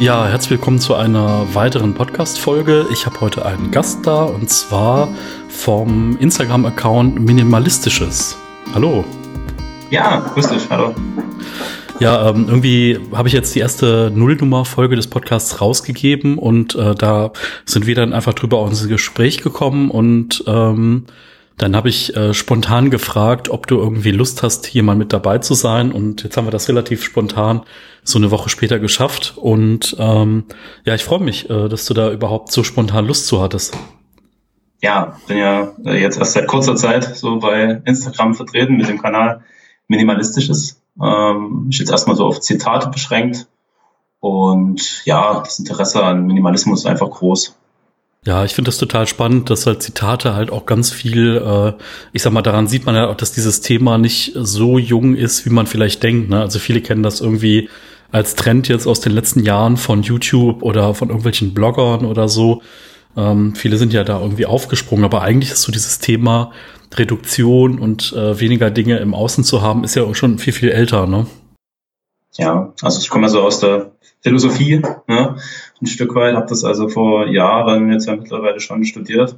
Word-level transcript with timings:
Ja, 0.00 0.26
herzlich 0.26 0.52
willkommen 0.52 0.78
zu 0.78 0.94
einer 0.94 1.54
weiteren 1.54 1.92
Podcast-Folge. 1.92 2.86
Ich 2.90 3.04
habe 3.04 3.20
heute 3.20 3.44
einen 3.44 3.70
Gast 3.70 4.06
da 4.06 4.24
und 4.24 4.48
zwar 4.48 5.08
vom 5.50 6.16
Instagram-Account 6.18 7.20
Minimalistisches. 7.20 8.38
Hallo. 8.72 9.04
Ja, 9.90 10.20
grüß 10.20 10.48
dich, 10.48 10.70
hallo. 10.70 10.94
Ja, 11.98 12.30
ähm, 12.30 12.46
irgendwie 12.48 12.98
habe 13.12 13.28
ich 13.28 13.34
jetzt 13.34 13.54
die 13.54 13.58
erste 13.58 14.10
Nullnummer-Folge 14.14 14.96
des 14.96 15.06
Podcasts 15.06 15.60
rausgegeben 15.60 16.38
und 16.38 16.74
äh, 16.76 16.94
da 16.94 17.32
sind 17.66 17.86
wir 17.86 17.94
dann 17.94 18.14
einfach 18.14 18.32
drüber 18.32 18.56
aus 18.56 18.70
ins 18.70 18.88
Gespräch 18.88 19.42
gekommen 19.42 19.90
und 19.90 20.42
ähm, 20.46 21.04
dann 21.60 21.76
habe 21.76 21.90
ich 21.90 22.16
äh, 22.16 22.32
spontan 22.32 22.88
gefragt, 22.88 23.50
ob 23.50 23.66
du 23.66 23.76
irgendwie 23.76 24.12
Lust 24.12 24.42
hast, 24.42 24.64
hier 24.64 24.82
mal 24.82 24.96
mit 24.96 25.12
dabei 25.12 25.38
zu 25.38 25.52
sein. 25.52 25.92
Und 25.92 26.22
jetzt 26.22 26.36
haben 26.38 26.46
wir 26.46 26.50
das 26.50 26.68
relativ 26.68 27.04
spontan 27.04 27.62
so 28.02 28.18
eine 28.18 28.30
Woche 28.30 28.48
später 28.48 28.78
geschafft. 28.78 29.34
Und 29.36 29.94
ähm, 29.98 30.44
ja, 30.84 30.94
ich 30.94 31.04
freue 31.04 31.20
mich, 31.20 31.50
äh, 31.50 31.68
dass 31.68 31.84
du 31.84 31.92
da 31.92 32.10
überhaupt 32.10 32.50
so 32.50 32.64
spontan 32.64 33.06
Lust 33.06 33.26
zu 33.26 33.42
hattest. 33.42 33.76
Ja, 34.80 35.18
bin 35.28 35.36
ja 35.36 35.74
äh, 35.84 36.00
jetzt 36.00 36.18
erst 36.18 36.32
seit 36.32 36.46
kurzer 36.46 36.76
Zeit 36.76 37.04
so 37.16 37.40
bei 37.40 37.82
Instagram 37.84 38.34
vertreten 38.34 38.78
mit 38.78 38.88
dem 38.88 39.02
Kanal 39.02 39.42
Minimalistisches. 39.86 40.80
Ähm, 41.02 41.66
ich 41.70 41.78
jetzt 41.78 41.90
erstmal 41.90 42.16
so 42.16 42.24
auf 42.24 42.40
Zitate 42.40 42.88
beschränkt. 42.88 43.48
Und 44.18 45.02
ja, 45.04 45.40
das 45.40 45.58
Interesse 45.58 46.02
an 46.02 46.26
Minimalismus 46.26 46.80
ist 46.80 46.86
einfach 46.86 47.10
groß. 47.10 47.54
Ja, 48.26 48.44
ich 48.44 48.52
finde 48.52 48.68
das 48.68 48.76
total 48.76 49.06
spannend, 49.06 49.48
dass 49.48 49.66
halt 49.66 49.82
Zitate 49.82 50.34
halt 50.34 50.50
auch 50.50 50.66
ganz 50.66 50.90
viel, 50.92 51.36
äh, 51.38 51.72
ich 52.12 52.20
sag 52.22 52.34
mal, 52.34 52.42
daran 52.42 52.66
sieht 52.66 52.84
man 52.84 52.94
ja 52.94 53.08
auch, 53.08 53.16
dass 53.16 53.32
dieses 53.32 53.62
Thema 53.62 53.96
nicht 53.96 54.32
so 54.34 54.78
jung 54.78 55.14
ist, 55.16 55.46
wie 55.46 55.50
man 55.50 55.66
vielleicht 55.66 56.02
denkt. 56.02 56.28
Ne? 56.28 56.38
Also 56.38 56.58
viele 56.58 56.82
kennen 56.82 57.02
das 57.02 57.22
irgendwie 57.22 57.70
als 58.12 58.34
Trend 58.34 58.68
jetzt 58.68 58.86
aus 58.86 59.00
den 59.00 59.12
letzten 59.12 59.40
Jahren 59.42 59.78
von 59.78 60.02
YouTube 60.02 60.62
oder 60.62 60.94
von 60.94 61.08
irgendwelchen 61.08 61.54
Bloggern 61.54 62.04
oder 62.04 62.28
so. 62.28 62.60
Ähm, 63.16 63.54
viele 63.54 63.78
sind 63.78 63.94
ja 63.94 64.04
da 64.04 64.20
irgendwie 64.20 64.44
aufgesprungen, 64.44 65.04
aber 65.06 65.22
eigentlich 65.22 65.52
ist 65.52 65.62
so 65.62 65.72
dieses 65.72 65.98
Thema 65.98 66.52
Reduktion 66.94 67.78
und 67.78 68.12
äh, 68.12 68.38
weniger 68.38 68.70
Dinge 68.70 68.98
im 68.98 69.14
Außen 69.14 69.44
zu 69.44 69.62
haben, 69.62 69.82
ist 69.82 69.94
ja 69.94 70.02
auch 70.02 70.14
schon 70.14 70.38
viel, 70.38 70.52
viel 70.52 70.70
älter, 70.70 71.06
ne? 71.06 71.26
Ja, 72.34 72.72
also 72.82 73.00
ich 73.00 73.10
komme 73.10 73.24
also 73.24 73.42
aus 73.42 73.60
der 73.60 73.92
Philosophie, 74.20 74.82
ne? 75.06 75.36
ein 75.80 75.86
Stück 75.86 76.14
weit, 76.14 76.36
habe 76.36 76.46
das 76.46 76.64
also 76.64 76.88
vor 76.88 77.26
Jahren 77.26 77.90
jetzt 77.90 78.06
ja 78.06 78.16
mittlerweile 78.16 78.60
schon 78.60 78.84
studiert. 78.84 79.36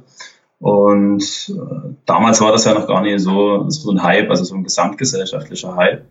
Und 0.59 1.51
äh, 1.53 1.95
damals 2.05 2.39
war 2.41 2.51
das 2.51 2.65
ja 2.65 2.73
noch 2.73 2.87
gar 2.87 3.01
nicht 3.01 3.19
so, 3.19 3.69
so 3.69 3.91
ein 3.91 4.03
Hype, 4.03 4.29
also 4.29 4.43
so 4.43 4.55
ein 4.55 4.63
gesamtgesellschaftlicher 4.63 5.75
Hype. 5.75 6.05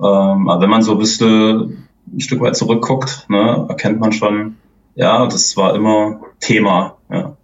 Ähm, 0.00 0.48
aber 0.48 0.60
wenn 0.60 0.70
man 0.70 0.82
so 0.82 0.92
ein 0.92 0.98
bisschen 0.98 1.86
ein 2.12 2.20
Stück 2.20 2.40
weit 2.40 2.56
zurückguckt, 2.56 3.26
ne, 3.28 3.66
erkennt 3.68 4.00
man 4.00 4.12
schon, 4.12 4.56
ja, 4.94 5.26
das 5.26 5.56
war 5.56 5.74
immer 5.74 6.20
Thema, 6.40 6.96
ja, 7.10 7.36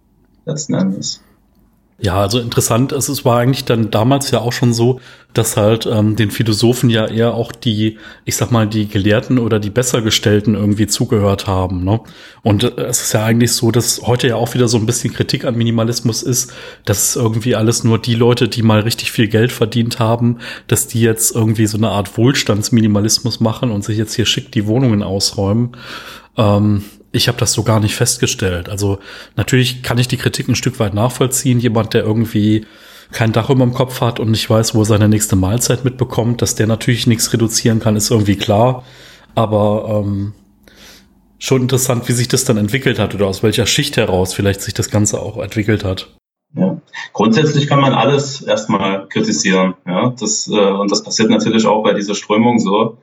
letzten 0.45 0.73
Endes. 0.73 1.23
Ja, 2.03 2.19
also 2.19 2.39
interessant, 2.39 2.93
es, 2.93 3.25
war 3.25 3.37
eigentlich 3.37 3.63
dann 3.63 3.91
damals 3.91 4.31
ja 4.31 4.39
auch 4.39 4.53
schon 4.53 4.73
so, 4.73 4.99
dass 5.33 5.55
halt 5.55 5.85
ähm, 5.85 6.15
den 6.15 6.31
Philosophen 6.31 6.89
ja 6.89 7.05
eher 7.05 7.35
auch 7.35 7.51
die, 7.51 7.99
ich 8.25 8.35
sag 8.35 8.49
mal, 8.49 8.65
die 8.65 8.87
Gelehrten 8.87 9.37
oder 9.37 9.59
die 9.59 9.69
Bessergestellten 9.69 10.55
irgendwie 10.55 10.87
zugehört 10.87 11.45
haben. 11.45 11.83
Ne? 11.83 11.99
Und 12.41 12.63
äh, 12.63 12.85
es 12.85 13.03
ist 13.03 13.13
ja 13.13 13.23
eigentlich 13.23 13.51
so, 13.51 13.69
dass 13.69 14.01
heute 14.01 14.29
ja 14.29 14.35
auch 14.35 14.55
wieder 14.55 14.67
so 14.67 14.79
ein 14.79 14.87
bisschen 14.87 15.13
Kritik 15.13 15.45
an 15.45 15.55
Minimalismus 15.55 16.23
ist, 16.23 16.51
dass 16.85 17.15
irgendwie 17.15 17.55
alles 17.55 17.83
nur 17.83 17.99
die 17.99 18.15
Leute, 18.15 18.49
die 18.49 18.63
mal 18.63 18.79
richtig 18.79 19.11
viel 19.11 19.27
Geld 19.27 19.51
verdient 19.51 19.99
haben, 19.99 20.39
dass 20.65 20.87
die 20.87 21.01
jetzt 21.01 21.35
irgendwie 21.35 21.67
so 21.67 21.77
eine 21.77 21.89
Art 21.89 22.17
Wohlstandsminimalismus 22.17 23.41
machen 23.41 23.69
und 23.69 23.83
sich 23.83 23.99
jetzt 23.99 24.15
hier 24.15 24.25
schick 24.25 24.51
die 24.51 24.65
Wohnungen 24.65 25.03
ausräumen. 25.03 25.73
Ähm, 26.35 26.83
ich 27.11 27.27
habe 27.27 27.37
das 27.37 27.53
so 27.53 27.63
gar 27.63 27.79
nicht 27.79 27.95
festgestellt. 27.95 28.69
Also 28.69 28.99
natürlich 29.35 29.83
kann 29.83 29.97
ich 29.97 30.07
die 30.07 30.17
Kritik 30.17 30.47
ein 30.47 30.55
Stück 30.55 30.79
weit 30.79 30.93
nachvollziehen. 30.93 31.59
Jemand, 31.59 31.93
der 31.93 32.03
irgendwie 32.03 32.65
kein 33.11 33.33
Dach 33.33 33.49
über 33.49 33.65
dem 33.65 33.73
Kopf 33.73 34.01
hat 34.01 34.19
und 34.19 34.31
nicht 34.31 34.49
weiß, 34.49 34.73
wo 34.73 34.81
er 34.81 34.85
seine 34.85 35.09
nächste 35.09 35.35
Mahlzeit 35.35 35.83
mitbekommt, 35.83 36.41
dass 36.41 36.55
der 36.55 36.67
natürlich 36.67 37.07
nichts 37.07 37.33
reduzieren 37.33 37.79
kann, 37.79 37.97
ist 37.97 38.09
irgendwie 38.09 38.37
klar. 38.37 38.83
Aber 39.35 40.03
ähm, 40.05 40.33
schon 41.37 41.63
interessant, 41.63 42.07
wie 42.07 42.13
sich 42.13 42.29
das 42.29 42.45
dann 42.45 42.57
entwickelt 42.57 42.99
hat 42.99 43.13
oder 43.13 43.27
aus 43.27 43.43
welcher 43.43 43.65
Schicht 43.65 43.97
heraus 43.97 44.33
vielleicht 44.33 44.61
sich 44.61 44.73
das 44.73 44.89
Ganze 44.89 45.21
auch 45.21 45.37
entwickelt 45.37 45.83
hat. 45.83 46.15
Ja. 46.55 46.81
Grundsätzlich 47.13 47.67
kann 47.67 47.79
man 47.79 47.93
alles 47.93 48.41
erstmal 48.41 49.07
kritisieren. 49.07 49.73
Ja? 49.85 50.13
Das, 50.17 50.47
äh, 50.47 50.57
und 50.57 50.91
das 50.91 51.03
passiert 51.03 51.29
natürlich 51.29 51.65
auch 51.65 51.83
bei 51.83 51.93
dieser 51.93 52.15
Strömung 52.15 52.59
so. 52.59 52.97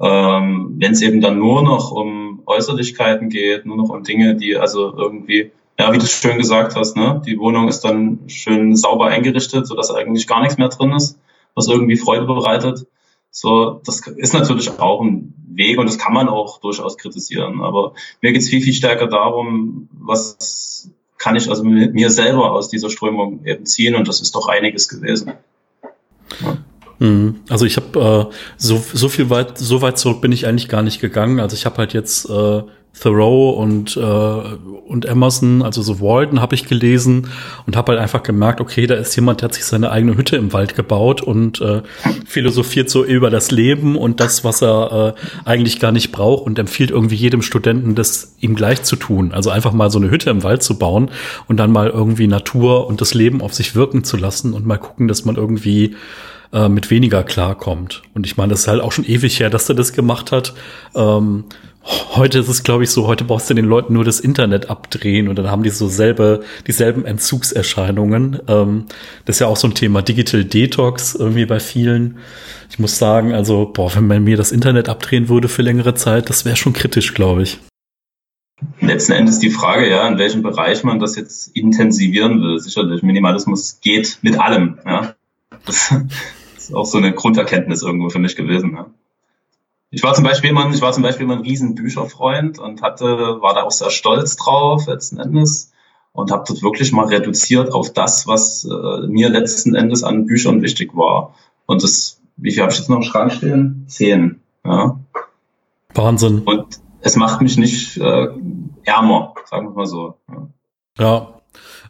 Ähm, 0.00 0.74
Wenn 0.78 0.92
es 0.92 1.02
eben 1.02 1.20
dann 1.20 1.38
nur 1.38 1.62
noch 1.62 1.92
um 1.92 2.23
Äußerlichkeiten 2.46 3.28
geht, 3.28 3.66
nur 3.66 3.76
noch 3.76 3.88
um 3.88 4.02
Dinge, 4.02 4.34
die 4.36 4.56
also 4.56 4.96
irgendwie, 4.96 5.52
ja, 5.78 5.92
wie 5.92 5.98
du 5.98 6.06
schön 6.06 6.38
gesagt 6.38 6.76
hast, 6.76 6.96
ne, 6.96 7.22
die 7.26 7.38
Wohnung 7.38 7.68
ist 7.68 7.80
dann 7.80 8.20
schön 8.28 8.76
sauber 8.76 9.06
eingerichtet, 9.06 9.66
sodass 9.66 9.90
eigentlich 9.90 10.26
gar 10.26 10.40
nichts 10.40 10.58
mehr 10.58 10.68
drin 10.68 10.92
ist, 10.92 11.18
was 11.54 11.68
irgendwie 11.68 11.96
Freude 11.96 12.26
bereitet. 12.26 12.86
So, 13.30 13.80
das 13.84 14.06
ist 14.06 14.34
natürlich 14.34 14.78
auch 14.78 15.02
ein 15.02 15.34
Weg 15.48 15.78
und 15.78 15.86
das 15.86 15.98
kann 15.98 16.12
man 16.12 16.28
auch 16.28 16.60
durchaus 16.60 16.96
kritisieren. 16.96 17.60
Aber 17.62 17.94
mir 18.20 18.32
geht 18.32 18.42
es 18.42 18.48
viel, 18.48 18.60
viel 18.60 18.72
stärker 18.72 19.06
darum, 19.06 19.88
was 19.92 20.90
kann 21.18 21.36
ich 21.36 21.48
also 21.48 21.64
mit 21.64 21.94
mir 21.94 22.10
selber 22.10 22.52
aus 22.52 22.68
dieser 22.68 22.90
Strömung 22.90 23.44
eben 23.44 23.66
ziehen 23.66 23.94
und 23.94 24.06
das 24.08 24.20
ist 24.20 24.34
doch 24.34 24.48
einiges 24.48 24.88
gewesen. 24.88 25.32
Ja. 26.40 26.63
Mhm. 27.04 27.36
Also 27.48 27.66
ich 27.66 27.76
habe 27.76 28.30
äh, 28.30 28.34
so 28.56 28.82
so 28.92 29.08
viel 29.08 29.30
weit 29.30 29.58
so 29.58 29.82
weit 29.82 29.98
zurück 29.98 30.20
bin 30.20 30.32
ich 30.32 30.46
eigentlich 30.46 30.68
gar 30.68 30.82
nicht 30.82 31.00
gegangen. 31.00 31.40
Also 31.40 31.54
ich 31.54 31.66
habe 31.66 31.76
halt 31.78 31.92
jetzt 31.92 32.28
äh, 32.30 32.62
Thoreau 32.98 33.50
und 33.50 33.96
äh, 33.96 34.00
und 34.00 35.04
Emerson, 35.04 35.62
also 35.62 35.82
so 35.82 36.00
Walden 36.00 36.40
habe 36.40 36.54
ich 36.54 36.66
gelesen 36.66 37.28
und 37.66 37.76
habe 37.76 37.92
halt 37.92 38.00
einfach 38.00 38.22
gemerkt, 38.22 38.60
okay, 38.60 38.86
da 38.86 38.94
ist 38.94 39.16
jemand, 39.16 39.40
der 39.40 39.48
hat 39.48 39.54
sich 39.54 39.64
seine 39.64 39.90
eigene 39.90 40.16
Hütte 40.16 40.36
im 40.36 40.52
Wald 40.52 40.76
gebaut 40.76 41.20
und 41.20 41.60
äh, 41.60 41.82
philosophiert 42.24 42.88
so 42.88 43.04
über 43.04 43.30
das 43.30 43.50
Leben 43.50 43.96
und 43.96 44.20
das, 44.20 44.44
was 44.44 44.62
er 44.62 45.14
äh, 45.16 45.48
eigentlich 45.48 45.80
gar 45.80 45.90
nicht 45.90 46.12
braucht 46.12 46.46
und 46.46 46.58
empfiehlt 46.58 46.92
irgendwie 46.92 47.16
jedem 47.16 47.42
Studenten, 47.42 47.94
das 47.96 48.36
ihm 48.40 48.54
gleich 48.54 48.84
zu 48.84 48.94
tun. 48.96 49.32
Also 49.32 49.50
einfach 49.50 49.72
mal 49.72 49.90
so 49.90 49.98
eine 49.98 50.10
Hütte 50.10 50.30
im 50.30 50.44
Wald 50.44 50.62
zu 50.62 50.78
bauen 50.78 51.10
und 51.48 51.56
dann 51.56 51.72
mal 51.72 51.90
irgendwie 51.90 52.28
Natur 52.28 52.86
und 52.86 53.00
das 53.00 53.12
Leben 53.12 53.42
auf 53.42 53.52
sich 53.52 53.74
wirken 53.74 54.04
zu 54.04 54.16
lassen 54.16 54.54
und 54.54 54.66
mal 54.66 54.78
gucken, 54.78 55.08
dass 55.08 55.24
man 55.24 55.34
irgendwie 55.34 55.96
äh, 56.54 56.68
mit 56.68 56.90
weniger 56.90 57.24
klarkommt. 57.24 58.02
Und 58.14 58.24
ich 58.26 58.36
meine, 58.36 58.50
das 58.50 58.60
ist 58.60 58.68
halt 58.68 58.80
auch 58.80 58.92
schon 58.92 59.04
ewig 59.04 59.40
her, 59.40 59.50
dass 59.50 59.68
er 59.68 59.74
das 59.74 59.92
gemacht 59.92 60.32
hat. 60.32 60.54
Ähm, 60.94 61.44
heute 62.14 62.38
ist 62.38 62.48
es, 62.48 62.62
glaube 62.62 62.84
ich, 62.84 62.90
so, 62.90 63.06
heute 63.06 63.24
brauchst 63.24 63.50
du 63.50 63.54
den 63.54 63.64
Leuten 63.64 63.92
nur 63.92 64.04
das 64.04 64.20
Internet 64.20 64.70
abdrehen 64.70 65.28
und 65.28 65.36
dann 65.36 65.50
haben 65.50 65.64
die 65.64 65.70
so 65.70 65.88
selbe, 65.88 66.44
dieselben 66.66 67.04
Entzugserscheinungen. 67.04 68.40
Ähm, 68.48 68.86
das 69.24 69.36
ist 69.36 69.40
ja 69.40 69.48
auch 69.48 69.56
so 69.56 69.68
ein 69.68 69.74
Thema 69.74 70.00
Digital 70.00 70.44
Detox 70.44 71.14
irgendwie 71.14 71.44
bei 71.44 71.60
vielen. 71.60 72.18
Ich 72.70 72.78
muss 72.78 72.98
sagen, 72.98 73.34
also, 73.34 73.66
boah, 73.66 73.94
wenn 73.94 74.06
man 74.06 74.24
mir 74.24 74.36
das 74.36 74.52
Internet 74.52 74.88
abdrehen 74.88 75.28
würde 75.28 75.48
für 75.48 75.62
längere 75.62 75.94
Zeit, 75.94 76.30
das 76.30 76.44
wäre 76.44 76.56
schon 76.56 76.72
kritisch, 76.72 77.14
glaube 77.14 77.42
ich. 77.42 77.58
Letzten 78.80 79.12
Endes 79.12 79.40
die 79.40 79.50
Frage, 79.50 79.90
ja, 79.90 80.06
in 80.06 80.18
welchem 80.18 80.42
Bereich 80.42 80.84
man 80.84 81.00
das 81.00 81.16
jetzt 81.16 81.48
intensivieren 81.56 82.40
will. 82.40 82.60
Sicherlich, 82.60 83.02
Minimalismus 83.02 83.80
geht 83.80 84.18
mit 84.22 84.38
allem, 84.38 84.78
ja. 84.86 85.14
Das, 85.66 85.94
ist 86.64 86.74
auch 86.74 86.86
so 86.86 86.98
eine 86.98 87.12
Grunderkenntnis 87.12 87.82
irgendwo 87.82 88.08
für 88.08 88.18
mich 88.18 88.36
gewesen. 88.36 88.74
Ja. 88.74 88.86
Ich 89.90 90.02
war 90.02 90.14
zum 90.14 90.24
Beispiel 90.24 90.50
immer, 90.50 90.68
ich 90.70 90.80
war 90.80 90.92
zum 90.92 91.02
Beispiel 91.02 91.24
immer 91.24 91.36
ein 91.36 91.42
riesen 91.42 91.74
Bücherfreund 91.74 92.58
und 92.58 92.82
hatte, 92.82 93.40
war 93.40 93.54
da 93.54 93.62
auch 93.62 93.70
sehr 93.70 93.90
stolz 93.90 94.36
drauf 94.36 94.86
letzten 94.86 95.18
Endes 95.18 95.72
und 96.12 96.30
habe 96.32 96.44
das 96.48 96.62
wirklich 96.62 96.92
mal 96.92 97.06
reduziert 97.06 97.72
auf 97.72 97.92
das, 97.92 98.26
was 98.26 98.64
äh, 98.64 99.06
mir 99.06 99.28
letzten 99.28 99.74
Endes 99.74 100.02
an 100.02 100.26
Büchern 100.26 100.62
wichtig 100.62 100.96
war. 100.96 101.34
Und 101.66 101.82
das, 101.82 102.20
wie 102.36 102.50
viel 102.50 102.62
habe 102.62 102.72
ich 102.72 102.78
jetzt 102.78 102.90
noch 102.90 102.96
im 102.96 103.02
Schrank 103.02 103.32
stehen? 103.32 103.84
Zehn. 103.86 104.40
Ja. 104.64 104.98
Wahnsinn. 105.94 106.40
Und 106.40 106.80
es 107.00 107.16
macht 107.16 107.40
mich 107.42 107.56
nicht 107.56 107.96
äh, 107.98 108.28
ärmer, 108.84 109.34
sagen 109.44 109.68
wir 109.68 109.74
mal 109.74 109.86
so. 109.86 110.14
Ja. 110.28 110.48
ja. 110.98 111.33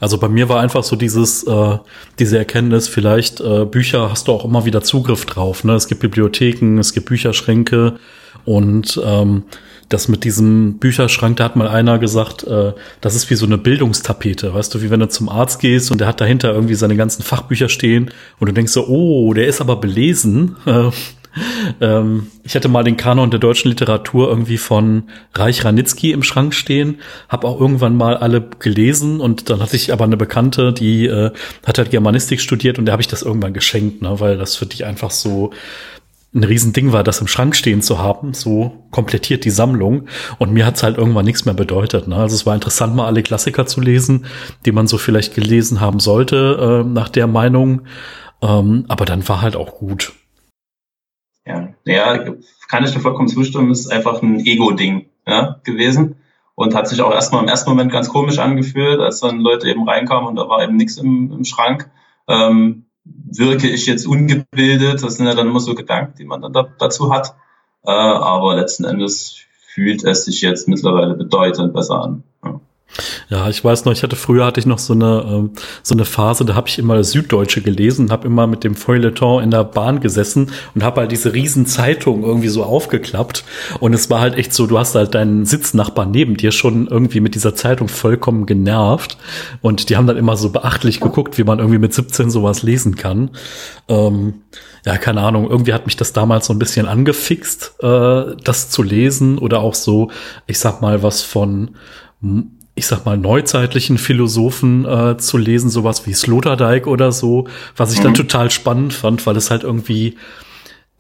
Also 0.01 0.19
bei 0.19 0.29
mir 0.29 0.49
war 0.49 0.61
einfach 0.61 0.85
so 0.85 0.97
dieses, 0.97 1.45
äh, 1.45 1.79
diese 2.19 2.39
Erkenntnis, 2.39 2.89
vielleicht 2.89 3.41
äh, 3.41 3.65
Bücher 3.65 4.11
hast 4.11 4.29
du 4.29 4.33
auch 4.33 4.45
immer 4.45 4.65
wieder 4.65 4.83
Zugriff 4.83 5.27
drauf. 5.27 5.65
Ne? 5.65 5.75
Es 5.75 5.89
gibt 5.89 6.01
Bibliotheken, 6.01 6.79
es 6.79 6.93
gibt 6.93 7.07
Bücherschränke 7.07 7.95
und 8.45 9.01
ähm, 9.05 9.45
das 9.89 10.09
mit 10.09 10.25
diesem 10.25 10.79
Bücherschrank, 10.79 11.37
da 11.37 11.45
hat 11.45 11.57
mal 11.57 11.69
einer 11.69 11.99
gesagt, 11.99 12.45
äh, 12.45 12.73
das 13.01 13.15
ist 13.15 13.31
wie 13.31 13.35
so 13.35 13.47
eine 13.47 13.59
Bildungstapete, 13.59 14.55
weißt 14.55 14.75
du, 14.75 14.83
wie 14.83 14.91
wenn 14.91 15.01
du 15.01 15.09
zum 15.09 15.29
Arzt 15.29 15.61
gehst 15.61 15.91
und 15.91 16.01
der 16.01 16.09
hat 16.09 16.21
dahinter 16.21 16.53
irgendwie 16.53 16.75
seine 16.75 16.97
ganzen 16.97 17.23
Fachbücher 17.23 17.69
stehen 17.69 18.11
und 18.39 18.49
du 18.49 18.55
denkst 18.55 18.73
so, 18.73 18.87
oh, 18.87 19.33
der 19.35 19.47
ist 19.47 19.61
aber 19.61 19.77
belesen. 19.77 20.57
Äh, 20.67 20.91
ähm, 21.81 22.29
ich 22.43 22.55
hatte 22.55 22.69
mal 22.69 22.85
den 22.85 22.97
Kanon 22.97 23.31
der 23.31 23.41
deutschen 23.41 23.69
Literatur 23.69 24.29
irgendwie 24.29 24.59
von 24.59 25.05
Reich 25.35 25.65
Ranitzky 25.65 26.13
im 26.13 26.23
Schrank 26.23 26.55
stehen, 26.55 27.01
habe 27.29 27.47
auch 27.47 27.61
irgendwann 27.61 27.97
mal 27.97 28.17
alle 28.17 28.41
gelesen 28.59 29.21
und 29.21 29.51
dann 29.51 29.61
hatte 29.61 29.77
ich 29.77 29.93
aber 29.93 30.05
eine 30.05 30.17
Bekannte, 30.17 30.73
die 30.73 31.07
äh, 31.07 31.31
hat 31.67 31.79
halt 31.79 31.91
Germanistik 31.91 32.41
studiert 32.41 32.79
und 32.79 32.87
der 32.87 32.93
habe 32.93 33.03
ich 33.03 33.09
das 33.09 33.23
irgendwann 33.23 33.55
geschenkt, 33.55 34.03
ne, 34.03 34.21
weil 34.21 34.37
das 34.37 34.57
für 34.57 34.67
dich 34.67 34.85
einfach 34.85 35.11
so 35.11 35.53
ein 36.35 36.45
Riesending 36.45 36.93
war, 36.93 37.05
das 37.05 37.21
im 37.21 37.29
Schrank 37.29 37.55
stehen 37.55 37.81
zu 37.81 37.99
haben. 37.99 38.35
So 38.35 38.85
komplettiert 38.91 39.45
die 39.45 39.51
Sammlung. 39.51 40.09
Und 40.39 40.53
mir 40.53 40.67
hat's 40.67 40.83
halt 40.83 40.99
irgendwann 40.99 41.25
nichts 41.25 41.45
mehr 41.45 41.55
bedeutet. 41.55 42.09
Ne? 42.09 42.17
Also 42.17 42.35
es 42.35 42.45
war 42.45 42.55
interessant, 42.55 42.95
mal 42.97 43.07
alle 43.07 43.23
Klassiker 43.23 43.67
zu 43.67 43.81
lesen, 43.81 44.27
die 44.67 44.73
man 44.73 44.87
so 44.87 44.99
vielleicht 44.99 45.35
gelesen 45.35 45.81
haben 45.81 46.01
sollte, 46.01 46.83
äh, 46.85 46.89
nach 46.89 47.09
der 47.09 47.29
Meinung. 47.29 47.83
Ähm, 48.43 48.85
aber 48.89 49.05
dann 49.05 49.27
war 49.29 49.43
halt 49.43 49.55
auch 49.55 49.75
gut. 49.75 50.13
Ja, 51.47 51.69
ja, 51.85 52.25
kann 52.69 52.85
ich 52.85 52.93
dir 52.93 53.01
vollkommen 53.01 53.29
zustimmen, 53.29 53.71
ist 53.71 53.93
einfach 53.93 54.23
ein 54.23 54.41
Ego-Ding 54.41 55.07
ja, 55.27 55.61
gewesen 55.63 56.17
und 56.55 56.75
hat 56.75 56.89
sich 56.89 57.03
auch 57.03 57.13
erstmal 57.13 57.43
im 57.43 57.49
ersten 57.49 57.71
Moment 57.71 57.93
ganz 57.93 58.09
komisch 58.09 58.39
angefühlt, 58.39 59.01
als 59.01 59.21
dann 59.21 59.41
Leute 59.41 59.69
eben 59.69 59.89
reinkamen 59.89 60.29
und 60.29 60.37
da 60.37 60.49
war 60.49 60.63
eben 60.63 60.77
nichts 60.77 60.97
im, 60.97 61.33
im 61.33 61.45
Schrank. 61.45 61.91
Ähm, 62.29 62.87
wirke 63.05 63.69
ich 63.69 63.87
jetzt 63.87 64.07
ungebildet? 64.07 65.03
Das 65.03 65.17
sind 65.17 65.27
ja 65.27 65.35
dann 65.35 65.49
immer 65.49 65.61
so 65.61 65.75
Gedanken, 65.75 66.15
die 66.19 66.25
man 66.25 66.41
dann 66.41 66.53
da, 66.53 66.67
dazu 66.79 67.13
hat. 67.13 67.35
Äh, 67.85 67.91
aber 67.91 68.57
letzten 68.57 68.85
Endes 68.85 69.37
fühlt 69.67 70.05
es 70.05 70.25
sich 70.25 70.41
jetzt 70.41 70.69
mittlerweile 70.69 71.15
bedeutend 71.15 71.75
besser 71.75 72.01
an. 72.01 72.23
Ja. 73.29 73.49
Ich 73.49 73.65
weiß 73.65 73.85
noch, 73.85 73.93
ich 73.93 74.03
hatte 74.03 74.17
früher 74.17 74.47
hatte 74.47 74.61
ich 74.61 74.67
noch 74.67 74.79
so 74.79 74.93
eine 74.93 75.25
ähm, 75.29 75.51
so 75.83 75.95
eine 75.95 76.05
Phase, 76.05 76.45
da 76.45 76.55
habe 76.55 76.69
ich 76.69 76.79
immer 76.79 77.03
Süddeutsche 77.03 77.61
gelesen, 77.61 78.11
habe 78.11 78.27
immer 78.27 78.47
mit 78.47 78.65
dem 78.65 78.75
Feuilleton 78.75 79.43
in 79.43 79.51
der 79.51 79.65
Bahn 79.65 80.01
gesessen 80.01 80.51
und 80.75 80.83
habe 80.83 81.03
halt 81.03 81.13
diese 81.13 81.33
riesen 81.33 81.67
Zeitung 81.67 82.23
irgendwie 82.23 82.49
so 82.49 82.63
aufgeklappt 82.63 83.45
und 83.81 83.93
es 83.95 84.11
war 84.11 84.21
halt 84.21 84.37
echt 84.37 84.53
so, 84.53 84.67
du 84.67 84.79
hast 84.79 84.95
halt 84.95 85.15
deinen 85.15 85.45
Sitznachbar 85.45 86.07
neben 86.07 86.37
dir 86.37 86.53
schon 86.53 86.87
irgendwie 86.87 87.21
mit 87.21 87.35
dieser 87.35 87.55
Zeitung 87.55 87.89
vollkommen 87.89 88.47
genervt 88.47 89.19
und 89.61 89.89
die 89.91 89.97
haben 89.97 90.07
dann 90.07 90.17
immer 90.17 90.37
so 90.37 90.51
beachtlich 90.51 91.01
geguckt, 91.01 91.39
wie 91.39 91.45
man 91.45 91.59
irgendwie 91.59 91.79
mit 91.79 91.93
17 91.93 92.31
sowas 92.31 92.63
lesen 92.63 92.97
kann. 92.97 93.31
Ähm, 93.89 94.43
ja, 94.87 94.99
keine 94.99 95.23
Ahnung, 95.23 95.49
irgendwie 95.49 95.73
hat 95.73 95.87
mich 95.87 95.97
das 95.97 96.13
damals 96.13 96.47
so 96.47 96.53
ein 96.53 96.59
bisschen 96.59 96.87
angefixt, 96.87 97.75
äh, 97.83 98.37
das 98.45 98.69
zu 98.69 98.83
lesen 98.83 99.39
oder 99.39 99.61
auch 99.61 99.75
so, 99.75 100.11
ich 100.47 100.59
sag 100.59 100.83
mal, 100.83 101.03
was 101.03 101.23
von 101.23 101.77
ich 102.75 102.87
sag 102.87 103.05
mal, 103.05 103.17
neuzeitlichen 103.17 103.99
Philosophen 103.99 104.85
äh, 104.85 105.17
zu 105.17 105.39
lesen, 105.39 105.71
sowas 105.71 106.07
wie 106.07 106.15
Sloterdijk 106.15 106.87
oder 106.87 107.13
so, 107.13 107.47
was 107.77 107.93
ich 107.93 108.01
mhm. 108.01 108.05
dann 108.05 108.15
total 108.15 108.51
spannend 108.51 108.93
fand, 108.93 109.25
weil 109.27 109.37
es 109.37 109.51
halt 109.51 109.63
irgendwie, 109.63 110.17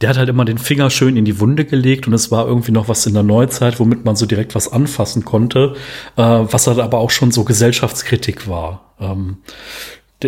der 0.00 0.10
hat 0.10 0.16
halt 0.16 0.28
immer 0.28 0.44
den 0.44 0.58
Finger 0.58 0.90
schön 0.90 1.16
in 1.16 1.24
die 1.24 1.40
Wunde 1.40 1.64
gelegt 1.64 2.06
und 2.06 2.12
es 2.12 2.30
war 2.30 2.46
irgendwie 2.46 2.72
noch 2.72 2.88
was 2.88 3.06
in 3.06 3.14
der 3.14 3.24
Neuzeit, 3.24 3.80
womit 3.80 4.04
man 4.04 4.14
so 4.14 4.26
direkt 4.26 4.54
was 4.54 4.72
anfassen 4.72 5.24
konnte, 5.24 5.74
äh, 6.16 6.22
was 6.22 6.66
halt 6.68 6.78
aber 6.78 6.98
auch 6.98 7.10
schon 7.10 7.32
so 7.32 7.42
Gesellschaftskritik 7.44 8.48
war. 8.48 8.94
Ähm, 9.00 9.38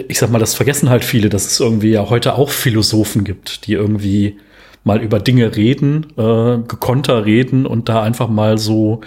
ich 0.08 0.19
sag 0.19 0.31
mal, 0.31 0.38
das 0.38 0.54
vergessen 0.54 0.90
halt 0.90 1.04
viele, 1.04 1.28
dass 1.28 1.46
es 1.46 1.60
irgendwie 1.60 1.90
ja 1.90 2.10
heute 2.10 2.34
auch 2.34 2.50
Philosophen 2.50 3.25
gibt, 3.25 3.66
die 3.66 3.72
irgendwie 3.72 4.37
mal 4.87 5.03
über 5.03 5.19
Dinge 5.19 5.56
reden, 5.56 6.06
äh, 6.17 6.59
gekonter 6.59 7.27
reden 7.27 7.67
und 7.67 7.88
da 7.88 8.03
einfach 8.03 8.29
mal 8.29 8.56
so 8.56 9.00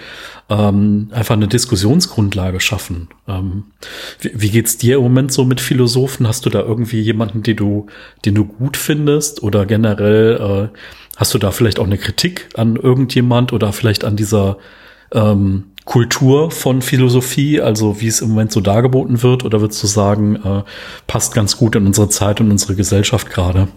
ähm, 0.49 1.07
einfach 1.11 1.35
eine 1.35 1.47
Diskussionsgrundlage 1.47 2.59
schaffen. 2.59 3.07
Ähm, 3.29 3.63
wie, 4.19 4.31
wie 4.33 4.49
geht's 4.49 4.77
dir 4.77 4.97
im 4.97 5.03
Moment 5.03 5.31
so 5.31 5.45
mit 5.45 5.61
Philosophen? 5.61 6.27
Hast 6.27 6.45
du 6.45 6.49
da 6.49 6.59
irgendwie 6.59 6.99
jemanden, 6.99 7.43
den 7.43 7.55
du, 7.55 7.87
den 8.25 8.35
du 8.35 8.43
gut 8.43 8.75
findest 8.75 9.41
oder 9.41 9.65
generell 9.65 10.69
äh, 10.73 10.77
hast 11.15 11.33
du 11.33 11.37
da 11.37 11.51
vielleicht 11.51 11.79
auch 11.79 11.85
eine 11.85 11.97
Kritik 11.97 12.49
an 12.55 12.75
irgendjemand 12.75 13.53
oder 13.53 13.71
vielleicht 13.71 14.03
an 14.03 14.17
dieser 14.17 14.57
ähm, 15.13 15.71
Kultur 15.85 16.51
von 16.51 16.81
Philosophie, 16.81 17.61
also 17.61 18.01
wie 18.01 18.07
es 18.07 18.19
im 18.19 18.29
Moment 18.29 18.51
so 18.51 18.59
dargeboten 18.59 19.23
wird, 19.23 19.45
oder 19.45 19.61
würdest 19.61 19.81
du 19.81 19.87
sagen, 19.87 20.35
äh, 20.35 20.63
passt 21.07 21.33
ganz 21.33 21.55
gut 21.55 21.77
in 21.77 21.85
unsere 21.85 22.09
Zeit 22.09 22.41
und 22.41 22.51
unsere 22.51 22.75
Gesellschaft 22.75 23.29
gerade? 23.29 23.69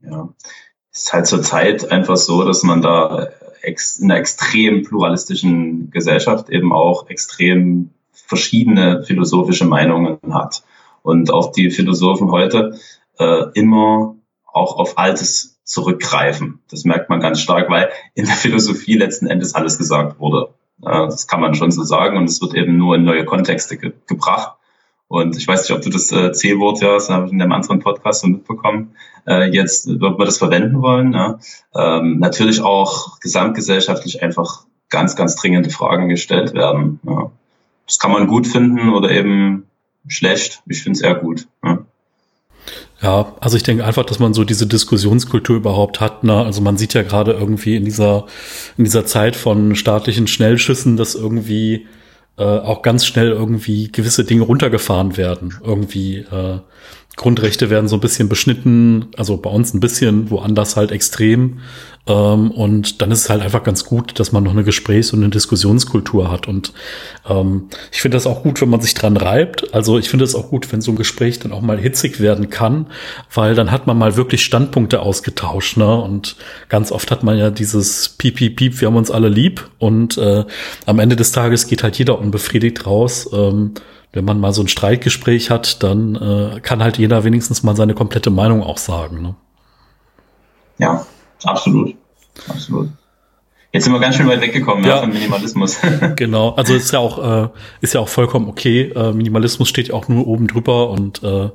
Ja, 0.00 0.28
ist 0.98 1.12
halt 1.12 1.26
zur 1.26 1.42
Zeit 1.42 1.90
einfach 1.90 2.16
so, 2.16 2.44
dass 2.44 2.62
man 2.62 2.82
da 2.82 3.28
in 3.62 3.76
einer 4.02 4.16
extrem 4.16 4.82
pluralistischen 4.82 5.90
Gesellschaft 5.90 6.48
eben 6.48 6.72
auch 6.72 7.08
extrem 7.08 7.90
verschiedene 8.12 9.02
philosophische 9.04 9.64
Meinungen 9.64 10.18
hat. 10.32 10.62
Und 11.02 11.32
auch 11.32 11.52
die 11.52 11.70
Philosophen 11.70 12.30
heute 12.30 12.78
äh, 13.18 13.44
immer 13.54 14.16
auch 14.44 14.78
auf 14.78 14.98
Altes 14.98 15.60
zurückgreifen. 15.64 16.60
Das 16.70 16.84
merkt 16.84 17.10
man 17.10 17.20
ganz 17.20 17.40
stark, 17.40 17.70
weil 17.70 17.90
in 18.14 18.26
der 18.26 18.34
Philosophie 18.34 18.94
letzten 18.94 19.26
Endes 19.26 19.54
alles 19.54 19.78
gesagt 19.78 20.18
wurde. 20.18 20.48
Äh, 20.82 21.06
das 21.06 21.26
kann 21.26 21.40
man 21.40 21.54
schon 21.54 21.70
so 21.70 21.82
sagen 21.84 22.16
und 22.16 22.24
es 22.24 22.40
wird 22.40 22.54
eben 22.54 22.76
nur 22.76 22.96
in 22.96 23.04
neue 23.04 23.24
Kontexte 23.24 23.76
ge 23.76 23.92
gebracht. 24.06 24.57
Und 25.08 25.36
ich 25.36 25.48
weiß 25.48 25.62
nicht, 25.62 25.76
ob 25.76 25.82
du 25.82 25.90
das 25.90 26.12
äh, 26.12 26.32
C-Wort, 26.32 26.82
ja, 26.82 26.94
das 26.94 27.08
habe 27.08 27.26
ich 27.26 27.32
in 27.32 27.40
einem 27.40 27.52
anderen 27.52 27.80
Podcast 27.80 28.20
so 28.20 28.28
mitbekommen, 28.28 28.94
äh, 29.26 29.50
jetzt, 29.50 29.88
ob 29.88 30.18
wir 30.18 30.24
das 30.26 30.38
verwenden 30.38 30.82
wollen. 30.82 31.14
Ja. 31.14 31.38
Ähm, 31.74 32.18
natürlich 32.18 32.60
auch 32.60 33.18
gesamtgesellschaftlich 33.20 34.22
einfach 34.22 34.64
ganz, 34.90 35.16
ganz 35.16 35.34
dringende 35.36 35.70
Fragen 35.70 36.08
gestellt 36.08 36.52
werden. 36.52 37.00
Ja. 37.06 37.30
Das 37.86 37.98
kann 37.98 38.12
man 38.12 38.26
gut 38.26 38.46
finden 38.46 38.90
oder 38.90 39.10
eben 39.10 39.66
schlecht. 40.06 40.62
Ich 40.66 40.82
finde 40.82 40.98
es 40.98 41.02
eher 41.02 41.14
gut. 41.14 41.48
Ja. 41.64 41.78
Ja, 43.00 43.32
also 43.40 43.56
ich 43.56 43.62
denke 43.62 43.84
einfach, 43.84 44.04
dass 44.04 44.18
man 44.18 44.34
so 44.34 44.44
diese 44.44 44.66
Diskussionskultur 44.66 45.56
überhaupt 45.56 46.00
hat. 46.00 46.24
Ne? 46.24 46.34
Also 46.34 46.60
man 46.60 46.76
sieht 46.76 46.94
ja 46.94 47.02
gerade 47.02 47.32
irgendwie 47.32 47.76
in 47.76 47.84
dieser, 47.84 48.26
in 48.76 48.84
dieser 48.84 49.06
Zeit 49.06 49.36
von 49.36 49.76
staatlichen 49.76 50.26
Schnellschüssen, 50.26 50.96
dass 50.96 51.14
irgendwie 51.14 51.86
äh, 52.38 52.42
auch 52.42 52.82
ganz 52.82 53.04
schnell 53.04 53.30
irgendwie 53.30 53.90
gewisse 53.90 54.24
Dinge 54.24 54.42
runtergefahren 54.42 55.16
werden. 55.16 55.58
Irgendwie 55.62 56.18
äh, 56.18 56.60
Grundrechte 57.18 57.68
werden 57.68 57.88
so 57.88 57.96
ein 57.96 58.00
bisschen 58.00 58.28
beschnitten, 58.28 59.06
also 59.16 59.36
bei 59.36 59.50
uns 59.50 59.74
ein 59.74 59.80
bisschen, 59.80 60.30
woanders 60.30 60.76
halt 60.76 60.92
extrem. 60.92 61.58
Ähm, 62.06 62.52
und 62.52 63.02
dann 63.02 63.10
ist 63.10 63.22
es 63.22 63.28
halt 63.28 63.42
einfach 63.42 63.64
ganz 63.64 63.84
gut, 63.84 64.18
dass 64.18 64.30
man 64.32 64.44
noch 64.44 64.52
eine 64.52 64.62
Gesprächs- 64.62 65.12
und 65.12 65.20
eine 65.20 65.28
Diskussionskultur 65.28 66.30
hat. 66.30 66.48
Und 66.48 66.72
ähm, 67.28 67.68
ich 67.92 68.00
finde 68.00 68.16
das 68.16 68.26
auch 68.26 68.44
gut, 68.44 68.60
wenn 68.60 68.70
man 68.70 68.80
sich 68.80 68.94
dran 68.94 69.16
reibt. 69.16 69.74
Also 69.74 69.98
ich 69.98 70.08
finde 70.08 70.24
es 70.24 70.36
auch 70.36 70.48
gut, 70.48 70.72
wenn 70.72 70.80
so 70.80 70.92
ein 70.92 70.96
Gespräch 70.96 71.40
dann 71.40 71.52
auch 71.52 71.60
mal 71.60 71.76
hitzig 71.76 72.20
werden 72.20 72.50
kann, 72.50 72.86
weil 73.34 73.56
dann 73.56 73.72
hat 73.72 73.88
man 73.88 73.98
mal 73.98 74.16
wirklich 74.16 74.44
Standpunkte 74.44 75.00
ausgetauscht. 75.00 75.76
Ne? 75.76 76.00
Und 76.00 76.36
ganz 76.68 76.92
oft 76.92 77.10
hat 77.10 77.24
man 77.24 77.36
ja 77.36 77.50
dieses 77.50 78.10
Piep, 78.10 78.36
Piep, 78.36 78.56
Piep, 78.56 78.80
wir 78.80 78.86
haben 78.88 78.96
uns 78.96 79.10
alle 79.10 79.28
lieb. 79.28 79.68
Und 79.78 80.16
äh, 80.18 80.44
am 80.86 80.98
Ende 81.00 81.16
des 81.16 81.32
Tages 81.32 81.66
geht 81.66 81.82
halt 81.82 81.98
jeder 81.98 82.20
unbefriedigt 82.20 82.86
raus. 82.86 83.28
Ähm, 83.32 83.74
wenn 84.18 84.24
man 84.24 84.40
mal 84.40 84.52
so 84.52 84.62
ein 84.62 84.68
Streitgespräch 84.68 85.48
hat, 85.48 85.84
dann 85.84 86.16
äh, 86.16 86.60
kann 86.60 86.82
halt 86.82 86.98
jeder 86.98 87.22
wenigstens 87.22 87.62
mal 87.62 87.76
seine 87.76 87.94
komplette 87.94 88.30
Meinung 88.30 88.64
auch 88.64 88.78
sagen. 88.78 89.22
Ne? 89.22 89.36
Ja, 90.78 91.06
absolut. 91.44 91.94
Absolut. 92.48 92.88
Jetzt 93.72 93.84
sind 93.84 93.92
wir 93.92 94.00
ganz 94.00 94.16
schön 94.16 94.26
weit 94.26 94.40
weggekommen 94.40 94.84
ja. 94.84 94.96
ja 94.96 95.00
von 95.00 95.12
Minimalismus. 95.12 95.78
genau, 96.16 96.50
also 96.50 96.74
ist 96.74 96.92
ja 96.92 96.98
auch 97.00 97.44
äh, 97.44 97.48
ist 97.82 97.94
ja 97.94 98.00
auch 98.00 98.08
vollkommen 98.08 98.48
okay. 98.48 98.92
Äh, 98.94 99.12
Minimalismus 99.12 99.68
steht 99.68 99.88
ja 99.88 99.94
auch 99.94 100.08
nur 100.08 100.26
oben 100.26 100.46
drüber 100.46 100.90
und 100.90 101.22
äh, 101.22 101.50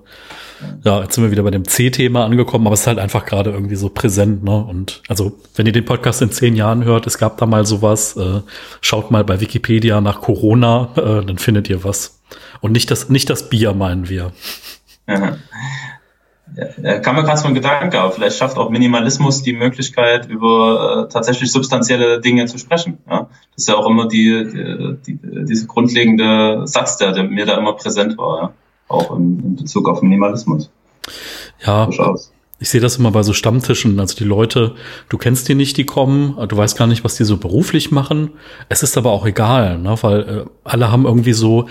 ja, 0.83 1.01
jetzt 1.01 1.15
sind 1.15 1.23
wir 1.23 1.31
wieder 1.31 1.43
bei 1.43 1.51
dem 1.51 1.67
C-Thema 1.67 2.25
angekommen, 2.25 2.67
aber 2.67 2.73
es 2.73 2.81
ist 2.81 2.87
halt 2.87 2.99
einfach 2.99 3.25
gerade 3.25 3.51
irgendwie 3.51 3.75
so 3.75 3.89
präsent, 3.89 4.43
ne? 4.43 4.63
Und 4.63 5.01
also, 5.07 5.33
wenn 5.55 5.65
ihr 5.65 5.71
den 5.71 5.85
Podcast 5.85 6.21
in 6.21 6.31
zehn 6.31 6.55
Jahren 6.55 6.83
hört, 6.83 7.07
es 7.07 7.17
gab 7.17 7.37
da 7.37 7.45
mal 7.45 7.65
sowas, 7.65 8.15
äh, 8.17 8.41
schaut 8.81 9.11
mal 9.11 9.23
bei 9.23 9.41
Wikipedia 9.41 10.01
nach 10.01 10.21
Corona, 10.21 10.89
äh, 10.95 11.25
dann 11.25 11.37
findet 11.37 11.69
ihr 11.69 11.83
was. 11.83 12.19
Und 12.61 12.71
nicht 12.71 12.89
das, 12.91 13.09
nicht 13.09 13.29
das 13.29 13.49
Bier 13.49 13.73
meinen 13.73 14.07
wir. 14.07 14.31
Ja. 15.07 15.37
Ja, 16.55 16.99
kann 16.99 17.15
man 17.15 17.25
gerade 17.25 17.39
so 17.39 17.47
ein 17.47 17.53
Gedanke, 17.53 17.99
aber 17.99 18.11
vielleicht 18.11 18.37
schafft 18.37 18.57
auch 18.57 18.69
Minimalismus 18.69 19.41
die 19.41 19.53
Möglichkeit, 19.53 20.27
über 20.27 21.05
äh, 21.07 21.11
tatsächlich 21.11 21.51
substanzielle 21.51 22.21
Dinge 22.21 22.45
zu 22.45 22.57
sprechen. 22.57 22.99
Ja? 23.09 23.27
Das 23.55 23.63
ist 23.63 23.69
ja 23.69 23.75
auch 23.75 23.89
immer 23.89 24.07
die, 24.07 24.97
die, 25.05 25.15
die 25.15 25.45
diese 25.45 25.67
grundlegende 25.67 26.63
Satz, 26.65 26.97
der, 26.97 27.11
der 27.11 27.23
mir 27.23 27.45
da 27.45 27.57
immer 27.57 27.73
präsent 27.73 28.17
war, 28.17 28.41
ja? 28.41 28.53
auch 28.87 29.15
in, 29.17 29.39
in 29.39 29.55
Bezug 29.55 29.87
auf 29.89 30.01
Minimalismus. 30.01 30.69
Ja, 31.65 31.85
Durchaus 31.85 32.32
ich 32.63 32.69
sehe 32.69 32.79
das 32.79 32.95
immer 32.95 33.11
bei 33.11 33.23
so 33.23 33.33
Stammtischen. 33.33 33.99
Also 33.99 34.15
die 34.15 34.23
Leute, 34.23 34.75
du 35.09 35.17
kennst 35.17 35.49
die 35.49 35.53
nicht, 35.53 35.75
die 35.75 35.83
kommen, 35.83 36.37
du 36.47 36.55
weißt 36.55 36.77
gar 36.77 36.87
nicht, 36.87 37.03
was 37.03 37.15
die 37.15 37.25
so 37.25 37.35
beruflich 37.35 37.91
machen. 37.91 38.29
Es 38.69 38.83
ist 38.83 38.97
aber 38.97 39.11
auch 39.11 39.25
egal, 39.25 39.79
ne? 39.79 39.97
weil 39.99 40.21
äh, 40.21 40.45
alle 40.63 40.89
haben 40.89 41.03
irgendwie 41.03 41.33
so 41.33 41.67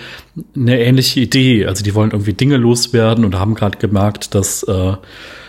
eine 0.55 0.79
ähnliche 0.79 1.21
Idee. 1.21 1.65
Also 1.65 1.83
die 1.83 1.95
wollen 1.95 2.11
irgendwie 2.11 2.35
Dinge 2.35 2.59
loswerden 2.59 3.25
und 3.25 3.39
haben 3.39 3.55
gerade 3.55 3.79
gemerkt, 3.79 4.35
dass 4.35 4.65
äh, 4.65 4.93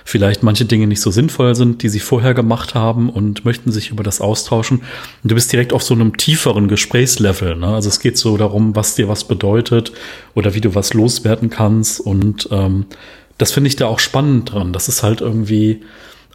vielleicht 0.06 0.44
manche 0.44 0.64
Dinge 0.64 0.88
nicht 0.88 1.02
so 1.02 1.12
sinnvoll 1.12 1.56
sind, 1.56 1.84
die 1.84 1.90
sie 1.90 2.00
vorher 2.00 2.34
gemacht 2.34 2.74
haben 2.74 3.10
und 3.10 3.44
möchten 3.44 3.74
sich 3.74 3.90
über 3.90 4.04
das 4.04 4.22
austauschen. 4.22 4.78
Und 5.24 5.30
du 5.30 5.36
bist 5.36 5.52
direkt 5.52 5.74
auf 5.74 5.84
so 5.84 5.94
einem 5.94 6.16
tieferen 6.16 6.70
Gesprächslevel. 6.70 7.58
Ne? 7.58 7.68
Also 7.68 7.90
es 7.90 8.00
geht 8.00 8.18
so 8.18 8.38
darum, 8.38 8.78
was 8.78 8.96
dir 8.96 9.10
was 9.10 9.26
bedeutet 9.26 9.92
oder 10.36 10.54
wie 10.54 10.62
du 10.62 10.74
was 10.74 10.94
loswerden 10.94 11.50
kannst 11.50 12.00
und 12.00 12.48
ähm, 12.50 12.86
das 13.38 13.52
finde 13.52 13.68
ich 13.68 13.75
da 13.75 13.88
auch 13.88 14.00
spannend 14.00 14.54
dran, 14.54 14.74
dass 14.74 14.88
es 14.88 15.04
halt 15.04 15.22
irgendwie 15.22 15.82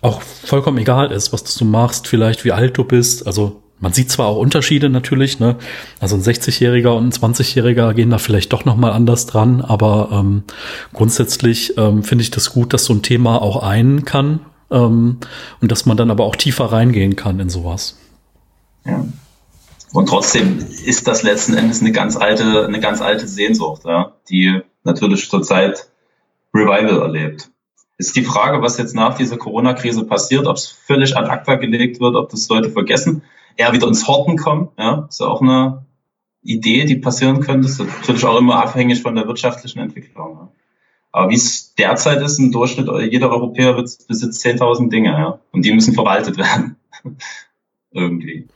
auch 0.01 0.23
vollkommen 0.23 0.79
egal 0.79 1.11
ist, 1.11 1.33
was 1.33 1.43
du 1.57 1.65
machst, 1.65 2.07
vielleicht 2.07 2.45
wie 2.45 2.53
alt 2.53 2.77
du 2.79 2.85
bist. 2.85 3.27
Also 3.27 3.63
man 3.81 3.93
sieht 3.93 4.11
zwar 4.11 4.27
auch 4.27 4.39
Unterschiede 4.39 4.89
natürlich, 4.89 5.39
ne? 5.39 5.57
Also 6.01 6.17
ein 6.17 6.23
60-Jähriger 6.23 6.97
und 6.97 7.09
ein 7.09 7.13
20-Jähriger 7.13 7.95
gehen 7.95 8.11
da 8.11 8.19
vielleicht 8.19 8.53
doch 8.53 8.65
nochmal 8.65 8.93
anders 8.93 9.27
dran, 9.27 9.61
aber 9.61 10.09
ähm, 10.13 10.43
grundsätzlich 10.93 11.77
ähm, 11.77 12.03
finde 12.03 12.23
ich 12.23 12.31
das 12.31 12.51
gut, 12.51 12.73
dass 12.73 12.85
so 12.85 12.93
ein 12.93 13.03
Thema 13.03 13.41
auch 13.41 13.63
einen 13.63 14.05
kann, 14.05 14.41
ähm, 14.71 15.19
und 15.61 15.73
dass 15.73 15.87
man 15.87 15.97
dann 15.97 16.11
aber 16.11 16.25
auch 16.25 16.37
tiefer 16.37 16.67
reingehen 16.67 17.17
kann 17.17 17.41
in 17.41 17.49
sowas. 17.49 17.97
Ja. 18.85 19.05
Und 19.93 20.09
trotzdem 20.09 20.59
ist 20.85 21.09
das 21.09 21.23
letzten 21.23 21.55
Endes 21.55 21.81
eine 21.81 21.93
ganz 21.93 22.17
alte, 22.17 22.67
eine 22.67 22.81
ganz 22.81 23.01
alte 23.01 23.27
Sehnsucht, 23.27 23.83
ja, 23.87 24.13
die 24.29 24.61
natürlich 24.85 25.31
zurzeit 25.31 25.89
Revival 26.55 27.03
erlebt. 27.03 27.51
Ist 27.99 28.17
die 28.17 28.25
Frage, 28.25 28.63
was 28.63 28.79
jetzt 28.79 28.95
nach 28.95 29.17
dieser 29.17 29.37
Corona-Krise 29.37 30.05
passiert, 30.05 30.47
ob 30.47 30.57
es 30.57 30.67
völlig 30.67 31.17
ad 31.17 31.29
acta 31.29 31.57
gelegt 31.57 32.01
wird, 32.01 32.15
ob 32.15 32.31
das 32.31 32.49
Leute 32.49 32.71
vergessen, 32.71 33.23
eher 33.57 33.73
wieder 33.73 33.89
ins 33.89 34.07
Horten 34.07 34.37
kommen, 34.37 34.69
ja, 34.79 35.07
ist 35.09 35.21
ja 35.21 35.27
auch 35.27 35.43
eine 35.43 35.85
Idee, 36.43 36.85
die 36.85 36.97
passieren 36.97 37.41
könnte. 37.41 37.67
Das 37.67 37.81
ist 37.81 37.81
natürlich 37.81 38.25
auch 38.25 38.39
immer 38.39 38.63
abhängig 38.63 39.03
von 39.03 39.17
der 39.17 39.27
wirtschaftlichen 39.27 39.81
Entwicklung. 39.81 40.37
Ja. 40.37 40.53
Aber 41.11 41.31
wie 41.31 41.35
es 41.35 41.75
derzeit 41.75 42.23
ist, 42.23 42.39
im 42.39 42.53
Durchschnitt, 42.53 42.89
jeder 43.11 43.31
Europäer 43.31 43.73
besitzt 43.73 44.45
10.000 44.47 44.91
Dinge, 44.91 45.11
ja, 45.11 45.41
und 45.51 45.65
die 45.65 45.73
müssen 45.73 45.95
verwaltet 45.95 46.39
werden 46.39 46.77
irgendwie. 47.93 48.47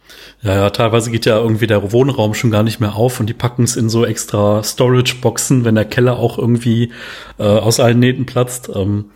Ja, 0.42 0.54
ja, 0.54 0.70
teilweise 0.70 1.10
geht 1.10 1.24
ja 1.24 1.38
irgendwie 1.38 1.66
der 1.66 1.92
Wohnraum 1.92 2.34
schon 2.34 2.50
gar 2.50 2.62
nicht 2.62 2.80
mehr 2.80 2.96
auf 2.96 3.18
und 3.18 3.26
die 3.26 3.34
packen 3.34 3.62
es 3.62 3.76
in 3.76 3.88
so 3.88 4.04
extra 4.04 4.62
Storage-Boxen, 4.62 5.64
wenn 5.64 5.74
der 5.74 5.84
Keller 5.84 6.18
auch 6.18 6.38
irgendwie 6.38 6.90
äh, 7.38 7.44
aus 7.44 7.80
allen 7.80 7.98
Nähten 7.98 8.26
platzt. 8.26 8.70
Ähm, 8.74 9.06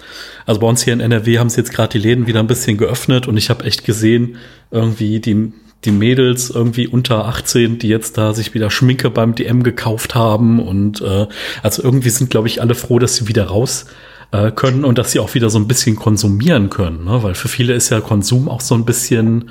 also 0.46 0.61
bei 0.61 0.66
uns 0.66 0.82
hier 0.82 0.94
in 0.94 1.00
NRW 1.00 1.38
haben 1.38 1.50
sie 1.50 1.61
jetzt 1.61 1.73
gerade 1.73 1.90
die 1.90 1.99
Läden 1.99 2.26
wieder 2.26 2.40
ein 2.40 2.46
bisschen 2.46 2.78
geöffnet 2.78 3.28
und 3.28 3.37
ich 3.37 3.50
habe 3.50 3.64
echt 3.64 3.85
gesehen, 3.85 4.37
irgendwie 4.70 5.20
die 5.20 5.52
die 5.85 5.92
Mädels 5.92 6.50
irgendwie 6.50 6.88
unter 6.88 7.26
18, 7.26 7.78
die 7.78 7.88
jetzt 7.88 8.18
da 8.18 8.32
sich 8.32 8.54
wieder 8.54 8.70
Schminke 8.70 9.11
beim 9.11 9.35
DM 9.35 9.62
gekauft 9.62 10.14
haben 10.14 10.58
und 10.58 11.00
äh, 11.00 11.26
also 11.62 11.82
irgendwie 11.82 12.11
sind, 12.11 12.30
glaube 12.30 12.49
ich, 12.49 12.61
alle 12.61 12.75
froh, 12.75 12.99
dass 12.99 13.16
sie 13.16 13.28
wieder 13.28 13.44
raus 13.44 13.87
äh, 14.32 14.50
können 14.50 14.85
und 14.85 14.99
dass 14.99 15.12
sie 15.12 15.20
auch 15.20 15.35
wieder 15.35 15.50
so 15.50 15.58
ein 15.58 15.68
bisschen 15.68 15.94
konsumieren 15.94 16.70
können, 16.70 17.04
ne? 17.04 17.23
weil 17.23 17.35
für 17.35 17.49
viele 17.49 17.75
ist 17.75 17.90
ja 17.90 18.00
Konsum 18.00 18.49
auch 18.49 18.62
so 18.62 18.75
ein 18.75 18.85
bisschen 18.85 19.50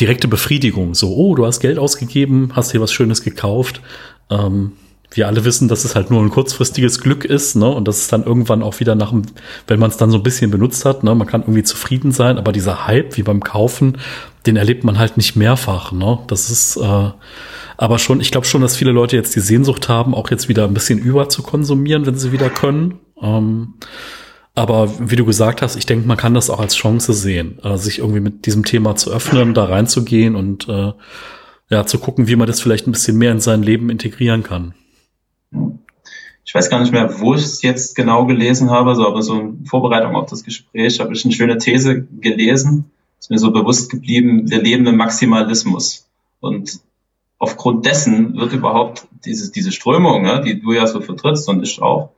direkte 0.00 0.28
Befriedigung. 0.28 0.94
So, 0.94 1.14
oh, 1.14 1.34
du 1.34 1.46
hast 1.46 1.60
Geld 1.60 1.78
ausgegeben, 1.78 2.50
hast 2.54 2.72
dir 2.72 2.80
was 2.80 2.92
Schönes 2.92 3.22
gekauft. 3.22 3.80
Ähm, 4.30 4.72
wir 5.14 5.26
alle 5.26 5.44
wissen, 5.44 5.68
dass 5.68 5.84
es 5.84 5.94
halt 5.94 6.10
nur 6.10 6.22
ein 6.22 6.30
kurzfristiges 6.30 7.00
Glück 7.00 7.24
ist, 7.24 7.54
ne? 7.54 7.68
Und 7.68 7.86
dass 7.86 7.98
es 7.98 8.08
dann 8.08 8.24
irgendwann 8.24 8.62
auch 8.62 8.80
wieder 8.80 8.94
nach 8.94 9.10
dem, 9.10 9.22
wenn 9.66 9.78
man 9.78 9.90
es 9.90 9.98
dann 9.98 10.10
so 10.10 10.16
ein 10.16 10.22
bisschen 10.22 10.50
benutzt 10.50 10.84
hat, 10.84 11.04
ne, 11.04 11.14
man 11.14 11.26
kann 11.26 11.42
irgendwie 11.42 11.62
zufrieden 11.62 12.12
sein, 12.12 12.38
aber 12.38 12.52
dieser 12.52 12.86
Hype, 12.86 13.16
wie 13.16 13.22
beim 13.22 13.40
Kaufen, 13.40 13.98
den 14.46 14.56
erlebt 14.56 14.84
man 14.84 14.98
halt 14.98 15.16
nicht 15.16 15.36
mehrfach, 15.36 15.92
ne? 15.92 16.18
Das 16.28 16.50
ist 16.50 16.76
äh, 16.76 17.10
aber 17.76 17.98
schon, 17.98 18.20
ich 18.20 18.30
glaube 18.30 18.46
schon, 18.46 18.62
dass 18.62 18.76
viele 18.76 18.92
Leute 18.92 19.16
jetzt 19.16 19.34
die 19.36 19.40
Sehnsucht 19.40 19.88
haben, 19.88 20.14
auch 20.14 20.30
jetzt 20.30 20.48
wieder 20.48 20.64
ein 20.64 20.74
bisschen 20.74 20.98
über 20.98 21.28
zu 21.28 21.42
konsumieren, 21.42 22.06
wenn 22.06 22.16
sie 22.16 22.32
wieder 22.32 22.48
können. 22.48 22.98
Ähm, 23.20 23.74
aber 24.54 24.90
wie 24.98 25.16
du 25.16 25.24
gesagt 25.24 25.62
hast, 25.62 25.76
ich 25.76 25.86
denke, 25.86 26.06
man 26.06 26.16
kann 26.16 26.34
das 26.34 26.50
auch 26.50 26.60
als 26.60 26.74
Chance 26.74 27.12
sehen, 27.14 27.58
äh, 27.62 27.76
sich 27.78 27.98
irgendwie 28.00 28.20
mit 28.20 28.46
diesem 28.46 28.64
Thema 28.64 28.96
zu 28.96 29.10
öffnen, 29.10 29.54
da 29.54 29.64
reinzugehen 29.64 30.36
und 30.36 30.68
äh, 30.68 30.92
ja, 31.70 31.86
zu 31.86 31.98
gucken, 31.98 32.28
wie 32.28 32.36
man 32.36 32.46
das 32.46 32.60
vielleicht 32.60 32.86
ein 32.86 32.92
bisschen 32.92 33.16
mehr 33.16 33.32
in 33.32 33.40
sein 33.40 33.62
Leben 33.62 33.88
integrieren 33.88 34.42
kann. 34.42 34.74
Ich 36.44 36.54
weiß 36.54 36.68
gar 36.68 36.80
nicht 36.80 36.92
mehr, 36.92 37.18
wo 37.20 37.34
ich 37.34 37.42
es 37.42 37.62
jetzt 37.62 37.96
genau 37.96 38.26
gelesen 38.26 38.70
habe, 38.70 38.94
so, 38.94 39.06
aber 39.06 39.22
so 39.22 39.40
in 39.40 39.64
Vorbereitung 39.64 40.14
auf 40.16 40.28
das 40.28 40.44
Gespräch 40.44 41.00
habe 41.00 41.14
ich 41.14 41.24
eine 41.24 41.32
schöne 41.32 41.56
These 41.56 42.02
gelesen. 42.20 42.90
Ist 43.18 43.30
mir 43.30 43.38
so 43.38 43.52
bewusst 43.52 43.90
geblieben, 43.90 44.50
wir 44.50 44.60
leben 44.60 44.86
im 44.86 44.96
Maximalismus. 44.96 46.06
Und 46.40 46.80
aufgrund 47.38 47.86
dessen 47.86 48.36
wird 48.36 48.52
überhaupt 48.52 49.06
dieses, 49.24 49.50
diese 49.50 49.72
Strömung, 49.72 50.22
ne, 50.22 50.42
die 50.44 50.60
du 50.60 50.72
ja 50.72 50.86
so 50.86 51.00
vertrittst 51.00 51.48
und 51.48 51.62
ich 51.62 51.80
auch, 51.80 52.10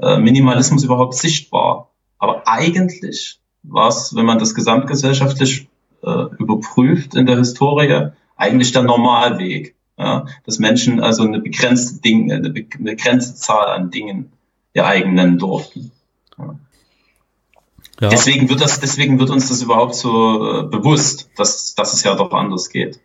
äh, 0.00 0.18
Minimalismus 0.18 0.84
überhaupt 0.84 1.14
sichtbar. 1.14 1.90
Aber 2.18 2.46
eigentlich 2.46 3.40
war 3.62 3.88
es, 3.88 4.14
wenn 4.14 4.26
man 4.26 4.38
das 4.38 4.54
gesamtgesellschaftlich 4.54 5.68
äh, 6.02 6.24
überprüft 6.38 7.14
in 7.14 7.26
der 7.26 7.38
Historie, 7.38 8.10
eigentlich 8.36 8.72
der 8.72 8.82
Normalweg. 8.82 9.74
Ja, 10.00 10.26
dass 10.46 10.60
Menschen 10.60 11.00
also 11.00 11.24
eine 11.24 11.40
begrenzte 11.40 12.00
Dinge, 12.00 12.36
eine 12.36 12.50
begrenzte 12.50 13.34
Zahl 13.34 13.66
an 13.66 13.90
Dingen 13.90 14.30
ihr 14.72 14.86
eigen 14.86 15.14
nennen 15.14 15.38
durften. 15.38 15.90
Ja. 16.38 16.54
Ja. 18.00 18.10
Deswegen 18.10 18.48
wird 18.48 18.60
das, 18.60 18.78
deswegen 18.78 19.18
wird 19.18 19.30
uns 19.30 19.48
das 19.48 19.60
überhaupt 19.60 19.96
so 19.96 20.60
äh, 20.60 20.62
bewusst, 20.62 21.30
dass, 21.36 21.74
dass 21.74 21.94
es 21.94 22.04
ja 22.04 22.14
doch 22.14 22.32
anders 22.32 22.70
geht. 22.70 23.00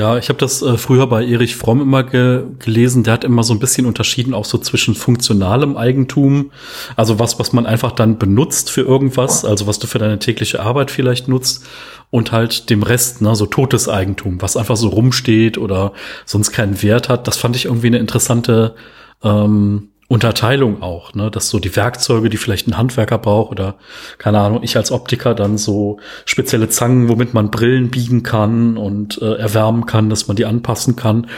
Ja, 0.00 0.16
ich 0.16 0.30
habe 0.30 0.38
das 0.38 0.62
äh, 0.62 0.78
früher 0.78 1.06
bei 1.08 1.26
Erich 1.26 1.56
Fromm 1.56 1.82
immer 1.82 2.02
ge 2.02 2.44
gelesen. 2.58 3.02
Der 3.02 3.12
hat 3.12 3.22
immer 3.22 3.42
so 3.42 3.52
ein 3.52 3.58
bisschen 3.58 3.84
unterschieden 3.84 4.32
auch 4.32 4.46
so 4.46 4.56
zwischen 4.56 4.94
funktionalem 4.94 5.76
Eigentum, 5.76 6.52
also 6.96 7.18
was, 7.18 7.38
was 7.38 7.52
man 7.52 7.66
einfach 7.66 7.92
dann 7.92 8.16
benutzt 8.16 8.70
für 8.70 8.80
irgendwas, 8.80 9.44
also 9.44 9.66
was 9.66 9.78
du 9.78 9.86
für 9.86 9.98
deine 9.98 10.18
tägliche 10.18 10.60
Arbeit 10.60 10.90
vielleicht 10.90 11.28
nutzt, 11.28 11.66
und 12.08 12.32
halt 12.32 12.70
dem 12.70 12.82
Rest, 12.82 13.20
ne, 13.20 13.36
so 13.36 13.44
totes 13.44 13.90
Eigentum, 13.90 14.40
was 14.40 14.56
einfach 14.56 14.78
so 14.78 14.88
rumsteht 14.88 15.58
oder 15.58 15.92
sonst 16.24 16.50
keinen 16.50 16.82
Wert 16.82 17.10
hat. 17.10 17.26
Das 17.26 17.36
fand 17.36 17.54
ich 17.54 17.66
irgendwie 17.66 17.88
eine 17.88 17.98
interessante 17.98 18.74
ähm, 19.22 19.90
Unterteilung 20.10 20.82
auch, 20.82 21.14
ne, 21.14 21.30
dass 21.30 21.50
so 21.50 21.60
die 21.60 21.76
Werkzeuge, 21.76 22.30
die 22.30 22.36
vielleicht 22.36 22.66
ein 22.66 22.76
Handwerker 22.76 23.16
braucht 23.16 23.52
oder 23.52 23.76
keine 24.18 24.40
Ahnung, 24.40 24.64
ich 24.64 24.76
als 24.76 24.90
Optiker 24.90 25.36
dann 25.36 25.56
so 25.56 26.00
spezielle 26.24 26.68
Zangen, 26.68 27.08
womit 27.08 27.32
man 27.32 27.52
Brillen 27.52 27.92
biegen 27.92 28.24
kann 28.24 28.76
und 28.76 29.22
äh, 29.22 29.34
erwärmen 29.34 29.86
kann, 29.86 30.10
dass 30.10 30.26
man 30.26 30.36
die 30.36 30.46
anpassen 30.46 30.96
kann, 30.96 31.28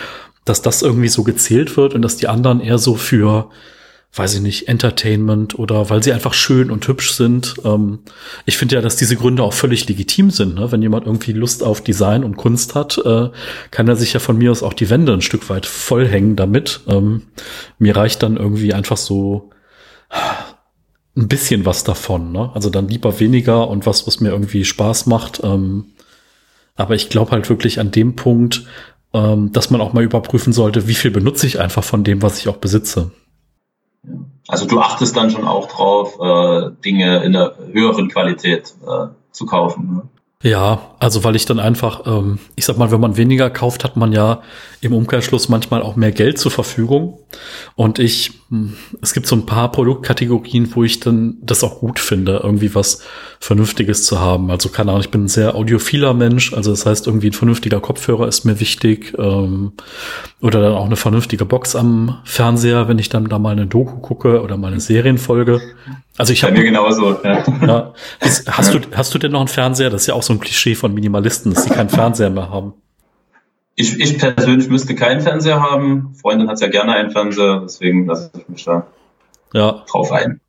dass 0.47 0.63
das 0.63 0.81
irgendwie 0.81 1.09
so 1.09 1.23
gezählt 1.23 1.77
wird 1.77 1.93
und 1.93 2.01
dass 2.01 2.17
die 2.17 2.29
anderen 2.29 2.63
eher 2.63 2.79
so 2.79 2.95
für 2.95 3.51
weiß 4.15 4.35
ich 4.35 4.41
nicht, 4.43 4.69
Entertainment 4.69 5.59
oder 5.59 5.89
weil 5.89 6.03
sie 6.03 6.13
einfach 6.13 6.35
schön 6.35 6.71
und 6.71 6.87
hübsch 6.87 7.13
sind. 7.13 7.55
Ähm, 7.65 8.01
ich 8.45 8.59
finde 8.59 8.75
ja, 8.75 8.83
dass 8.83 8.97
diese 8.97 9.17
Gründe 9.17 9.43
auch 9.43 9.55
völlig 9.55 9.89
legitim 9.89 10.31
sind. 10.31 10.55
Ne? 10.55 10.71
Wenn 10.71 10.83
jemand 10.83 11.07
irgendwie 11.07 11.33
Lust 11.33 11.63
auf 11.63 11.81
Design 11.81 12.23
und 12.23 12.37
Kunst 12.37 12.75
hat, 12.75 12.99
äh, 12.99 13.31
kann 13.71 13.89
er 13.89 13.97
sich 13.97 14.13
ja 14.13 14.21
von 14.21 14.37
mir 14.37 14.51
aus 14.51 14.63
auch 14.63 14.75
die 14.75 14.91
Wände 14.91 15.15
ein 15.15 15.23
Stück 15.23 15.49
weit 15.49 15.65
vollhängen 15.65 16.37
damit. 16.37 16.81
Ähm, 16.89 17.23
mir 17.79 17.97
reicht 17.97 18.23
dann 18.23 18.37
irgendwie 18.37 18.75
einfach 18.75 18.99
so 18.99 19.51
ein 21.17 21.29
bisschen 21.29 21.65
was 21.65 21.85
davon. 21.85 22.33
Ne? 22.33 22.51
Also 22.53 22.69
dann 22.69 22.89
lieber 22.89 23.19
weniger 23.19 23.69
und 23.69 23.87
was, 23.87 24.07
was 24.07 24.21
mir 24.21 24.29
irgendwie 24.29 24.67
Spaß 24.67 25.07
macht. 25.07 25.41
Ähm, 25.43 25.87
aber 26.77 26.95
ich 26.95 27.09
glaube 27.09 27.31
halt 27.31 27.49
wirklich 27.49 27.81
an 27.81 27.91
dem 27.91 28.15
Punkt, 28.15 28.65
ähm, 29.15 29.53
dass 29.53 29.71
man 29.71 29.81
auch 29.81 29.95
mal 29.95 30.05
überprüfen 30.05 30.53
sollte, 30.53 30.87
wie 30.87 30.95
viel 30.95 31.11
benutze 31.11 31.47
ich 31.47 31.61
einfach 31.61 31.85
von 31.85 32.05
dem, 32.05 32.21
was 32.21 32.39
ich 32.39 32.49
auch 32.49 32.57
besitze. 32.59 33.11
Also 34.49 34.67
du 34.67 34.81
achtest 34.81 35.17
dann 35.17 35.31
schon 35.31 35.47
auch 35.47 35.69
drauf, 35.69 36.19
äh, 36.21 36.71
Dinge 36.85 37.23
in 37.23 37.33
der 37.33 37.55
höheren 37.73 38.09
Qualität 38.09 38.75
äh, 38.87 39.09
zu 39.31 39.47
kaufen. 39.47 39.95
Ne? 39.95 40.03
Ja, 40.43 40.81
also 40.99 41.23
weil 41.23 41.37
ich 41.37 41.47
dann 41.47 41.61
einfach, 41.61 42.05
ähm, 42.05 42.41
ich 42.57 42.65
sag 42.65 42.77
mal, 42.77 42.91
wenn 42.91 43.01
man 43.01 43.17
weniger 43.17 43.49
kauft, 43.49 43.85
hat 43.85 43.97
man 43.97 44.13
ja 44.13 44.43
im 44.81 44.93
Umkehrschluss 44.93 45.49
manchmal 45.49 45.83
auch 45.83 45.95
mehr 45.95 46.11
Geld 46.11 46.39
zur 46.39 46.51
Verfügung. 46.51 47.21
Und 47.77 48.01
ich, 48.01 48.42
es 49.01 49.15
gibt 49.15 49.27
so 49.27 49.35
ein 49.35 49.47
paar 49.47 49.73
Produktkategorien, 49.73 50.75
wo 50.75 50.85
ich 50.85 51.01
dann 51.01 51.39
das 51.43 51.65
auch 51.65 51.81
gut 51.81 51.99
finde, 51.99 52.41
irgendwie 52.43 52.75
was 52.75 53.03
Vernünftiges 53.41 54.05
zu 54.05 54.21
haben. 54.21 54.51
Also 54.51 54.69
keine 54.69 54.91
Ahnung, 54.91 55.03
ich 55.03 55.11
bin 55.11 55.25
ein 55.25 55.29
sehr 55.29 55.55
audiophiler 55.55 56.13
Mensch, 56.13 56.53
also 56.53 56.71
das 56.71 56.85
heißt, 56.85 57.07
irgendwie 57.07 57.29
ein 57.29 57.33
vernünftiger 57.33 57.81
Kopfhörer 57.81 58.29
ist 58.29 58.45
mir 58.45 58.61
wichtig. 58.61 59.15
Ähm, 59.19 59.73
oder 60.41 60.61
dann 60.61 60.75
auch 60.75 60.85
eine 60.85 60.97
vernünftige 60.97 61.45
Box 61.45 61.75
am 61.77 62.19
Fernseher, 62.25 62.89
wenn 62.89 62.99
ich 62.99 63.09
dann 63.09 63.29
da 63.29 63.39
mal 63.39 63.53
eine 63.53 63.67
Doku 63.67 64.01
gucke 64.01 64.43
oder 64.43 64.57
mal 64.57 64.73
eine 64.73 64.81
Serienfolge. 64.81 65.61
Also 66.19 66.33
ich 66.33 66.45
habe 66.45 66.53
mir 66.53 66.65
genauso. 66.65 67.19
Ja. 67.25 67.45
Ja. 67.67 67.95
Hast 68.21 68.75
du 68.75 68.81
hast 68.95 69.15
du 69.15 69.19
denn 69.19 69.33
noch 69.33 69.41
einen 69.41 69.49
Fernseher? 69.49 69.89
Das 69.89 70.03
ist 70.03 70.07
ja 70.09 70.15
auch 70.15 70.23
so 70.23 70.33
ein 70.33 70.41
Klischee 70.41 70.75
von 70.75 70.93
Minimalisten, 70.93 71.55
dass 71.55 71.65
sie 71.65 71.71
keinen 71.71 71.89
Fernseher 71.89 72.31
mehr 72.31 72.51
haben. 72.51 72.75
Ich, 73.75 73.99
ich 73.99 74.19
persönlich 74.19 74.69
müsste 74.69 74.95
keinen 74.95 75.21
Fernseher 75.21 75.63
haben. 75.63 76.15
Freundin 76.21 76.49
hat 76.49 76.61
ja 76.61 76.69
gerne 76.69 76.93
einen 76.93 77.11
Fernseher, 77.11 77.61
deswegen 77.63 78.07
lasse 78.07 78.31
ich 78.37 78.49
mich 78.49 78.65
da 78.65 78.87
ja. 79.55 79.85
drauf 79.91 80.13
ein. 80.13 80.41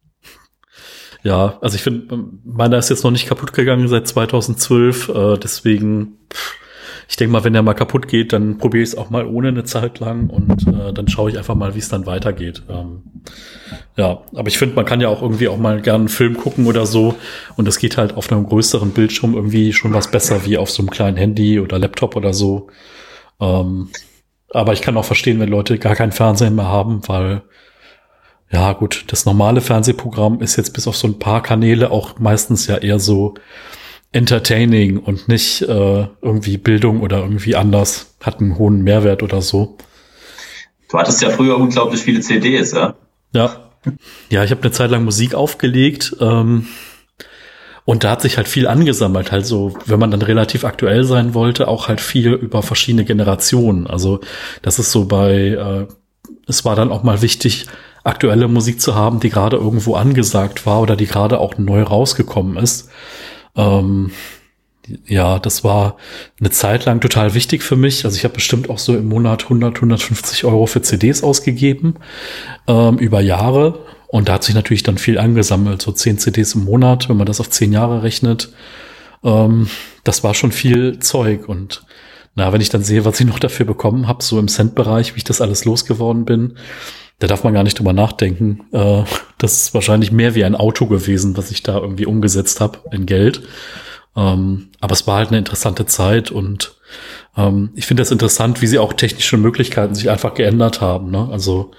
Ja, 1.24 1.58
also 1.62 1.75
ich 1.75 1.84
finde, 1.84 2.25
meiner 2.44 2.77
ist 2.77 2.89
jetzt 2.89 3.03
noch 3.03 3.12
nicht 3.12 3.27
kaputt 3.27 3.53
gegangen 3.53 3.88
seit 3.88 4.08
2012, 4.08 5.10
äh, 5.10 5.38
deswegen 5.38 6.18
ich 7.13 7.18
denke 7.18 7.34
mal, 7.34 7.44
wenn 7.44 7.53
der 7.53 7.62
mal 7.62 7.74
kaputt 7.74 8.08
geht, 8.08 8.34
dann 8.34 8.58
probiere 8.58 8.84
ich 8.84 8.89
es 8.89 8.98
auch 8.98 9.10
mal 9.10 9.25
ohne 9.25 9.50
eine 9.50 9.63
Zeit 9.63 10.00
lang 10.00 10.30
und 10.30 10.68
äh, 10.68 10.94
dann 10.94 11.08
schaue 11.08 11.30
ich 11.30 11.38
einfach 11.38 11.56
mal, 11.56 11.75
wie 11.75 11.80
es 11.80 11.89
dann 11.89 12.06
weitergeht. 12.06 12.63
Ähm, 12.70 13.03
ja, 13.96 14.22
aber 14.34 14.48
ich 14.48 14.58
finde, 14.58 14.75
man 14.75 14.86
kann 14.86 15.01
ja 15.01 15.10
auch 15.10 15.22
irgendwie 15.22 15.48
auch 15.48 15.58
mal 15.58 15.82
gerne 15.82 16.00
einen 16.00 16.10
Film 16.10 16.38
gucken 16.38 16.65
oder 16.65 16.86
so 16.86 17.15
und 17.56 17.68
es 17.68 17.77
geht 17.77 17.98
halt 17.98 18.15
auf 18.15 18.32
einem 18.32 18.46
größeren 18.46 18.92
Bildschirm 18.92 19.36
irgendwie 19.36 19.74
schon 19.74 19.94
was 19.94 20.10
besser 20.10 20.46
wie 20.46 20.58
auf 20.58 20.72
so 20.72 20.82
einem 20.82 20.89
kleinen 20.89 21.18
Handy 21.18 21.60
oder 21.60 21.77
Laptop 21.77 22.15
oder 22.15 22.34
so. 22.34 22.70
Ähm, 23.43 23.89
aber 24.50 24.73
ich 24.73 24.81
kann 24.81 24.97
auch 24.97 25.05
verstehen, 25.05 25.39
wenn 25.39 25.50
Leute 25.50 25.79
gar 25.79 25.95
keinen 25.95 26.12
Fernseher 26.12 26.51
mehr 26.51 26.67
haben, 26.67 27.01
weil 27.07 27.41
ja 28.51 28.73
gut, 28.73 29.05
das 29.07 29.25
normale 29.25 29.62
Fernsehprogramm 29.62 30.41
ist 30.41 30.55
jetzt 30.57 30.73
bis 30.73 30.88
auf 30.88 30.95
so 30.95 31.07
ein 31.07 31.17
paar 31.17 31.41
Kanäle 31.41 31.89
auch 31.89 32.19
meistens 32.19 32.67
ja 32.67 32.77
eher 32.77 33.00
so 33.00 33.33
entertaining 34.12 35.00
und 35.00 35.27
nicht 35.27 35.63
äh, 35.63 36.07
irgendwie 36.21 36.57
Bildung 36.57 37.01
oder 37.01 37.21
irgendwie 37.21 37.55
anders, 37.55 38.15
hat 38.21 38.39
einen 38.39 38.59
hohen 38.59 38.83
Mehrwert 38.83 39.23
oder 39.23 39.41
so. 39.41 39.75
Du 40.89 41.00
hattest 41.00 41.23
ja 41.23 41.31
früher 41.31 41.57
unglaublich 41.57 42.01
viele 42.01 42.21
CDs, 42.21 42.73
ja? 42.73 42.93
Ja. 43.33 43.71
Ja, 44.29 44.43
ich 44.43 44.51
habe 44.51 44.62
eine 44.62 44.71
Zeit 44.71 44.91
lang 44.91 45.03
Musik 45.03 45.33
aufgelegt. 45.33 46.15
Ähm, 46.21 46.67
und 47.86 48.04
da 48.04 48.12
hat 48.12 48.22
sich 48.22 48.38
halt 48.38 48.48
viel 48.48 48.68
angesammelt, 48.68 49.32
halt 49.32 49.46
so, 49.46 49.74
wenn 49.86 50.00
man 50.00 50.12
dann 50.12 50.22
relativ 50.22 50.63
aktuell 50.63 51.04
sein 51.04 51.34
wollte, 51.34 51.68
auch 51.68 51.88
halt 51.90 52.00
viel 52.00 52.34
über 52.34 52.62
verschiedene 52.62 53.04
Generationen. 53.04 53.88
Also 53.88 54.22
das 54.62 54.80
ist 54.80 54.92
so 54.92 55.06
bei, 55.06 55.34
äh, 55.34 55.88
es 56.48 56.63
war 56.63 56.75
dann 56.75 56.92
auch 56.92 57.04
mal 57.04 57.22
wichtig, 57.22 57.68
aktuelle 58.04 58.48
Musik 58.48 58.82
zu 58.82 58.96
haben, 58.96 59.20
die 59.20 59.30
gerade 59.30 59.58
irgendwo 59.58 59.96
angesagt 59.96 60.66
war 60.66 60.82
oder 60.82 60.96
die 60.96 61.08
gerade 61.08 61.40
auch 61.40 61.58
neu 61.58 61.84
rausgekommen 61.84 62.58
ist. 62.58 62.90
Ähm, 63.56 64.12
ja, 65.06 65.40
das 65.40 65.63
war 65.63 65.98
eine 66.40 66.52
Zeit 66.52 66.86
lang 66.86 67.00
total 67.00 67.34
wichtig 67.34 67.63
für 67.63 67.78
mich. 67.78 68.04
Also 68.04 68.18
ich 68.18 68.24
habe 68.24 68.34
bestimmt 68.34 68.70
auch 68.70 68.80
so 68.80 68.96
im 68.96 69.08
Monat 69.08 69.44
100, 69.44 69.75
150 69.75 70.44
Euro 70.46 70.66
für 70.66 70.82
CDs 70.82 71.24
ausgegeben 71.24 71.96
ähm, 72.68 72.98
über 72.98 73.22
Jahre. 73.22 73.80
Und 74.13 74.29
da 74.29 74.34
hat 74.34 74.43
sich 74.43 74.53
natürlich 74.53 74.84
dann 74.84 75.00
viel 75.00 75.17
angesammelt, 75.17 75.82
so 75.82 75.91
10 75.91 76.20
CDs 76.20 76.53
im 76.53 76.65
Monat, 76.65 77.10
wenn 77.10 77.17
man 77.17 77.25
das 77.25 77.39
auf 77.39 77.50
10 77.50 77.74
Jahre 77.74 78.03
rechnet. 78.03 78.50
Ähm, 79.24 79.72
das 80.03 80.24
war 80.24 80.36
schon 80.36 80.51
viel 80.51 81.00
Zeug. 81.00 81.50
Und 81.50 81.84
na, 82.36 82.53
wenn 82.53 82.62
ich 82.62 82.70
dann 82.70 82.84
sehe, 82.84 83.05
was 83.05 83.20
ich 83.20 83.25
noch 83.25 83.39
dafür 83.39 83.65
bekommen 83.65 84.08
habe, 84.08 84.24
so 84.24 84.38
im 84.38 84.50
Cent-Bereich, 84.50 85.15
wie 85.15 85.17
ich 85.17 85.24
das 85.24 85.41
alles 85.41 85.65
losgeworden 85.65 86.25
bin, 86.25 86.58
da 87.17 87.25
darf 87.25 87.43
man 87.43 87.55
gar 87.55 87.63
nicht 87.63 87.79
drüber 87.79 87.91
nachdenken. 87.91 88.60
Äh, 88.72 89.01
das 89.39 89.63
ist 89.63 89.74
wahrscheinlich 89.74 90.12
mehr 90.12 90.36
wie 90.36 90.46
ein 90.46 90.53
Auto 90.53 90.86
gewesen, 90.86 91.36
was 91.36 91.50
ich 91.50 91.63
da 91.63 91.79
irgendwie 91.79 92.05
umgesetzt 92.05 92.62
habe 92.62 92.82
in 92.91 93.08
Geld. 93.08 93.41
Ähm, 94.15 94.70
aber 94.79 94.93
es 94.93 95.08
war 95.08 95.17
halt 95.17 95.29
eine 95.29 95.39
interessante 95.39 95.88
Zeit 95.88 96.29
und 96.29 96.75
ähm, 97.36 97.72
ich 97.74 97.88
finde 97.88 98.01
das 98.01 98.12
interessant, 98.12 98.62
wie 98.62 98.67
sie 98.67 98.77
auch 98.77 98.93
technische 98.93 99.38
Möglichkeiten 99.38 99.96
sich 99.96 100.12
einfach 100.12 100.36
geändert 100.36 100.82
haben. 100.82 101.10
Ne? 101.10 101.29
Also 101.32 101.72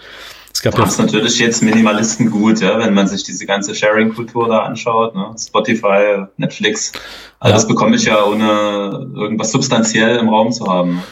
gab 0.70 0.76
das 0.76 0.96
ja 0.96 1.04
natürlich 1.04 1.38
jetzt 1.38 1.62
Minimalisten 1.62 2.30
gut, 2.30 2.60
ja, 2.60 2.78
wenn 2.78 2.94
man 2.94 3.06
sich 3.06 3.22
diese 3.22 3.46
ganze 3.46 3.74
Sharing-Kultur 3.74 4.48
da 4.48 4.60
anschaut, 4.60 5.14
ne? 5.14 5.34
Spotify, 5.38 6.24
Netflix, 6.36 6.92
alles 7.40 7.62
ja. 7.62 7.68
bekomme 7.68 7.96
ich 7.96 8.04
ja 8.04 8.24
ohne 8.24 9.10
irgendwas 9.14 9.52
substanziell 9.52 10.16
im 10.16 10.28
Raum 10.28 10.52
zu 10.52 10.66
haben. 10.66 11.02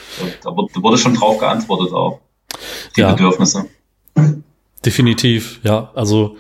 Da, 0.43 0.51
da 0.51 0.83
wurde 0.83 0.99
schon 0.99 1.15
drauf 1.15 1.39
geantwortet 1.39 1.93
auch. 1.93 2.21
Die 2.97 3.01
ja. 3.01 3.13
Bedürfnisse. 3.13 3.67
Definitiv, 4.85 5.61
ja. 5.63 5.91
Also 5.95 6.37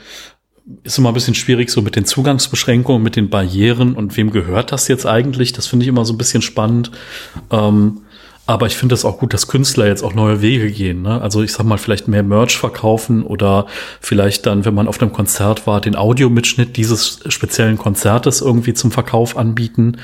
ist 0.84 0.98
immer 0.98 1.10
ein 1.10 1.14
bisschen 1.14 1.34
schwierig 1.34 1.70
so 1.70 1.82
mit 1.82 1.96
den 1.96 2.04
Zugangsbeschränkungen, 2.04 3.02
mit 3.02 3.16
den 3.16 3.30
Barrieren 3.30 3.94
und 3.94 4.16
wem 4.16 4.30
gehört 4.30 4.72
das 4.72 4.88
jetzt 4.88 5.06
eigentlich? 5.06 5.52
Das 5.52 5.66
finde 5.66 5.84
ich 5.84 5.88
immer 5.88 6.04
so 6.04 6.14
ein 6.14 6.18
bisschen 6.18 6.42
spannend. 6.42 6.90
Ähm, 7.50 8.02
aber 8.44 8.66
ich 8.66 8.76
finde 8.76 8.94
es 8.94 9.04
auch 9.04 9.18
gut, 9.18 9.32
dass 9.32 9.46
Künstler 9.46 9.86
jetzt 9.86 10.02
auch 10.02 10.14
neue 10.14 10.42
Wege 10.42 10.70
gehen. 10.70 11.02
Ne? 11.02 11.20
Also 11.20 11.42
ich 11.42 11.52
sag 11.52 11.64
mal, 11.64 11.78
vielleicht 11.78 12.08
mehr 12.08 12.24
Merch 12.24 12.56
verkaufen 12.58 13.22
oder 13.22 13.66
vielleicht 14.00 14.46
dann, 14.46 14.64
wenn 14.64 14.74
man 14.74 14.88
auf 14.88 15.00
einem 15.00 15.12
Konzert 15.12 15.66
war, 15.68 15.80
den 15.80 15.94
Audiomitschnitt 15.94 16.76
dieses 16.76 17.20
speziellen 17.28 17.78
Konzertes 17.78 18.40
irgendwie 18.40 18.74
zum 18.74 18.90
Verkauf 18.90 19.36
anbieten. 19.36 19.98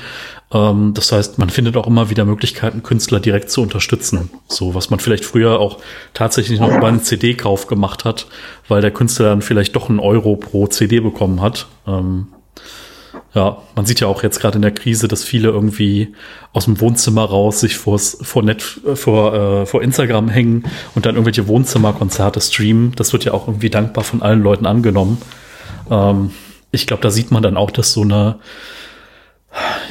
Ähm, 0.53 0.93
das 0.93 1.11
heißt, 1.11 1.37
man 1.37 1.49
findet 1.49 1.75
auch 1.75 1.85
immer 1.85 2.09
wieder 2.09 2.23
Möglichkeiten, 2.23 2.81
Künstler 2.81 3.19
direkt 3.19 3.51
zu 3.51 3.61
unterstützen. 3.61 4.29
So, 4.47 4.73
was 4.73 4.89
man 4.89 5.01
vielleicht 5.01 5.25
früher 5.25 5.59
auch 5.59 5.79
tatsächlich 6.13 6.61
noch 6.61 6.73
über 6.73 6.87
einen 6.87 7.03
CD-Kauf 7.03 7.67
gemacht 7.67 8.05
hat, 8.05 8.27
weil 8.69 8.81
der 8.81 8.91
Künstler 8.91 9.27
dann 9.27 9.41
vielleicht 9.41 9.75
doch 9.75 9.89
einen 9.89 9.99
Euro 9.99 10.37
pro 10.37 10.67
CD 10.67 11.01
bekommen 11.01 11.41
hat. 11.41 11.67
Ähm, 11.85 12.27
ja, 13.35 13.57
man 13.75 13.85
sieht 13.85 13.99
ja 13.99 14.07
auch 14.07 14.23
jetzt 14.23 14.39
gerade 14.39 14.55
in 14.55 14.63
der 14.63 14.73
Krise, 14.73 15.07
dass 15.07 15.23
viele 15.23 15.49
irgendwie 15.49 16.13
aus 16.51 16.65
dem 16.65 16.79
Wohnzimmer 16.81 17.25
raus 17.25 17.59
sich 17.59 17.77
vors, 17.77 18.17
vor, 18.21 18.41
Net, 18.41 18.61
vor, 18.61 19.33
äh, 19.33 19.65
vor 19.67 19.83
Instagram 19.83 20.29
hängen 20.29 20.63
und 20.95 21.05
dann 21.05 21.15
irgendwelche 21.15 21.47
Wohnzimmerkonzerte 21.47 22.41
streamen. 22.41 22.93
Das 22.95 23.13
wird 23.13 23.25
ja 23.25 23.33
auch 23.33 23.47
irgendwie 23.47 23.69
dankbar 23.69 24.03
von 24.03 24.23
allen 24.23 24.41
Leuten 24.41 24.65
angenommen. 24.65 25.19
Ähm, 25.91 26.31
ich 26.71 26.87
glaube, 26.87 27.03
da 27.03 27.11
sieht 27.11 27.29
man 27.29 27.43
dann 27.43 27.55
auch, 27.55 27.69
dass 27.69 27.93
so 27.93 28.01
eine, 28.01 28.39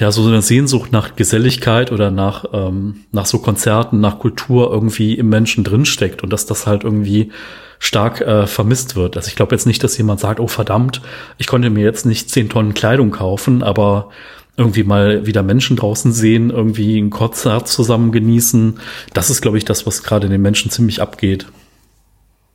ja, 0.00 0.10
so 0.10 0.26
eine 0.26 0.42
Sehnsucht 0.42 0.90
nach 0.90 1.14
Geselligkeit 1.14 1.92
oder 1.92 2.10
nach, 2.10 2.44
ähm, 2.52 3.04
nach 3.12 3.26
so 3.26 3.38
Konzerten, 3.38 4.00
nach 4.00 4.18
Kultur 4.18 4.70
irgendwie 4.72 5.14
im 5.14 5.28
Menschen 5.28 5.62
drinsteckt 5.62 6.24
und 6.24 6.32
dass 6.32 6.46
das 6.46 6.66
halt 6.66 6.82
irgendwie 6.82 7.30
stark 7.78 8.20
äh, 8.20 8.46
vermisst 8.46 8.96
wird. 8.96 9.16
Also 9.16 9.28
ich 9.28 9.36
glaube 9.36 9.54
jetzt 9.54 9.66
nicht, 9.66 9.82
dass 9.84 9.96
jemand 9.98 10.20
sagt, 10.20 10.40
oh 10.40 10.48
verdammt, 10.48 11.00
ich 11.36 11.46
konnte 11.46 11.70
mir 11.70 11.84
jetzt 11.84 12.06
nicht 12.06 12.30
zehn 12.30 12.48
Tonnen 12.48 12.74
Kleidung 12.74 13.10
kaufen, 13.10 13.62
aber 13.62 14.10
irgendwie 14.56 14.82
mal 14.82 15.24
wieder 15.24 15.42
Menschen 15.44 15.76
draußen 15.76 16.12
sehen, 16.12 16.50
irgendwie 16.50 16.98
ein 16.98 17.10
Konzert 17.10 17.68
zusammen 17.68 18.10
genießen. 18.10 18.80
Das 19.14 19.30
ist, 19.30 19.40
glaube 19.40 19.56
ich, 19.56 19.64
das, 19.64 19.86
was 19.86 20.02
gerade 20.02 20.28
den 20.28 20.42
Menschen 20.42 20.70
ziemlich 20.70 21.00
abgeht. 21.00 21.46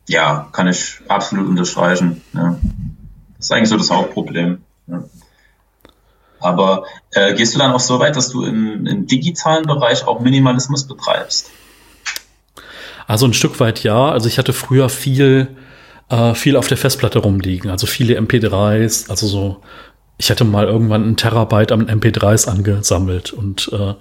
Ja, 0.09 0.49
kann 0.51 0.67
ich 0.67 0.99
absolut 1.07 1.47
unterstreichen. 1.47 2.21
Ja. 2.33 2.59
Das 3.37 3.45
ist 3.45 3.51
eigentlich 3.53 3.69
so 3.69 3.77
das 3.77 3.89
Hauptproblem. 3.89 4.61
Ja. 4.87 5.03
Aber 6.41 6.83
äh, 7.11 7.33
gehst 7.35 7.55
du 7.55 7.59
dann 7.59 7.71
auch 7.71 7.79
so 7.79 7.99
weit, 7.99 8.17
dass 8.17 8.29
du 8.29 8.43
im, 8.43 8.85
im 8.85 9.07
digitalen 9.07 9.65
Bereich 9.65 10.05
auch 10.05 10.19
Minimalismus 10.19 10.85
betreibst? 10.85 11.51
Also 13.07 13.25
ein 13.25 13.33
Stück 13.33 13.59
weit 13.59 13.83
ja. 13.83 14.09
Also 14.09 14.27
ich 14.27 14.37
hatte 14.37 14.53
früher 14.53 14.89
viel, 14.89 15.49
äh, 16.09 16.33
viel 16.33 16.55
auf 16.55 16.67
der 16.67 16.77
Festplatte 16.77 17.19
rumliegen. 17.19 17.69
Also 17.69 17.87
viele 17.87 18.19
MP3s, 18.19 19.09
also 19.09 19.27
so, 19.27 19.61
ich 20.17 20.29
hatte 20.31 20.45
mal 20.45 20.65
irgendwann 20.65 21.03
einen 21.03 21.17
Terabyte 21.17 21.71
an 21.71 21.87
MP3s 21.87 22.47
angesammelt 22.47 23.33
und 23.33 23.69
äh, 23.73 23.93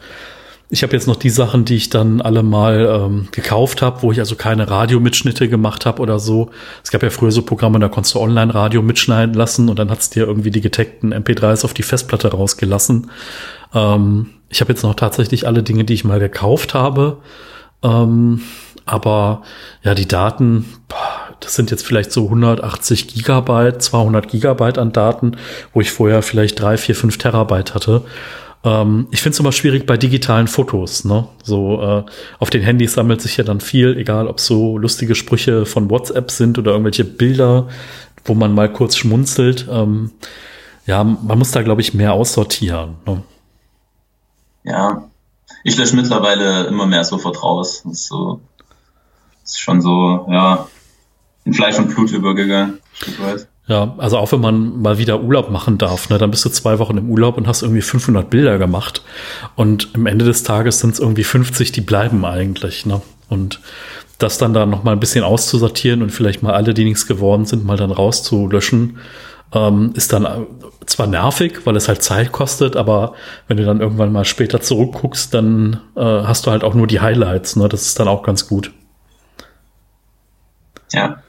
ich 0.73 0.83
habe 0.83 0.95
jetzt 0.95 1.07
noch 1.07 1.17
die 1.17 1.29
Sachen, 1.29 1.67
die 1.67 1.75
ich 1.75 1.91
dann 1.91 2.23
alle 2.23 2.43
mal 2.43 2.87
ähm, 3.05 3.29
gekauft 3.31 3.83
habe, 3.83 4.01
wo 4.01 4.11
ich 4.11 4.21
also 4.21 4.37
keine 4.37 4.71
Radiomitschnitte 4.71 5.51
gemacht 5.51 5.85
habe 5.85 6.01
oder 6.01 6.19
so. 6.19 6.49
Es 6.83 6.91
gab 6.91 7.03
ja 7.03 7.11
früher 7.11 7.31
so 7.31 7.43
Programme, 7.43 7.79
da 7.79 7.91
konntest 7.91 8.15
du 8.15 8.21
Online-Radio 8.21 8.81
mitschneiden 8.81 9.35
lassen 9.35 9.69
und 9.69 9.79
dann 9.79 9.91
hat's 9.91 10.09
dir 10.09 10.27
irgendwie 10.27 10.51
die 10.51 10.63
getagten 10.63 11.13
MP3s 11.13 11.67
auf 11.67 11.75
die 11.75 11.83
Festplatte 11.83 12.29
rausgelassen. 12.29 13.11
Ähm, 13.75 14.31
ich 14.49 14.63
habe 14.63 14.73
jetzt 14.73 14.83
noch 14.83 14.95
tatsächlich 14.95 15.47
alle 15.47 15.63
Dinge, 15.63 15.85
die 15.85 15.93
ich 15.93 16.05
mal 16.05 16.21
gekauft 16.21 16.73
habe. 16.73 17.19
Ähm, 17.83 18.41
aber 18.85 19.43
ja, 19.83 19.95
die 19.95 20.09
Daten, 20.09 20.67
das 21.41 21.55
sind 21.55 21.71
jetzt 21.71 21.87
vielleicht 21.87 22.13
so 22.13 22.25
180 22.25 23.09
Gigabyte, 23.09 23.83
200 23.83 24.29
Gigabyte 24.29 24.79
an 24.79 24.93
Daten, 24.93 25.37
wo 25.73 25.81
ich 25.81 25.91
vorher 25.91 26.23
vielleicht 26.23 26.61
drei, 26.61 26.77
vier, 26.77 26.95
fünf 26.95 27.19
Terabyte 27.19 27.75
hatte. 27.75 28.03
Ähm, 28.65 29.09
ich 29.11 29.23
finde 29.23 29.35
es 29.35 29.41
immer 29.41 29.53
schwierig 29.53 29.87
bei 29.87 29.97
digitalen 29.97 30.49
Fotos. 30.49 31.05
Ne? 31.05 31.27
So 31.43 31.83
äh, 31.83 32.05
auf 32.39 32.51
den 32.51 32.63
Handys 32.63 32.95
sammelt 32.95 33.21
sich 33.21 33.37
ja 33.37 33.45
dann 33.45 33.61
viel, 33.61 33.97
egal 33.97 34.29
ob 34.29 34.41
so 34.41 34.79
lustige 34.79 35.15
Sprüche 35.15 35.67
von 35.67 35.91
WhatsApp 35.91 36.31
sind 36.31 36.59
oder 36.59 36.73
irgendwelche 36.73 37.05
Bilder, 37.05 37.69
wo 38.25 38.35
man 38.35 38.55
mal 38.55 38.73
kurz 38.73 38.97
schmunzelt. 38.97 39.67
Ähm, 39.71 40.13
ja, 40.87 41.03
man 41.05 41.39
muss 41.39 41.51
da 41.51 41.63
glaube 41.63 41.81
ich 41.81 41.95
mehr 41.95 42.13
aussortieren. 42.13 42.97
Ne? 43.07 43.23
Ja, 44.65 45.09
ich 45.65 45.77
lösche 45.77 45.97
mittlerweile 45.97 46.67
immer 46.67 46.87
mehr 46.87 47.05
sofort 47.05 47.43
raus. 47.43 47.83
So 47.93 48.41
ist 49.45 49.61
schon 49.61 49.81
so, 49.81 50.27
ja, 50.31 50.67
in 51.45 51.55
Fleisch 51.55 51.79
und 51.79 51.95
Blut 51.95 52.13
übergegangen. 52.13 52.79
Ja, 53.69 53.95
also 53.99 54.19
auch 54.19 54.33
wenn 54.33 54.41
man 54.41 54.83
mal 54.83 54.99
wieder 54.99 55.23
Urlaub 55.23 55.51
machen 55.51 55.79
darf, 55.79 56.11
ne, 56.11 56.19
dann 56.19 56.31
bist 56.31 56.45
du 56.45 56.51
zwei 56.51 56.79
Wochen 56.79 56.99
im 56.99 57.09
Urlaub 57.11 57.37
und 57.37 57.47
hast 57.47 57.63
irgendwie 57.63 57.83
500 57.83 58.29
Bilder 58.29 58.59
gemacht. 58.59 59.03
Und 59.55 59.89
am 59.95 60.07
Ende 60.07 60.25
des 60.25 60.43
Tages 60.43 60.81
sind 60.81 60.95
es 60.95 61.01
irgendwie 61.01 61.25
50, 61.25 61.73
die 61.73 61.81
bleiben 61.81 62.25
eigentlich. 62.25 62.87
Ne? 62.87 63.01
Und 63.29 63.61
das 64.19 64.39
dann 64.39 64.53
da 64.53 64.67
noch 64.67 64.85
mal 64.85 64.93
ein 64.93 65.01
bisschen 65.01 65.25
auszusortieren 65.25 66.03
und 66.03 66.11
vielleicht 66.11 66.43
mal 66.43 66.55
alle, 66.55 66.75
die 66.75 66.85
nichts 66.85 67.07
geworden 67.07 67.47
sind, 67.47 67.65
mal 67.65 67.77
dann 67.77 67.93
rauszulöschen, 67.93 68.99
ähm, 69.55 69.93
ist 69.95 70.13
dann 70.13 70.47
zwar 70.87 71.07
nervig, 71.07 71.61
weil 71.65 71.77
es 71.77 71.89
halt 71.89 72.03
Zeit 72.03 72.33
kostet, 72.33 72.77
aber 72.77 73.15
wenn 73.49 73.57
du 73.57 73.65
dann 73.65 73.81
irgendwann 73.81 74.13
mal 74.13 74.25
später 74.25 74.61
zurückguckst, 74.61 75.33
dann 75.33 75.81
äh, 75.97 76.01
hast 76.01 76.47
du 76.47 76.51
halt 76.51 76.65
auch 76.65 76.75
nur 76.75 76.87
die 76.87 77.01
Highlights. 77.01 77.57
Ne? 77.57 77.69
Das 77.69 77.83
ist 77.83 77.99
dann 78.01 78.09
auch 78.09 78.23
ganz 78.23 78.49
gut. 78.49 78.73
Ja. 80.93 81.23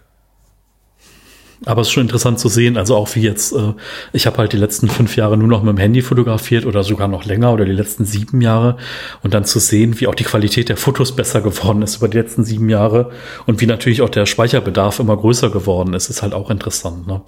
Aber 1.65 1.81
es 1.81 1.87
ist 1.87 1.93
schon 1.93 2.03
interessant 2.03 2.39
zu 2.39 2.49
sehen, 2.49 2.77
also 2.77 2.95
auch 2.95 3.15
wie 3.15 3.21
jetzt, 3.21 3.53
äh, 3.53 3.73
ich 4.11 4.25
habe 4.25 4.37
halt 4.37 4.51
die 4.51 4.57
letzten 4.57 4.89
fünf 4.89 5.15
Jahre 5.15 5.37
nur 5.37 5.47
noch 5.47 5.63
mit 5.63 5.71
dem 5.71 5.77
Handy 5.77 6.01
fotografiert 6.01 6.65
oder 6.65 6.83
sogar 6.83 7.07
noch 7.07 7.23
länger 7.23 7.53
oder 7.53 7.63
die 7.63 7.71
letzten 7.71 8.03
sieben 8.03 8.41
Jahre 8.41 8.77
und 9.21 9.33
dann 9.33 9.45
zu 9.45 9.59
sehen, 9.59 9.99
wie 9.99 10.07
auch 10.07 10.15
die 10.15 10.25
Qualität 10.25 10.67
der 10.67 10.75
Fotos 10.75 11.15
besser 11.15 11.39
geworden 11.41 11.81
ist 11.81 11.97
über 11.97 12.09
die 12.09 12.17
letzten 12.17 12.43
sieben 12.43 12.67
Jahre 12.67 13.11
und 13.45 13.61
wie 13.61 13.65
natürlich 13.65 14.01
auch 14.01 14.09
der 14.09 14.25
Speicherbedarf 14.25 14.99
immer 14.99 15.15
größer 15.15 15.51
geworden 15.51 15.93
ist, 15.93 16.09
ist 16.09 16.21
halt 16.21 16.33
auch 16.33 16.49
interessant. 16.49 17.07
Ne? 17.07 17.21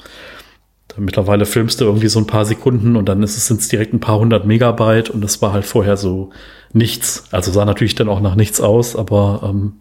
Mittlerweile 0.98 1.46
filmst 1.46 1.80
du 1.80 1.86
irgendwie 1.86 2.08
so 2.08 2.20
ein 2.20 2.28
paar 2.28 2.46
Sekunden 2.46 2.96
und 2.98 3.08
dann 3.08 3.24
ist 3.24 3.38
es 3.38 3.48
sind 3.48 3.70
direkt 3.72 3.94
ein 3.94 4.00
paar 4.00 4.20
hundert 4.20 4.46
Megabyte 4.46 5.10
und 5.10 5.22
das 5.22 5.42
war 5.42 5.54
halt 5.54 5.66
vorher 5.66 5.96
so 5.98 6.32
nichts. 6.74 7.26
Also 7.32 7.52
sah 7.52 7.66
natürlich 7.66 7.96
dann 7.96 8.10
auch 8.10 8.22
nach 8.22 8.36
nichts 8.36 8.60
aus, 8.60 8.96
aber 8.96 9.42
ähm, 9.44 9.74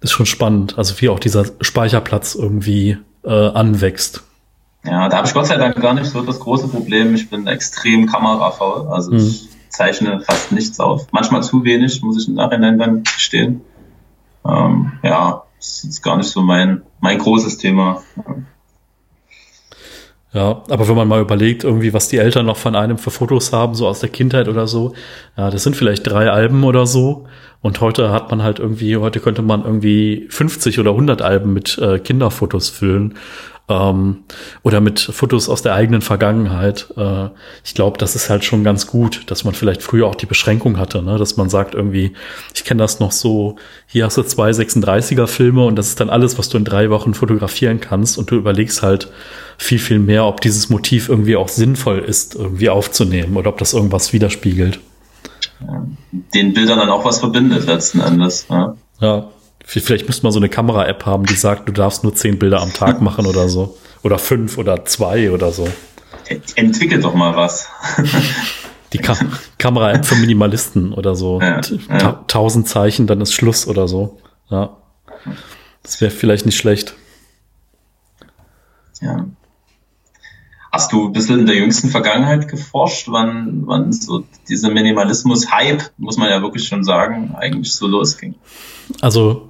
ist 0.00 0.12
schon 0.12 0.26
spannend. 0.26 0.78
Also 0.78 1.00
wie 1.00 1.08
auch 1.08 1.18
dieser 1.18 1.44
Speicherplatz 1.60 2.34
irgendwie 2.34 2.98
äh, 3.24 3.30
anwächst. 3.30 4.24
Ja, 4.84 5.08
da 5.08 5.18
habe 5.18 5.26
ich 5.26 5.34
Gott 5.34 5.46
sei 5.46 5.56
Dank 5.56 5.76
gar 5.76 5.94
nicht 5.94 6.06
so 6.06 6.22
das 6.22 6.40
große 6.40 6.68
Problem. 6.68 7.14
Ich 7.14 7.28
bin 7.28 7.46
extrem 7.46 8.06
kamerafaul. 8.06 8.88
Also 8.88 9.12
mhm. 9.12 9.18
ich 9.18 9.48
zeichne 9.68 10.20
fast 10.20 10.52
nichts 10.52 10.80
auf. 10.80 11.06
Manchmal 11.12 11.42
zu 11.42 11.64
wenig, 11.64 12.02
muss 12.02 12.20
ich 12.20 12.28
im 12.28 12.34
Nachhinein 12.34 12.78
dann 12.78 13.02
gestehen. 13.02 13.60
Ähm, 14.46 14.92
ja, 15.02 15.44
das 15.58 15.84
ist 15.84 16.02
gar 16.02 16.16
nicht 16.16 16.30
so 16.30 16.40
mein, 16.40 16.82
mein 17.00 17.18
großes 17.18 17.58
Thema. 17.58 18.02
Ja, 20.32 20.62
aber 20.68 20.88
wenn 20.88 20.94
man 20.94 21.08
mal 21.08 21.20
überlegt, 21.20 21.64
irgendwie, 21.64 21.92
was 21.92 22.08
die 22.08 22.18
Eltern 22.18 22.46
noch 22.46 22.56
von 22.56 22.76
einem 22.76 22.98
für 22.98 23.10
Fotos 23.10 23.52
haben, 23.52 23.74
so 23.74 23.88
aus 23.88 23.98
der 23.98 24.10
Kindheit 24.10 24.46
oder 24.46 24.68
so, 24.68 24.94
ja, 25.36 25.50
das 25.50 25.64
sind 25.64 25.74
vielleicht 25.74 26.06
drei 26.06 26.30
Alben 26.30 26.62
oder 26.62 26.86
so. 26.86 27.26
Und 27.62 27.80
heute 27.80 28.10
hat 28.10 28.30
man 28.30 28.42
halt 28.42 28.58
irgendwie, 28.58 28.96
heute 28.96 29.20
könnte 29.20 29.42
man 29.42 29.64
irgendwie 29.64 30.26
50 30.30 30.78
oder 30.78 30.92
100 30.92 31.20
Alben 31.20 31.52
mit 31.52 31.76
äh, 31.78 31.98
Kinderfotos 31.98 32.70
füllen 32.70 33.16
ähm, 33.70 34.24
oder 34.62 34.80
mit 34.80 35.00
Fotos 35.00 35.48
aus 35.48 35.62
der 35.62 35.74
eigenen 35.74 36.02
Vergangenheit. 36.02 36.92
Äh, 36.96 37.28
ich 37.64 37.74
glaube, 37.74 37.96
das 37.96 38.16
ist 38.16 38.28
halt 38.28 38.44
schon 38.44 38.64
ganz 38.64 38.86
gut, 38.86 39.22
dass 39.30 39.44
man 39.44 39.54
vielleicht 39.54 39.82
früher 39.82 40.06
auch 40.06 40.16
die 40.16 40.26
Beschränkung 40.26 40.78
hatte, 40.78 41.02
ne? 41.02 41.16
dass 41.16 41.36
man 41.36 41.48
sagt 41.48 41.74
irgendwie, 41.74 42.12
ich 42.54 42.64
kenne 42.64 42.82
das 42.82 43.00
noch 43.00 43.12
so, 43.12 43.56
hier 43.86 44.04
hast 44.04 44.18
du 44.18 44.22
zwei 44.24 44.50
36er 44.50 45.28
Filme 45.28 45.64
und 45.64 45.76
das 45.76 45.88
ist 45.88 46.00
dann 46.00 46.10
alles, 46.10 46.36
was 46.36 46.48
du 46.48 46.58
in 46.58 46.64
drei 46.64 46.90
Wochen 46.90 47.14
fotografieren 47.14 47.80
kannst 47.80 48.18
und 48.18 48.30
du 48.30 48.36
überlegst 48.36 48.82
halt 48.82 49.08
viel, 49.56 49.78
viel 49.78 50.00
mehr, 50.00 50.26
ob 50.26 50.40
dieses 50.40 50.68
Motiv 50.68 51.08
irgendwie 51.08 51.36
auch 51.36 51.48
sinnvoll 51.48 52.00
ist, 52.00 52.34
irgendwie 52.34 52.68
aufzunehmen 52.68 53.36
oder 53.36 53.50
ob 53.50 53.58
das 53.58 53.72
irgendwas 53.72 54.12
widerspiegelt. 54.12 54.80
Den 56.34 56.54
Bildern 56.54 56.78
dann 56.78 56.88
auch 56.88 57.04
was 57.04 57.20
verbindet 57.20 57.66
letzten 57.66 58.00
Endes. 58.00 58.46
Ja. 58.48 58.74
ja. 59.00 59.28
Vielleicht 59.78 60.08
müsste 60.08 60.24
man 60.24 60.32
so 60.32 60.40
eine 60.40 60.48
Kamera-App 60.48 61.06
haben, 61.06 61.26
die 61.26 61.36
sagt, 61.36 61.68
du 61.68 61.72
darfst 61.72 62.02
nur 62.02 62.12
zehn 62.12 62.40
Bilder 62.40 62.60
am 62.60 62.72
Tag 62.72 63.00
machen 63.00 63.24
oder 63.26 63.48
so. 63.48 63.78
Oder 64.02 64.18
fünf 64.18 64.58
oder 64.58 64.84
zwei 64.84 65.30
oder 65.30 65.52
so. 65.52 65.68
Entwickelt 66.56 67.04
doch 67.04 67.14
mal 67.14 67.36
was. 67.36 67.68
Die 68.92 68.98
Ka 68.98 69.16
Kamera-App 69.58 70.04
für 70.04 70.16
Minimalisten 70.16 70.92
oder 70.92 71.14
so. 71.14 71.40
Ja, 71.40 71.60
ja. 71.88 72.24
Tausend 72.26 72.66
Zeichen, 72.66 73.06
dann 73.06 73.20
ist 73.20 73.32
Schluss 73.32 73.68
oder 73.68 73.86
so. 73.86 74.18
Ja. 74.48 74.76
Das 75.84 76.00
wäre 76.00 76.10
vielleicht 76.10 76.46
nicht 76.46 76.56
schlecht. 76.56 76.94
Ja. 79.00 79.26
Hast 80.72 80.92
du 80.92 81.06
ein 81.06 81.12
bisschen 81.12 81.40
in 81.40 81.46
der 81.46 81.56
jüngsten 81.56 81.88
Vergangenheit 81.88 82.46
geforscht, 82.46 83.08
wann, 83.08 83.62
wann 83.66 83.92
so 83.92 84.24
dieser 84.48 84.70
Minimalismus-Hype, 84.70 85.90
muss 85.98 86.16
man 86.16 86.30
ja 86.30 86.42
wirklich 86.42 86.68
schon 86.68 86.84
sagen, 86.84 87.34
eigentlich 87.36 87.72
so 87.72 87.88
losging? 87.88 88.36
Also 89.00 89.48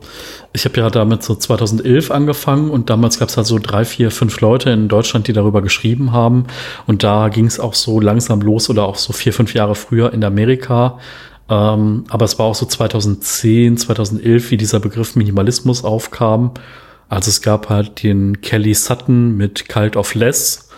ich 0.53 0.65
habe 0.65 0.81
ja 0.81 0.91
damit 0.91 1.23
so 1.23 1.35
2011 1.35 2.11
angefangen 2.11 2.71
und 2.71 2.89
damals 2.91 3.19
gab 3.19 3.29
es 3.29 3.37
halt 3.37 3.47
so 3.47 3.59
drei, 3.59 3.85
vier, 3.85 4.11
fünf 4.11 4.41
Leute 4.41 4.71
in 4.71 4.89
Deutschland, 4.89 5.29
die 5.29 5.33
darüber 5.33 5.63
geschrieben 5.63 6.13
haben. 6.13 6.47
Und 6.87 7.03
da 7.03 7.29
ging 7.29 7.47
es 7.47 7.61
auch 7.61 7.75
so 7.75 8.01
langsam 8.01 8.41
los 8.41 8.71
oder 8.71 8.85
auch 8.85 8.97
so 8.97 9.13
vier, 9.13 9.33
fünf 9.33 9.55
Jahre 9.55 9.75
früher 9.75 10.13
in 10.15 10.25
Amerika. 10.25 10.99
Ähm, 11.51 12.05
aber 12.09 12.25
es 12.25 12.39
war 12.39 12.47
auch 12.47 12.55
so 12.55 12.65
2010, 12.65 13.77
2011, 13.77 14.51
wie 14.51 14.57
dieser 14.57 14.81
Begriff 14.81 15.17
Minimalismus 15.17 15.85
aufkam. 15.85 16.53
Also 17.09 17.29
es 17.29 17.43
gab 17.43 17.69
halt 17.69 18.03
den 18.03 18.41
Kelly 18.41 18.73
Sutton 18.73 19.37
mit 19.37 19.69
Cult 19.69 19.97
of 19.97 20.15
Less 20.15 20.70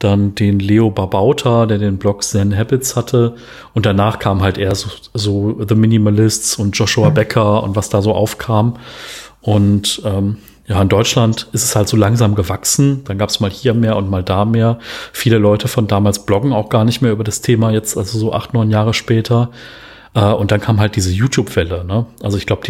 dann 0.00 0.34
den 0.34 0.58
Leo 0.58 0.90
Babauta, 0.90 1.66
der 1.66 1.78
den 1.78 1.98
Blog 1.98 2.24
Zen 2.24 2.56
Habits 2.56 2.96
hatte. 2.96 3.36
Und 3.74 3.86
danach 3.86 4.18
kam 4.18 4.42
halt 4.42 4.58
eher 4.58 4.74
so, 4.74 4.88
so 5.14 5.60
The 5.66 5.74
Minimalists 5.74 6.56
und 6.56 6.76
Joshua 6.76 7.10
mhm. 7.10 7.14
Becker 7.14 7.62
und 7.62 7.76
was 7.76 7.90
da 7.90 8.02
so 8.02 8.12
aufkam. 8.12 8.76
Und 9.42 10.02
ähm, 10.04 10.38
ja, 10.66 10.80
in 10.80 10.88
Deutschland 10.88 11.48
ist 11.52 11.64
es 11.64 11.76
halt 11.76 11.88
so 11.88 11.96
langsam 11.96 12.34
gewachsen. 12.34 13.04
Dann 13.04 13.18
gab 13.18 13.28
es 13.28 13.40
mal 13.40 13.50
hier 13.50 13.74
mehr 13.74 13.96
und 13.96 14.08
mal 14.08 14.22
da 14.22 14.44
mehr. 14.44 14.78
Viele 15.12 15.38
Leute 15.38 15.68
von 15.68 15.86
damals 15.86 16.24
bloggen 16.24 16.52
auch 16.52 16.70
gar 16.70 16.84
nicht 16.84 17.02
mehr 17.02 17.12
über 17.12 17.24
das 17.24 17.42
Thema 17.42 17.70
jetzt, 17.70 17.98
also 17.98 18.18
so 18.18 18.32
acht, 18.32 18.54
neun 18.54 18.70
Jahre 18.70 18.94
später. 18.94 19.50
Äh, 20.14 20.32
und 20.32 20.50
dann 20.50 20.60
kam 20.60 20.80
halt 20.80 20.96
diese 20.96 21.12
YouTube-Welle. 21.12 21.84
Ne? 21.84 22.06
Also 22.22 22.38
ich 22.38 22.46
glaube, 22.46 22.62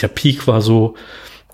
der 0.00 0.08
Peak 0.08 0.46
war 0.46 0.62
so 0.62 0.94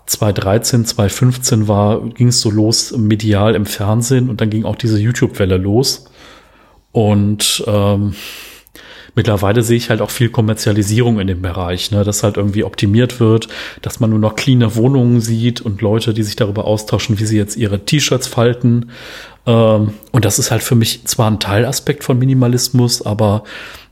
2013, 0.05 0.85
2015 0.85 1.67
war, 1.67 2.01
ging 2.09 2.27
es 2.27 2.41
so 2.41 2.51
los 2.51 2.95
medial 2.97 3.55
im 3.55 3.65
Fernsehen 3.65 4.29
und 4.29 4.41
dann 4.41 4.49
ging 4.49 4.65
auch 4.65 4.75
diese 4.75 4.99
YouTube-Welle 4.99 5.57
los. 5.57 6.05
Und 6.91 7.63
ähm, 7.67 8.15
mittlerweile 9.15 9.63
sehe 9.63 9.77
ich 9.77 9.89
halt 9.89 10.01
auch 10.01 10.11
viel 10.11 10.29
Kommerzialisierung 10.29 11.19
in 11.19 11.27
dem 11.27 11.41
Bereich, 11.41 11.91
ne, 11.91 12.03
dass 12.03 12.23
halt 12.23 12.37
irgendwie 12.37 12.63
optimiert 12.63 13.19
wird, 13.19 13.47
dass 13.81 13.99
man 13.99 14.11
nur 14.11 14.19
noch 14.19 14.35
cleane 14.35 14.75
Wohnungen 14.75 15.21
sieht 15.21 15.61
und 15.61 15.81
Leute, 15.81 16.13
die 16.13 16.23
sich 16.23 16.35
darüber 16.35 16.65
austauschen, 16.65 17.19
wie 17.19 17.25
sie 17.25 17.37
jetzt 17.37 17.57
ihre 17.57 17.83
T-Shirts 17.83 18.27
falten. 18.27 18.91
Ähm, 19.45 19.93
und 20.11 20.25
das 20.25 20.39
ist 20.39 20.51
halt 20.51 20.61
für 20.61 20.75
mich 20.75 21.05
zwar 21.05 21.31
ein 21.31 21.39
Teilaspekt 21.39 22.03
von 22.03 22.19
Minimalismus, 22.19 23.01
aber 23.01 23.43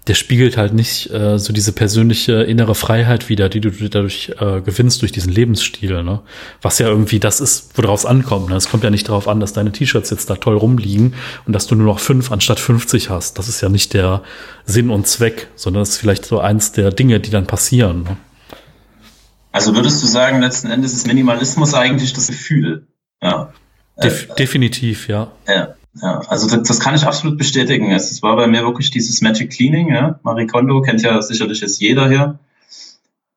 der 0.07 0.15
spiegelt 0.15 0.57
halt 0.57 0.73
nicht 0.73 1.11
äh, 1.11 1.39
so 1.39 1.53
diese 1.53 1.71
persönliche 1.71 2.43
innere 2.43 2.75
Freiheit 2.75 3.29
wieder, 3.29 3.47
die 3.47 3.61
du 3.61 3.71
dadurch 3.71 4.33
äh, 4.37 4.59
gewinnst 4.59 5.01
durch 5.01 5.13
diesen 5.13 5.31
Lebensstil, 5.31 6.03
ne? 6.03 6.21
Was 6.61 6.79
ja 6.79 6.87
irgendwie 6.87 7.19
das 7.19 7.39
ist, 7.39 7.77
woraus 7.77 8.01
es 8.01 8.05
ankommt. 8.05 8.49
Ne? 8.49 8.55
Es 8.55 8.69
kommt 8.69 8.83
ja 8.83 8.89
nicht 8.89 9.07
darauf 9.07 9.29
an, 9.29 9.39
dass 9.39 9.53
deine 9.53 9.71
T-Shirts 9.71 10.09
jetzt 10.09 10.29
da 10.29 10.35
toll 10.35 10.57
rumliegen 10.57 11.13
und 11.45 11.53
dass 11.53 11.67
du 11.67 11.75
nur 11.75 11.85
noch 11.85 11.99
fünf 11.99 12.31
anstatt 12.31 12.59
50 12.59 13.09
hast. 13.09 13.39
Das 13.39 13.47
ist 13.47 13.61
ja 13.61 13.69
nicht 13.69 13.93
der 13.93 14.23
Sinn 14.65 14.89
und 14.89 15.07
Zweck, 15.07 15.47
sondern 15.55 15.81
das 15.81 15.89
ist 15.89 15.97
vielleicht 15.97 16.25
so 16.25 16.39
eins 16.39 16.73
der 16.73 16.91
Dinge, 16.91 17.21
die 17.21 17.29
dann 17.29 17.47
passieren. 17.47 18.03
Ne? 18.03 18.17
Also 19.53 19.73
würdest 19.75 20.03
du 20.03 20.07
sagen, 20.07 20.41
letzten 20.41 20.69
Endes 20.69 20.93
ist 20.93 21.07
Minimalismus 21.07 21.73
eigentlich 21.73 22.11
das 22.11 22.27
Gefühl? 22.27 22.87
Ja. 23.21 23.53
Def 24.01 24.29
äh, 24.29 24.35
definitiv, 24.35 25.07
ja. 25.07 25.31
Ja. 25.47 25.72
Ja, 26.01 26.19
also 26.27 26.47
das, 26.47 26.67
das 26.67 26.79
kann 26.79 26.95
ich 26.95 27.05
absolut 27.05 27.37
bestätigen. 27.37 27.91
Es 27.91 28.23
war 28.23 28.35
bei 28.35 28.47
mir 28.47 28.63
wirklich 28.63 28.89
dieses 28.91 29.21
Magic 29.21 29.51
Cleaning. 29.51 29.89
Ja? 29.89 30.19
Marie 30.23 30.47
Kondo 30.47 30.81
kennt 30.81 31.01
ja 31.01 31.21
sicherlich 31.21 31.61
jetzt 31.61 31.79
jeder 31.79 32.09
hier. 32.09 32.39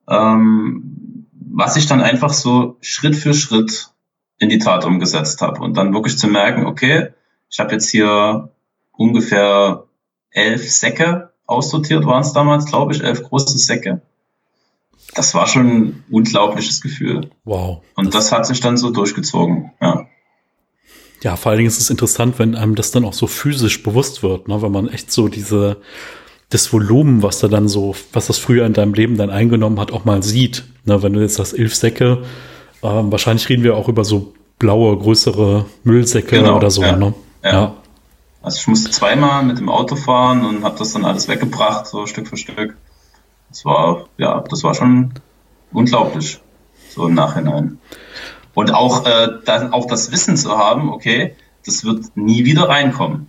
Ähm, 0.08 1.26
was 1.32 1.76
ich 1.76 1.86
dann 1.86 2.00
einfach 2.00 2.32
so 2.32 2.76
Schritt 2.80 3.16
für 3.16 3.34
Schritt 3.34 3.90
in 4.38 4.48
die 4.48 4.58
Tat 4.58 4.84
umgesetzt 4.84 5.40
habe 5.40 5.60
und 5.60 5.76
dann 5.76 5.94
wirklich 5.94 6.18
zu 6.18 6.28
merken, 6.28 6.66
okay, 6.66 7.08
ich 7.48 7.58
habe 7.58 7.72
jetzt 7.72 7.90
hier 7.90 8.50
ungefähr 8.92 9.84
elf 10.30 10.70
Säcke 10.70 11.32
aussortiert, 11.46 12.04
waren 12.04 12.22
es 12.22 12.32
damals, 12.32 12.66
glaube 12.66 12.92
ich, 12.92 13.02
elf 13.02 13.22
große 13.22 13.58
Säcke. 13.58 14.02
Das 15.14 15.34
war 15.34 15.46
schon 15.46 15.66
ein 15.66 16.04
unglaubliches 16.10 16.80
Gefühl. 16.80 17.30
Wow. 17.44 17.82
Und 17.94 18.14
das, 18.14 18.24
das 18.24 18.32
hat 18.32 18.46
sich 18.46 18.60
dann 18.60 18.76
so 18.76 18.90
durchgezogen, 18.90 19.72
ja. 19.80 20.05
Ja, 21.26 21.34
vor 21.34 21.50
allen 21.50 21.58
Dingen 21.58 21.66
ist 21.66 21.80
es 21.80 21.90
interessant, 21.90 22.38
wenn 22.38 22.54
einem 22.54 22.76
das 22.76 22.92
dann 22.92 23.04
auch 23.04 23.12
so 23.12 23.26
physisch 23.26 23.82
bewusst 23.82 24.22
wird, 24.22 24.46
ne? 24.46 24.62
wenn 24.62 24.70
man 24.70 24.88
echt 24.88 25.10
so 25.10 25.26
diese, 25.26 25.78
das 26.50 26.72
Volumen, 26.72 27.24
was 27.24 27.40
da 27.40 27.48
dann 27.48 27.66
so, 27.66 27.96
was 28.12 28.28
das 28.28 28.38
früher 28.38 28.64
in 28.64 28.74
deinem 28.74 28.94
Leben 28.94 29.16
dann 29.16 29.30
eingenommen 29.30 29.80
hat, 29.80 29.90
auch 29.90 30.04
mal 30.04 30.22
sieht. 30.22 30.66
Ne? 30.84 31.02
Wenn 31.02 31.14
du 31.14 31.20
jetzt 31.20 31.40
das 31.40 31.52
elf 31.52 31.74
Säcke, 31.74 32.22
ähm, 32.84 33.10
wahrscheinlich 33.10 33.48
reden 33.48 33.64
wir 33.64 33.76
auch 33.76 33.88
über 33.88 34.04
so 34.04 34.34
blaue, 34.60 34.96
größere 34.96 35.66
Müllsäcke 35.82 36.36
genau, 36.36 36.58
oder 36.58 36.70
so. 36.70 36.82
Ja, 36.82 36.94
ne? 36.94 37.12
ja. 37.42 37.52
ja. 37.52 37.74
Also 38.40 38.58
ich 38.60 38.68
musste 38.68 38.92
zweimal 38.92 39.42
mit 39.42 39.58
dem 39.58 39.68
Auto 39.68 39.96
fahren 39.96 40.46
und 40.46 40.62
habe 40.62 40.78
das 40.78 40.92
dann 40.92 41.04
alles 41.04 41.26
weggebracht, 41.26 41.88
so 41.88 42.06
Stück 42.06 42.28
für 42.28 42.36
Stück. 42.36 42.76
Das 43.48 43.64
war, 43.64 44.04
ja, 44.16 44.44
das 44.48 44.62
war 44.62 44.74
schon 44.74 45.14
unglaublich, 45.72 46.38
so 46.94 47.08
im 47.08 47.14
Nachhinein. 47.14 47.80
Und 48.56 48.72
auch, 48.72 49.04
äh, 49.04 49.28
dann 49.44 49.74
auch 49.74 49.86
das 49.86 50.10
Wissen 50.12 50.34
zu 50.38 50.56
haben, 50.56 50.88
okay, 50.88 51.36
das 51.66 51.84
wird 51.84 52.16
nie 52.16 52.46
wieder 52.46 52.70
reinkommen. 52.70 53.26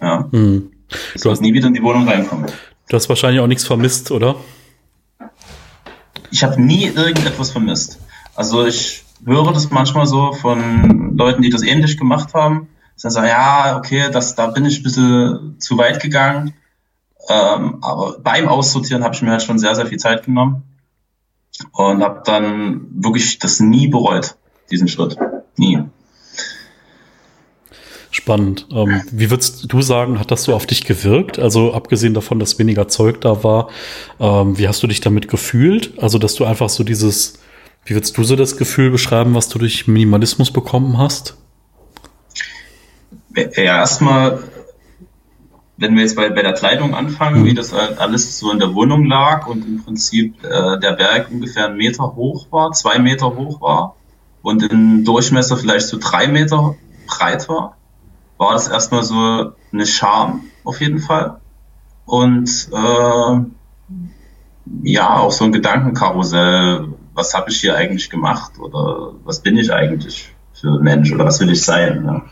Ja. 0.00 0.30
Hm. 0.32 0.72
Das 1.12 1.22
du 1.22 1.28
wird 1.28 1.42
nie 1.42 1.52
wieder 1.52 1.68
in 1.68 1.74
die 1.74 1.82
Wohnung 1.82 2.08
reinkommen. 2.08 2.50
Du 2.88 2.96
hast 2.96 3.06
wahrscheinlich 3.10 3.42
auch 3.42 3.46
nichts 3.46 3.66
vermisst, 3.66 4.10
oder? 4.10 4.36
Ich 6.30 6.42
habe 6.42 6.60
nie 6.60 6.86
irgendetwas 6.86 7.50
vermisst. 7.50 8.00
Also 8.34 8.64
ich 8.64 9.04
höre 9.26 9.52
das 9.52 9.70
manchmal 9.70 10.06
so 10.06 10.32
von 10.32 11.18
Leuten, 11.18 11.42
die 11.42 11.50
das 11.50 11.62
ähnlich 11.62 11.98
gemacht 11.98 12.32
haben. 12.32 12.68
Dann 13.02 13.10
sagen, 13.10 13.28
ja, 13.28 13.76
okay, 13.76 14.08
das, 14.10 14.36
da 14.36 14.46
bin 14.46 14.64
ich 14.64 14.80
ein 14.80 14.84
bisschen 14.84 15.56
zu 15.58 15.76
weit 15.76 16.00
gegangen. 16.00 16.54
Ähm, 17.28 17.76
aber 17.82 18.20
beim 18.20 18.48
Aussortieren 18.48 19.04
habe 19.04 19.14
ich 19.14 19.20
mir 19.20 19.32
halt 19.32 19.42
schon 19.42 19.58
sehr, 19.58 19.74
sehr 19.74 19.86
viel 19.86 19.98
Zeit 19.98 20.24
genommen 20.24 20.62
und 21.72 22.02
habe 22.02 22.22
dann 22.24 22.86
wirklich 22.90 23.38
das 23.38 23.60
nie 23.60 23.88
bereut 23.88 24.36
diesen 24.72 24.88
Schritt. 24.88 25.16
Nie. 25.56 25.84
Spannend. 28.10 28.66
Ähm, 28.72 29.02
wie 29.10 29.30
würdest 29.30 29.72
du 29.72 29.80
sagen, 29.80 30.18
hat 30.18 30.30
das 30.30 30.44
so 30.44 30.54
auf 30.54 30.66
dich 30.66 30.84
gewirkt? 30.84 31.38
Also 31.38 31.72
abgesehen 31.72 32.12
davon, 32.12 32.38
dass 32.38 32.58
weniger 32.58 32.88
Zeug 32.88 33.20
da 33.22 33.42
war, 33.42 33.70
ähm, 34.20 34.58
wie 34.58 34.68
hast 34.68 34.82
du 34.82 34.86
dich 34.86 35.00
damit 35.00 35.28
gefühlt? 35.28 35.94
Also, 35.98 36.18
dass 36.18 36.34
du 36.34 36.44
einfach 36.44 36.68
so 36.68 36.84
dieses, 36.84 37.38
wie 37.86 37.94
würdest 37.94 38.16
du 38.18 38.24
so 38.24 38.36
das 38.36 38.58
Gefühl 38.58 38.90
beschreiben, 38.90 39.34
was 39.34 39.48
du 39.48 39.58
durch 39.58 39.88
Minimalismus 39.88 40.50
bekommen 40.50 40.98
hast? 40.98 41.38
Ja, 43.34 43.76
erstmal, 43.76 44.42
wenn 45.78 45.94
wir 45.94 46.02
jetzt 46.02 46.16
bei, 46.16 46.28
bei 46.28 46.42
der 46.42 46.52
Kleidung 46.52 46.94
anfangen, 46.94 47.40
mhm. 47.40 47.46
wie 47.46 47.54
das 47.54 47.72
halt 47.72 47.98
alles 47.98 48.38
so 48.38 48.52
in 48.52 48.58
der 48.58 48.74
Wohnung 48.74 49.06
lag 49.06 49.46
und 49.46 49.64
im 49.64 49.82
Prinzip 49.82 50.34
äh, 50.44 50.78
der 50.80 50.92
Berg 50.92 51.30
ungefähr 51.30 51.68
einen 51.68 51.78
Meter 51.78 52.14
hoch 52.14 52.48
war, 52.50 52.72
zwei 52.72 52.98
Meter 52.98 53.34
hoch 53.34 53.62
war 53.62 53.96
und 54.42 54.62
im 54.62 55.04
Durchmesser 55.04 55.56
vielleicht 55.56 55.88
so 55.88 55.98
drei 56.00 56.28
Meter 56.28 56.76
breit 57.06 57.48
war, 57.48 57.76
war 58.38 58.52
das 58.52 58.68
erstmal 58.68 59.02
so 59.04 59.52
eine 59.72 59.86
Scham 59.86 60.44
auf 60.64 60.80
jeden 60.80 60.98
Fall. 60.98 61.40
Und 62.04 62.68
äh, 62.72 63.40
ja, 64.82 65.16
auch 65.18 65.32
so 65.32 65.44
ein 65.44 65.52
Gedankenkarussell, 65.52 66.88
was 67.14 67.34
habe 67.34 67.50
ich 67.50 67.60
hier 67.60 67.76
eigentlich 67.76 68.10
gemacht 68.10 68.58
oder 68.58 69.12
was 69.24 69.40
bin 69.40 69.56
ich 69.56 69.72
eigentlich 69.72 70.32
für 70.52 70.78
Mensch 70.80 71.12
oder 71.12 71.24
was 71.24 71.40
will 71.40 71.50
ich 71.50 71.62
sein. 71.62 72.04
Ja. 72.04 72.22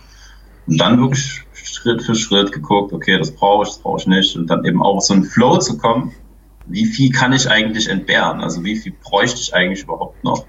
Und 0.66 0.78
dann 0.80 1.00
wirklich 1.00 1.44
Schritt 1.52 2.02
für 2.02 2.14
Schritt 2.14 2.52
geguckt, 2.52 2.92
okay, 2.92 3.18
das 3.18 3.30
brauche 3.32 3.64
ich, 3.64 3.70
das 3.70 3.78
brauche 3.78 4.00
ich 4.00 4.06
nicht. 4.06 4.36
Und 4.36 4.48
dann 4.48 4.64
eben 4.64 4.82
auch 4.82 5.00
so 5.00 5.14
ein 5.14 5.24
Flow 5.24 5.58
zu 5.58 5.78
kommen, 5.78 6.12
wie 6.66 6.86
viel 6.86 7.10
kann 7.10 7.32
ich 7.32 7.50
eigentlich 7.50 7.88
entbehren? 7.88 8.40
Also 8.40 8.64
wie 8.64 8.76
viel 8.76 8.92
bräuchte 8.92 9.40
ich 9.40 9.54
eigentlich 9.54 9.82
überhaupt 9.82 10.22
noch? 10.24 10.46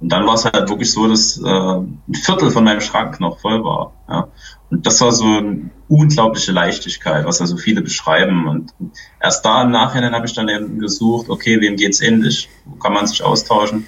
Und 0.00 0.12
dann 0.12 0.26
war 0.26 0.34
es 0.34 0.44
halt 0.44 0.68
wirklich 0.68 0.92
so, 0.92 1.08
dass 1.08 1.38
äh, 1.38 1.48
ein 1.48 2.00
Viertel 2.12 2.50
von 2.50 2.64
meinem 2.64 2.80
Schrank 2.80 3.18
noch 3.20 3.38
voll 3.40 3.64
war. 3.64 3.92
Ja. 4.08 4.28
Und 4.70 4.86
das 4.86 5.00
war 5.00 5.12
so 5.12 5.24
eine 5.24 5.70
unglaubliche 5.88 6.52
Leichtigkeit, 6.52 7.24
was 7.24 7.38
ja 7.38 7.46
so 7.46 7.56
viele 7.56 7.82
beschreiben. 7.82 8.46
Und 8.46 8.74
erst 9.20 9.44
da 9.44 9.62
im 9.62 9.70
Nachhinein 9.70 10.14
habe 10.14 10.26
ich 10.26 10.34
dann 10.34 10.48
eben 10.48 10.78
gesucht, 10.78 11.30
okay, 11.30 11.60
wem 11.60 11.76
geht's 11.76 12.00
ähnlich? 12.00 12.48
Wo 12.64 12.76
kann 12.76 12.92
man 12.92 13.06
sich 13.06 13.22
austauschen? 13.22 13.86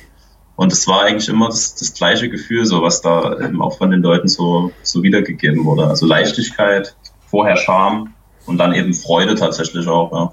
Und 0.56 0.72
es 0.72 0.88
war 0.88 1.02
eigentlich 1.02 1.28
immer 1.28 1.48
das, 1.48 1.74
das 1.74 1.94
gleiche 1.94 2.28
Gefühl, 2.28 2.64
so 2.64 2.82
was 2.82 3.00
da 3.00 3.38
eben 3.40 3.60
auch 3.62 3.78
von 3.78 3.90
den 3.90 4.02
Leuten 4.02 4.28
so, 4.28 4.72
so 4.82 5.02
wiedergegeben 5.02 5.64
wurde. 5.64 5.86
Also 5.86 6.06
Leichtigkeit, 6.06 6.96
vorher 7.26 7.56
Scham 7.56 8.14
und 8.46 8.58
dann 8.58 8.74
eben 8.74 8.94
Freude 8.94 9.34
tatsächlich 9.34 9.86
auch. 9.86 10.12
Ja. 10.12 10.32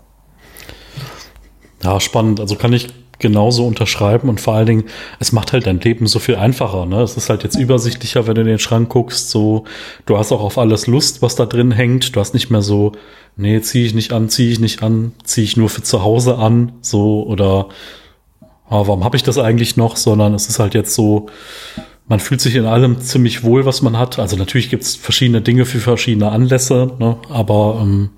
Ja, 1.84 2.00
spannend. 2.00 2.40
Also 2.40 2.56
kann 2.56 2.74
ich 2.74 2.88
genauso 3.20 3.66
unterschreiben 3.66 4.30
und 4.30 4.42
vor 4.42 4.56
allen 4.56 4.66
Dingen, 4.66 4.84
es 5.20 5.32
macht 5.32 5.54
halt 5.54 5.68
dein 5.68 5.80
Leben 5.80 6.08
so 6.08 6.20
viel 6.20 6.36
einfacher. 6.36 6.86
Ne? 6.86 7.02
Es 7.02 7.18
ist 7.18 7.30
halt 7.30 7.44
jetzt 7.44 7.58
übersichtlicher, 7.58 8.28
wenn 8.28 8.36
du 8.36 8.42
in 8.42 8.48
den 8.48 8.60
Schrank 8.60 8.90
guckst. 8.90 9.30
So, 9.30 9.66
du 10.06 10.18
hast 10.18 10.32
auch 10.32 10.42
auf 10.42 10.58
alles 10.58 10.88
Lust, 10.88 11.22
was 11.22 11.36
da 11.36 11.46
drin 11.46 11.72
hängt. 11.72 12.16
Du 12.16 12.20
hast 12.20 12.34
nicht 12.34 12.50
mehr 12.50 12.62
so, 12.62 12.94
nee, 13.38 13.62
ziehe 13.62 13.86
ich 13.86 13.94
nicht 13.94 14.14
an, 14.14 14.30
ziehe 14.30 14.52
ich 14.52 14.60
nicht 14.60 14.84
an, 14.84 15.14
ziehe 15.24 15.46
ich 15.46 15.58
nur 15.58 15.70
für 15.70 15.84
zu 15.84 16.04
Hause 16.04 16.38
an, 16.38 16.74
so 16.82 17.24
oder 17.24 17.70
ah, 18.68 18.84
warum 18.86 19.04
habe 19.04 19.18
ich 19.18 19.24
das 19.24 19.38
eigentlich 19.38 19.78
noch? 19.78 19.98
Sondern 19.98 20.34
es 20.34 20.48
ist 20.48 20.60
halt 20.60 20.74
jetzt 20.74 20.94
so, 20.94 21.28
man 22.08 22.20
fühlt 22.20 22.42
sich 22.42 22.56
in 22.56 22.66
allem 22.66 23.02
ziemlich 23.02 23.44
wohl, 23.44 23.66
was 23.66 23.82
man 23.82 23.98
hat. 23.98 24.20
Also 24.20 24.36
natürlich 24.36 24.70
gibt 24.70 24.84
es 24.84 24.96
verschiedene 24.96 25.42
Dinge 25.42 25.66
für 25.66 25.80
verschiedene 25.80 26.30
Anlässe, 26.32 26.92
ne? 27.00 27.18
aber 27.30 27.80
ähm, 27.82 28.12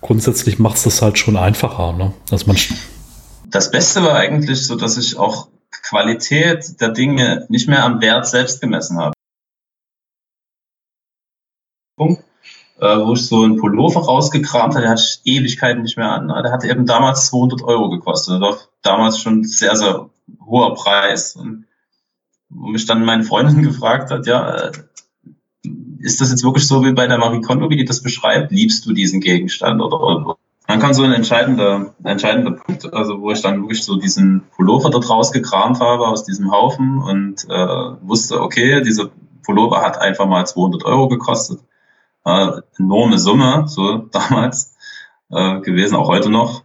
grundsätzlich 0.00 0.58
macht 0.58 0.76
es 0.76 0.84
das 0.84 1.02
halt 1.02 1.18
schon 1.18 1.36
einfacher. 1.36 1.92
Ne? 1.92 2.12
Also 2.30 2.46
man 2.46 2.56
das 3.50 3.70
Beste 3.70 4.02
war 4.02 4.14
eigentlich 4.14 4.66
so, 4.66 4.76
dass 4.76 4.96
ich 4.98 5.16
auch 5.16 5.48
Qualität 5.70 6.80
der 6.80 6.90
Dinge 6.90 7.46
nicht 7.48 7.68
mehr 7.68 7.84
am 7.84 8.00
Wert 8.00 8.26
selbst 8.26 8.60
gemessen 8.60 8.98
habe. 8.98 9.14
Punkt, 11.96 12.22
äh, 12.78 12.98
wo 12.98 13.14
ich 13.14 13.26
so 13.26 13.42
einen 13.42 13.56
Pullover 13.56 14.00
rausgekramt 14.00 14.74
habe, 14.74 14.82
der 14.82 14.90
hatte 14.90 15.02
ich 15.02 15.20
Ewigkeiten 15.24 15.82
nicht 15.82 15.96
mehr 15.96 16.12
an. 16.12 16.26
Ne? 16.26 16.40
Der 16.42 16.52
hatte 16.52 16.68
eben 16.68 16.86
damals 16.86 17.26
200 17.28 17.62
Euro 17.62 17.90
gekostet. 17.90 18.34
Das 18.34 18.40
war 18.40 18.58
damals 18.82 19.18
schon 19.18 19.44
sehr, 19.44 19.74
sehr 19.76 20.10
hoher 20.44 20.74
Preis. 20.74 21.34
Und 21.34 21.66
wo 22.48 22.68
mich 22.68 22.86
dann 22.86 23.04
meine 23.04 23.24
Freundin 23.24 23.62
gefragt 23.62 24.10
hat, 24.10 24.26
ja, 24.26 24.56
äh, 24.56 24.72
ist 25.98 26.20
das 26.20 26.30
jetzt 26.30 26.44
wirklich 26.44 26.66
so 26.66 26.84
wie 26.84 26.92
bei 26.92 27.06
der 27.08 27.18
Marie 27.18 27.40
Kondo, 27.40 27.68
wie 27.70 27.76
die 27.76 27.84
das 27.84 28.02
beschreibt? 28.02 28.52
Liebst 28.52 28.86
du 28.86 28.92
diesen 28.92 29.20
Gegenstand 29.20 29.80
oder, 29.82 30.00
oder 30.00 30.36
dann 30.68 30.80
kam 30.80 30.92
so 30.92 31.02
ein 31.02 31.14
entscheidender, 31.14 31.94
entscheidender 32.04 32.50
Punkt, 32.50 32.92
also 32.92 33.22
wo 33.22 33.30
ich 33.30 33.40
dann 33.40 33.62
wirklich 33.62 33.82
so 33.82 33.96
diesen 33.96 34.42
Pullover 34.54 34.90
dort 34.90 35.08
rausgekramt 35.08 35.80
habe 35.80 36.06
aus 36.06 36.24
diesem 36.24 36.52
Haufen 36.52 36.98
und 36.98 37.46
äh, 37.48 38.06
wusste, 38.06 38.42
okay, 38.42 38.82
dieser 38.82 39.08
Pullover 39.42 39.80
hat 39.80 39.98
einfach 39.98 40.26
mal 40.26 40.46
200 40.46 40.84
Euro 40.84 41.08
gekostet. 41.08 41.60
Äh, 42.26 42.60
enorme 42.78 43.18
Summe, 43.18 43.64
so 43.66 43.96
damals 44.12 44.76
äh, 45.30 45.60
gewesen, 45.60 45.96
auch 45.96 46.08
heute 46.08 46.28
noch, 46.28 46.64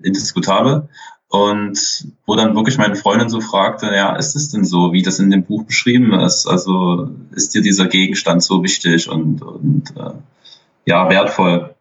indiskutabel. 0.00 0.88
Und 1.26 2.06
wo 2.26 2.36
dann 2.36 2.54
wirklich 2.54 2.78
meine 2.78 2.94
Freundin 2.94 3.28
so 3.28 3.40
fragte, 3.40 3.86
ja, 3.92 4.14
ist 4.14 4.36
es 4.36 4.50
denn 4.50 4.64
so, 4.64 4.92
wie 4.92 5.02
das 5.02 5.18
in 5.18 5.30
dem 5.30 5.42
Buch 5.42 5.64
beschrieben 5.64 6.12
ist? 6.12 6.46
Also 6.46 7.10
ist 7.32 7.54
dir 7.54 7.62
dieser 7.62 7.88
Gegenstand 7.88 8.44
so 8.44 8.62
wichtig 8.62 9.10
und, 9.10 9.42
und 9.42 9.96
äh, 9.96 10.12
ja, 10.86 11.08
wertvoll? 11.08 11.74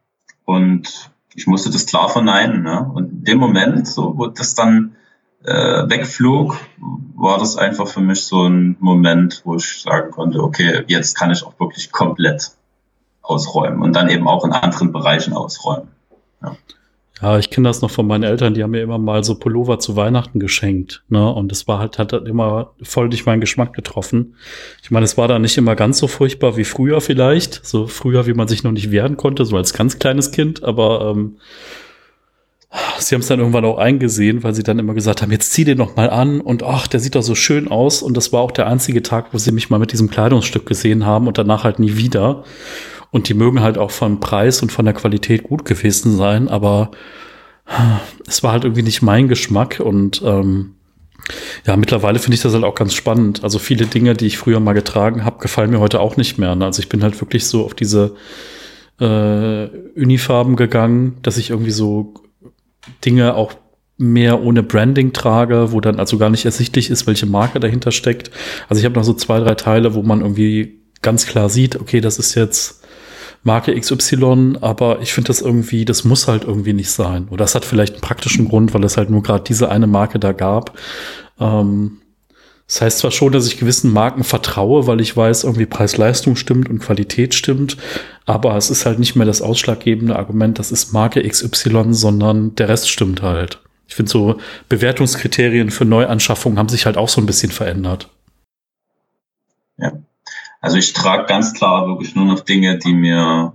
Und 0.45 1.11
ich 1.39 1.47
musste 1.47 1.69
das 1.69 1.85
klar 1.85 2.09
verneinen. 2.09 2.63
Ne? 2.63 2.91
Und 2.93 3.11
in 3.11 3.23
dem 3.23 3.37
Moment, 3.37 3.87
so, 3.87 4.17
wo 4.17 4.27
das 4.27 4.55
dann 4.55 4.95
äh, 5.45 5.53
wegflog, 5.89 6.57
war 7.15 7.39
das 7.39 7.55
einfach 7.55 7.87
für 7.87 8.01
mich 8.01 8.23
so 8.23 8.45
ein 8.45 8.75
Moment, 8.81 9.41
wo 9.45 9.55
ich 9.55 9.81
sagen 9.81 10.11
konnte, 10.11 10.43
okay, 10.43 10.83
jetzt 10.87 11.17
kann 11.17 11.31
ich 11.31 11.45
auch 11.45 11.57
wirklich 11.57 11.93
komplett 11.93 12.51
ausräumen 13.21 13.81
und 13.81 13.95
dann 13.95 14.09
eben 14.09 14.27
auch 14.27 14.43
in 14.43 14.51
anderen 14.51 14.91
Bereichen 14.91 15.31
ausräumen. 15.33 15.87
Ja. 16.41 16.57
Ja, 17.21 17.37
ich 17.37 17.49
kenne 17.49 17.67
das 17.67 17.81
noch 17.81 17.91
von 17.91 18.07
meinen 18.07 18.23
Eltern, 18.23 18.53
die 18.53 18.63
haben 18.63 18.71
mir 18.71 18.81
immer 18.81 18.97
mal 18.97 19.23
so 19.25 19.35
Pullover 19.35 19.79
zu 19.79 19.97
Weihnachten 19.97 20.39
geschenkt, 20.39 21.03
ne? 21.09 21.29
Und 21.29 21.51
es 21.51 21.67
war 21.67 21.79
halt, 21.79 21.99
hat 21.99 22.13
halt 22.13 22.27
immer 22.27 22.71
voll 22.81 23.09
durch 23.09 23.25
meinen 23.25 23.41
Geschmack 23.41 23.73
getroffen. 23.73 24.35
Ich 24.81 24.89
meine, 24.89 25.03
es 25.03 25.17
war 25.17 25.27
da 25.27 25.37
nicht 25.37 25.57
immer 25.57 25.75
ganz 25.75 25.97
so 25.97 26.07
furchtbar 26.07 26.55
wie 26.55 26.63
früher 26.63 27.01
vielleicht, 27.01 27.65
so 27.65 27.87
früher, 27.87 28.25
wie 28.25 28.33
man 28.33 28.47
sich 28.47 28.63
noch 28.63 28.71
nicht 28.71 28.91
wehren 28.91 29.17
konnte, 29.17 29.43
so 29.43 29.57
als 29.57 29.73
ganz 29.73 29.99
kleines 29.99 30.31
Kind, 30.31 30.63
aber 30.63 31.11
ähm, 31.11 31.37
sie 32.99 33.15
haben 33.15 33.21
es 33.21 33.27
dann 33.27 33.39
irgendwann 33.39 33.65
auch 33.65 33.77
eingesehen, 33.77 34.43
weil 34.43 34.53
sie 34.53 34.63
dann 34.63 34.79
immer 34.79 34.93
gesagt 34.93 35.21
haben, 35.21 35.31
jetzt 35.31 35.51
zieh 35.51 35.65
den 35.65 35.77
noch 35.77 35.95
mal 35.95 36.09
an 36.09 36.39
und 36.39 36.63
ach, 36.63 36.87
der 36.87 36.99
sieht 36.99 37.15
doch 37.15 37.23
so 37.23 37.35
schön 37.35 37.67
aus. 37.67 38.01
Und 38.01 38.15
das 38.15 38.31
war 38.31 38.41
auch 38.41 38.51
der 38.51 38.67
einzige 38.67 39.01
Tag, 39.01 39.33
wo 39.33 39.37
sie 39.37 39.51
mich 39.51 39.69
mal 39.69 39.79
mit 39.79 39.91
diesem 39.91 40.09
Kleidungsstück 40.09 40.65
gesehen 40.65 41.05
haben 41.05 41.27
und 41.27 41.37
danach 41.37 41.63
halt 41.63 41.79
nie 41.79 41.97
wieder. 41.97 42.43
Und 43.11 43.27
die 43.27 43.33
mögen 43.33 43.61
halt 43.61 43.77
auch 43.77 43.91
vom 43.91 44.19
Preis 44.19 44.61
und 44.61 44.71
von 44.71 44.85
der 44.85 44.93
Qualität 44.93 45.43
gut 45.43 45.65
gewesen 45.65 46.15
sein, 46.15 46.47
aber 46.47 46.91
es 48.27 48.43
war 48.43 48.51
halt 48.51 48.63
irgendwie 48.63 48.83
nicht 48.83 49.01
mein 49.01 49.27
Geschmack 49.27 49.79
und 49.79 50.21
ähm, 50.25 50.75
ja, 51.65 51.75
mittlerweile 51.75 52.19
finde 52.19 52.35
ich 52.35 52.41
das 52.41 52.53
halt 52.53 52.63
auch 52.63 52.75
ganz 52.75 52.93
spannend. 52.93 53.43
Also 53.43 53.59
viele 53.59 53.85
Dinge, 53.85 54.13
die 54.13 54.25
ich 54.25 54.37
früher 54.37 54.59
mal 54.59 54.73
getragen 54.73 55.25
habe, 55.25 55.39
gefallen 55.39 55.69
mir 55.69 55.79
heute 55.79 55.99
auch 55.99 56.17
nicht 56.17 56.37
mehr. 56.39 56.55
Ne? 56.55 56.65
Also 56.65 56.81
ich 56.81 56.89
bin 56.89 57.03
halt 57.03 57.19
wirklich 57.21 57.45
so 57.45 57.65
auf 57.65 57.75
diese 57.75 58.15
äh, 58.99 59.67
Unifarben 59.95 60.55
gegangen, 60.55 61.17
dass 61.21 61.37
ich 61.37 61.51
irgendwie 61.51 61.71
so 61.71 62.15
Dinge 63.05 63.35
auch 63.35 63.53
mehr 63.97 64.41
ohne 64.41 64.63
Branding 64.63 65.13
trage, 65.13 65.71
wo 65.71 65.81
dann 65.81 65.99
also 65.99 66.17
gar 66.17 66.29
nicht 66.29 66.45
ersichtlich 66.45 66.89
ist, 66.89 67.05
welche 67.05 67.25
Marke 67.25 67.59
dahinter 67.59 67.91
steckt. 67.91 68.31
Also 68.69 68.79
ich 68.79 68.85
habe 68.85 68.95
noch 68.95 69.03
so 69.03 69.13
zwei, 69.13 69.39
drei 69.39 69.55
Teile, 69.55 69.93
wo 69.93 70.01
man 70.01 70.21
irgendwie 70.21 70.79
ganz 71.01 71.27
klar 71.27 71.49
sieht, 71.49 71.75
okay, 71.79 72.01
das 72.01 72.17
ist 72.17 72.33
jetzt 72.35 72.78
Marke 73.43 73.79
XY, 73.79 74.57
aber 74.61 74.99
ich 75.01 75.13
finde 75.13 75.27
das 75.27 75.41
irgendwie, 75.41 75.85
das 75.85 76.03
muss 76.03 76.27
halt 76.27 76.43
irgendwie 76.43 76.73
nicht 76.73 76.91
sein. 76.91 77.27
Oder 77.29 77.45
das 77.45 77.55
hat 77.55 77.65
vielleicht 77.65 77.93
einen 77.93 78.01
praktischen 78.01 78.49
Grund, 78.49 78.73
weil 78.73 78.83
es 78.83 78.97
halt 78.97 79.09
nur 79.09 79.23
gerade 79.23 79.43
diese 79.43 79.69
eine 79.69 79.87
Marke 79.87 80.19
da 80.19 80.33
gab. 80.33 80.77
Ähm, 81.39 81.99
das 82.67 82.81
heißt 82.81 82.99
zwar 82.99 83.11
schon, 83.11 83.31
dass 83.31 83.47
ich 83.47 83.57
gewissen 83.57 83.91
Marken 83.91 84.23
vertraue, 84.23 84.85
weil 84.85 85.01
ich 85.01 85.17
weiß, 85.17 85.43
irgendwie 85.43 85.65
Preis-Leistung 85.65 86.35
stimmt 86.35 86.69
und 86.69 86.77
Qualität 86.79 87.33
stimmt, 87.33 87.77
aber 88.25 88.55
es 88.57 88.69
ist 88.69 88.85
halt 88.85 88.99
nicht 88.99 89.15
mehr 89.15 89.25
das 89.25 89.41
ausschlaggebende 89.41 90.15
Argument, 90.15 90.59
das 90.59 90.71
ist 90.71 90.93
Marke 90.93 91.27
XY, 91.27 91.93
sondern 91.95 92.53
der 92.55 92.69
Rest 92.69 92.87
stimmt 92.89 93.23
halt. 93.23 93.59
Ich 93.87 93.95
finde 93.95 94.11
so 94.11 94.39
Bewertungskriterien 94.69 95.71
für 95.71 95.83
Neuanschaffungen 95.83 96.59
haben 96.59 96.69
sich 96.69 96.85
halt 96.85 96.95
auch 96.95 97.09
so 97.09 97.19
ein 97.19 97.25
bisschen 97.25 97.51
verändert. 97.51 98.07
Ja. 99.77 99.93
Also 100.61 100.77
ich 100.77 100.93
trage 100.93 101.25
ganz 101.25 101.53
klar 101.53 101.87
wirklich 101.87 102.15
nur 102.15 102.25
noch 102.25 102.41
Dinge, 102.41 102.77
die 102.77 102.93
mir 102.93 103.53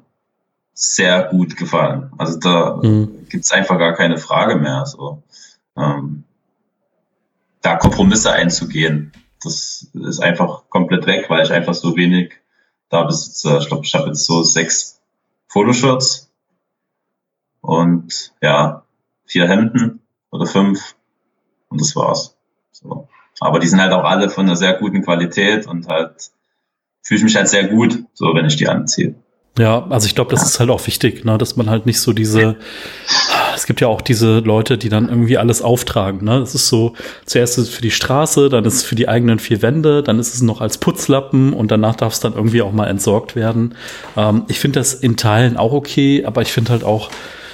sehr 0.72 1.24
gut 1.24 1.56
gefallen. 1.56 2.10
Also 2.18 2.38
da 2.38 2.76
mhm. 2.82 3.26
gibt's 3.28 3.52
einfach 3.52 3.78
gar 3.78 3.94
keine 3.94 4.18
Frage 4.18 4.56
mehr. 4.56 4.86
So, 4.86 5.22
ähm, 5.76 6.24
da 7.62 7.76
Kompromisse 7.76 8.32
einzugehen, 8.32 9.12
das 9.42 9.88
ist 9.92 10.20
einfach 10.20 10.64
komplett 10.68 11.06
weg, 11.06 11.28
weil 11.28 11.44
ich 11.44 11.52
einfach 11.52 11.74
so 11.74 11.96
wenig 11.96 12.32
da 12.88 13.04
besitze. 13.04 13.58
Ich 13.60 13.68
glaube, 13.68 13.84
ich 13.84 13.94
habe 13.94 14.08
jetzt 14.08 14.24
so 14.24 14.42
sechs 14.42 15.00
Fotoshirts 15.48 16.30
und 17.60 18.32
ja, 18.42 18.84
vier 19.26 19.48
Hemden 19.48 20.00
oder 20.30 20.46
fünf 20.46 20.94
und 21.68 21.80
das 21.80 21.94
war's. 21.94 22.36
So. 22.72 23.08
Aber 23.40 23.58
die 23.58 23.66
sind 23.66 23.80
halt 23.80 23.92
auch 23.92 24.04
alle 24.04 24.30
von 24.30 24.46
einer 24.46 24.56
sehr 24.56 24.74
guten 24.74 25.02
Qualität 25.02 25.66
und 25.66 25.88
halt 25.88 26.30
fühle 27.04 27.18
ich 27.18 27.24
mich 27.24 27.36
halt 27.36 27.48
sehr 27.48 27.68
gut, 27.68 28.02
so 28.14 28.34
wenn 28.34 28.46
ich 28.46 28.56
die 28.56 28.66
anziehe. 28.66 29.14
Ja, 29.56 29.86
also 29.88 30.06
ich 30.06 30.16
glaube, 30.16 30.32
das 30.32 30.42
ist 30.42 30.58
halt 30.58 30.70
auch 30.70 30.84
wichtig, 30.84 31.24
ne, 31.24 31.38
dass 31.38 31.54
man 31.54 31.70
halt 31.70 31.86
nicht 31.86 32.00
so 32.00 32.12
diese, 32.12 32.56
es 33.54 33.66
gibt 33.66 33.80
ja 33.80 33.86
auch 33.86 34.00
diese 34.00 34.40
Leute, 34.40 34.78
die 34.78 34.88
dann 34.88 35.08
irgendwie 35.08 35.38
alles 35.38 35.62
auftragen, 35.62 36.24
ne? 36.24 36.40
Das 36.40 36.56
ist 36.56 36.66
so, 36.66 36.94
zuerst 37.24 37.58
ist 37.58 37.68
es 37.68 37.74
für 37.74 37.82
die 37.82 37.92
Straße, 37.92 38.48
dann 38.48 38.64
ist 38.64 38.74
es 38.74 38.82
für 38.82 38.96
die 38.96 39.08
eigenen 39.08 39.38
vier 39.38 39.62
Wände, 39.62 40.02
dann 40.02 40.18
ist 40.18 40.34
es 40.34 40.42
noch 40.42 40.60
als 40.60 40.78
Putzlappen 40.78 41.52
und 41.52 41.70
danach 41.70 41.94
darf 41.94 42.14
es 42.14 42.20
dann 42.20 42.32
irgendwie 42.32 42.62
auch 42.62 42.72
mal 42.72 42.88
entsorgt 42.88 43.36
werden. 43.36 43.76
Ähm, 44.16 44.42
ich 44.48 44.58
finde 44.58 44.80
das 44.80 44.92
in 44.92 45.16
Teilen 45.16 45.56
auch 45.56 45.72
okay, 45.72 46.24
aber 46.24 46.42
ich 46.42 46.52
finde 46.52 46.72
halt 46.72 46.82
auch, 46.82 47.10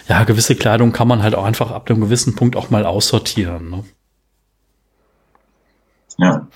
ja, 0.08 0.24
gewisse 0.24 0.56
Kleidung 0.56 0.92
kann 0.92 1.06
man 1.06 1.22
halt 1.22 1.34
auch 1.34 1.44
einfach 1.44 1.70
ab 1.70 1.90
einem 1.90 2.00
gewissen 2.00 2.34
Punkt 2.34 2.56
auch 2.56 2.70
mal 2.70 2.86
aussortieren, 2.86 3.68
ne? 3.68 3.84
Ja. 6.16 6.48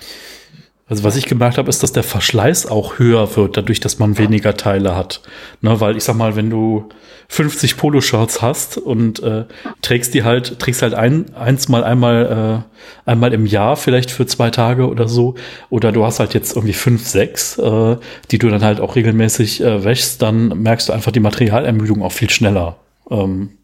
Also 0.87 1.03
was 1.03 1.15
ich 1.15 1.25
gemerkt 1.25 1.57
habe, 1.57 1.67
ist, 1.67 1.81
dass 1.81 1.93
der 1.93 2.03
Verschleiß 2.03 2.67
auch 2.67 2.99
höher 2.99 3.35
wird, 3.35 3.57
dadurch, 3.57 3.79
dass 3.79 3.97
man 3.97 4.19
weniger 4.19 4.55
Teile 4.55 4.95
hat. 4.95 5.21
Ne, 5.61 5.79
weil 5.81 5.97
ich 5.97 6.03
sag 6.03 6.15
mal, 6.15 6.35
wenn 6.35 6.51
du 6.51 6.89
50 7.27 7.75
Poloshirts 7.75 8.43
hast 8.43 8.77
und 8.77 9.21
äh, 9.23 9.45
trägst 9.81 10.13
die 10.13 10.23
halt, 10.23 10.59
trägst 10.59 10.83
halt 10.83 10.93
ein, 10.93 11.33
eins 11.33 11.69
mal 11.69 11.83
einmal, 11.83 12.63
äh, 13.07 13.09
einmal 13.09 13.33
im 13.33 13.47
Jahr, 13.47 13.77
vielleicht 13.77 14.11
für 14.11 14.27
zwei 14.27 14.51
Tage 14.51 14.87
oder 14.87 15.07
so, 15.07 15.33
oder 15.71 15.91
du 15.91 16.05
hast 16.05 16.19
halt 16.19 16.35
jetzt 16.35 16.55
irgendwie 16.55 16.73
fünf, 16.73 17.07
sechs, 17.07 17.57
äh, 17.57 17.97
die 18.29 18.37
du 18.37 18.49
dann 18.49 18.63
halt 18.63 18.79
auch 18.79 18.95
regelmäßig 18.95 19.63
äh, 19.63 19.83
wäschst, 19.83 20.21
dann 20.21 20.49
merkst 20.61 20.89
du 20.89 20.93
einfach 20.93 21.11
die 21.11 21.19
Materialermüdung 21.19 22.03
auch 22.03 22.11
viel 22.11 22.29
schneller. 22.29 22.75
Ähm, 23.09 23.57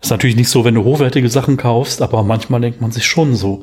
ist 0.00 0.10
natürlich 0.10 0.34
nicht 0.34 0.48
so, 0.48 0.64
wenn 0.64 0.74
du 0.74 0.82
hochwertige 0.82 1.28
Sachen 1.28 1.56
kaufst, 1.56 2.02
aber 2.02 2.24
manchmal 2.24 2.60
denkt 2.60 2.80
man 2.80 2.90
sich 2.90 3.06
schon 3.06 3.36
so, 3.36 3.62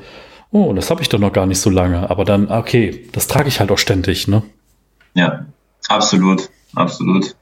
oh, 0.51 0.73
das 0.73 0.89
habe 0.89 1.01
ich 1.01 1.09
doch 1.09 1.19
noch 1.19 1.33
gar 1.33 1.45
nicht 1.45 1.59
so 1.59 1.69
lange. 1.69 2.09
Aber 2.09 2.25
dann, 2.25 2.51
okay, 2.51 3.07
das 3.11 3.27
trage 3.27 3.47
ich 3.47 3.59
halt 3.59 3.71
auch 3.71 3.77
ständig, 3.77 4.27
ne? 4.27 4.43
Ja, 5.13 5.45
absolut, 5.87 6.49
absolut. 6.75 7.35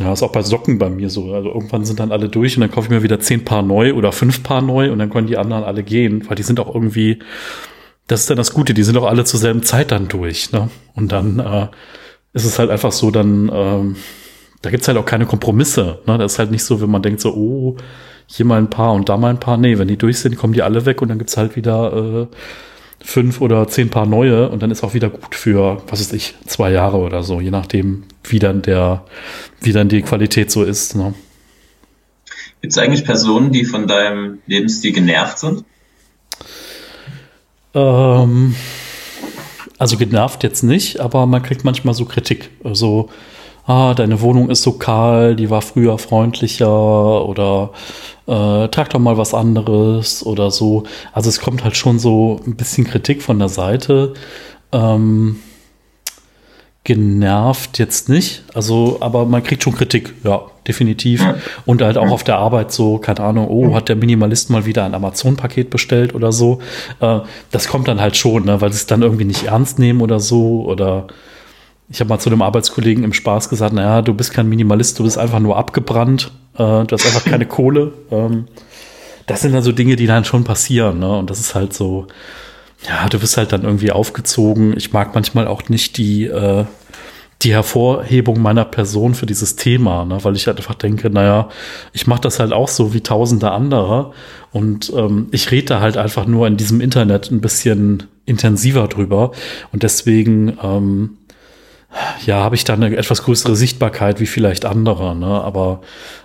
Ja, 0.00 0.12
ist 0.12 0.22
auch 0.22 0.32
bei 0.32 0.42
Socken 0.42 0.78
bei 0.78 0.90
mir 0.90 1.10
so. 1.10 1.32
Also 1.34 1.48
irgendwann 1.48 1.84
sind 1.84 1.98
dann 1.98 2.12
alle 2.12 2.28
durch 2.28 2.56
und 2.56 2.60
dann 2.60 2.70
kaufe 2.70 2.86
ich 2.86 2.90
mir 2.90 3.02
wieder 3.02 3.18
zehn 3.20 3.44
Paar 3.44 3.62
neu 3.62 3.94
oder 3.94 4.12
fünf 4.12 4.42
Paar 4.42 4.62
neu 4.62 4.92
und 4.92 4.98
dann 4.98 5.10
können 5.10 5.26
die 5.26 5.36
anderen 5.36 5.64
alle 5.64 5.82
gehen, 5.82 6.28
weil 6.28 6.36
die 6.36 6.44
sind 6.44 6.60
auch 6.60 6.72
irgendwie, 6.72 7.18
das 8.06 8.20
ist 8.20 8.30
dann 8.30 8.36
das 8.36 8.52
Gute, 8.52 8.74
die 8.74 8.84
sind 8.84 8.96
auch 8.96 9.06
alle 9.06 9.24
zur 9.24 9.40
selben 9.40 9.62
Zeit 9.62 9.90
dann 9.90 10.08
durch. 10.08 10.52
Ne? 10.52 10.70
Und 10.94 11.10
dann 11.10 11.40
äh, 11.40 11.68
ist 12.32 12.44
es 12.44 12.58
halt 12.58 12.70
einfach 12.70 12.92
so, 12.92 13.10
dann, 13.10 13.50
ähm, 13.52 13.96
da 14.62 14.70
gibt's 14.70 14.86
halt 14.86 14.98
auch 14.98 15.04
keine 15.04 15.26
Kompromisse. 15.26 16.00
Ne? 16.06 16.16
Das 16.16 16.34
ist 16.34 16.38
halt 16.38 16.52
nicht 16.52 16.64
so, 16.64 16.80
wenn 16.80 16.90
man 16.90 17.02
denkt 17.02 17.20
so, 17.20 17.34
oh, 17.34 17.76
hier 18.28 18.46
mal 18.46 18.58
ein 18.58 18.70
paar 18.70 18.92
und 18.92 19.08
da 19.08 19.16
mal 19.16 19.30
ein 19.30 19.40
paar. 19.40 19.56
Nee, 19.56 19.78
wenn 19.78 19.88
die 19.88 19.96
durch 19.96 20.20
sind, 20.20 20.36
kommen 20.36 20.52
die 20.52 20.62
alle 20.62 20.86
weg 20.86 21.02
und 21.02 21.08
dann 21.08 21.18
gibt's 21.18 21.36
halt 21.36 21.56
wieder 21.56 21.92
äh, 21.92 22.26
fünf 23.00 23.40
oder 23.40 23.66
zehn 23.68 23.90
Paar 23.90 24.06
neue 24.06 24.48
und 24.50 24.62
dann 24.62 24.70
ist 24.70 24.84
auch 24.84 24.94
wieder 24.94 25.08
gut 25.08 25.34
für, 25.34 25.82
was 25.88 26.00
weiß 26.00 26.12
ich, 26.12 26.34
zwei 26.46 26.70
Jahre 26.70 26.98
oder 26.98 27.22
so, 27.22 27.40
je 27.40 27.50
nachdem, 27.50 28.04
wie 28.24 28.38
dann 28.38 28.62
der, 28.62 29.04
wie 29.60 29.72
dann 29.72 29.88
die 29.88 30.02
Qualität 30.02 30.50
so 30.50 30.62
ist. 30.62 30.94
Ne? 30.94 31.14
Gibt 32.60 32.72
es 32.72 32.78
eigentlich 32.78 33.04
Personen, 33.04 33.50
die 33.50 33.64
von 33.64 33.86
deinem 33.86 34.40
Lebensstil 34.46 34.92
genervt 34.92 35.38
sind? 35.38 35.64
Ähm, 37.74 38.54
also 39.78 39.96
genervt 39.96 40.42
jetzt 40.42 40.62
nicht, 40.62 41.00
aber 41.00 41.26
man 41.26 41.42
kriegt 41.42 41.64
manchmal 41.64 41.94
so 41.94 42.04
Kritik. 42.04 42.50
Also 42.64 43.10
ah, 43.68 43.94
deine 43.94 44.20
Wohnung 44.22 44.50
ist 44.50 44.62
so 44.62 44.72
kahl, 44.72 45.36
die 45.36 45.50
war 45.50 45.62
früher 45.62 45.98
freundlicher 45.98 47.24
oder 47.26 47.70
äh, 48.26 48.68
trag 48.68 48.88
doch 48.90 48.98
mal 48.98 49.18
was 49.18 49.34
anderes 49.34 50.24
oder 50.24 50.50
so. 50.50 50.84
Also 51.12 51.28
es 51.28 51.38
kommt 51.40 51.62
halt 51.62 51.76
schon 51.76 51.98
so 51.98 52.40
ein 52.46 52.56
bisschen 52.56 52.84
Kritik 52.84 53.22
von 53.22 53.38
der 53.38 53.50
Seite. 53.50 54.14
Ähm, 54.72 55.36
genervt 56.84 57.78
jetzt 57.78 58.08
nicht, 58.08 58.44
also 58.54 58.96
aber 59.00 59.26
man 59.26 59.42
kriegt 59.42 59.62
schon 59.62 59.74
Kritik, 59.74 60.14
ja, 60.24 60.40
definitiv. 60.66 61.22
Und 61.66 61.82
halt 61.82 61.98
auch 61.98 62.10
auf 62.10 62.24
der 62.24 62.38
Arbeit 62.38 62.72
so, 62.72 62.96
keine 62.96 63.20
Ahnung, 63.20 63.48
oh, 63.48 63.74
hat 63.74 63.90
der 63.90 63.96
Minimalist 63.96 64.48
mal 64.48 64.64
wieder 64.64 64.84
ein 64.84 64.94
Amazon-Paket 64.94 65.68
bestellt 65.68 66.14
oder 66.14 66.32
so. 66.32 66.60
Äh, 67.00 67.20
das 67.50 67.68
kommt 67.68 67.88
dann 67.88 68.00
halt 68.00 68.16
schon, 68.16 68.46
ne, 68.46 68.62
weil 68.62 68.72
sie 68.72 68.78
es 68.78 68.86
dann 68.86 69.02
irgendwie 69.02 69.26
nicht 69.26 69.44
ernst 69.44 69.78
nehmen 69.78 70.00
oder 70.00 70.18
so 70.20 70.64
oder 70.64 71.08
ich 71.90 72.00
habe 72.00 72.08
mal 72.08 72.18
zu 72.18 72.28
einem 72.28 72.42
Arbeitskollegen 72.42 73.04
im 73.04 73.12
Spaß 73.12 73.48
gesagt, 73.48 73.72
naja, 73.72 74.02
du 74.02 74.14
bist 74.14 74.32
kein 74.32 74.48
Minimalist, 74.48 74.98
du 74.98 75.04
bist 75.04 75.16
einfach 75.16 75.40
nur 75.40 75.56
abgebrannt, 75.56 76.30
äh, 76.54 76.84
du 76.84 76.88
hast 76.90 77.06
einfach 77.06 77.24
keine 77.24 77.46
Kohle. 77.46 77.92
Ähm, 78.10 78.46
das 79.26 79.42
sind 79.42 79.52
dann 79.52 79.62
so 79.62 79.72
Dinge, 79.72 79.96
die 79.96 80.06
dann 80.06 80.24
schon 80.24 80.44
passieren, 80.44 80.98
ne? 80.98 81.16
Und 81.16 81.30
das 81.30 81.40
ist 81.40 81.54
halt 81.54 81.72
so, 81.72 82.06
ja, 82.86 83.08
du 83.08 83.20
wirst 83.20 83.36
halt 83.36 83.52
dann 83.52 83.64
irgendwie 83.64 83.90
aufgezogen. 83.90 84.76
Ich 84.76 84.92
mag 84.92 85.14
manchmal 85.14 85.46
auch 85.46 85.68
nicht 85.68 85.96
die, 85.98 86.24
äh, 86.24 86.64
die 87.42 87.52
Hervorhebung 87.52 88.40
meiner 88.40 88.64
Person 88.64 89.14
für 89.14 89.26
dieses 89.26 89.56
Thema, 89.56 90.04
ne? 90.04 90.18
weil 90.22 90.34
ich 90.34 90.46
halt 90.46 90.56
einfach 90.56 90.74
denke, 90.74 91.08
naja, 91.08 91.48
ich 91.92 92.06
mache 92.06 92.22
das 92.22 92.40
halt 92.40 92.52
auch 92.52 92.68
so 92.68 92.94
wie 92.94 93.00
tausende 93.00 93.52
andere 93.52 94.12
und 94.50 94.92
ähm, 94.96 95.28
ich 95.30 95.52
rede 95.52 95.80
halt 95.80 95.96
einfach 95.96 96.26
nur 96.26 96.48
in 96.48 96.56
diesem 96.56 96.80
Internet 96.80 97.30
ein 97.30 97.40
bisschen 97.40 98.04
intensiver 98.26 98.88
drüber 98.88 99.30
und 99.70 99.84
deswegen 99.84 100.58
ähm, 100.60 101.17
ja, 102.24 102.36
habe 102.36 102.54
ich 102.54 102.64
da 102.64 102.74
eine 102.74 102.94
etwas 102.96 103.22
größere 103.22 103.56
Sichtbarkeit 103.56 104.20
wie 104.20 104.26
vielleicht 104.26 104.64
andere. 104.64 105.16
Ne? 105.16 105.26
Aber 105.26 105.80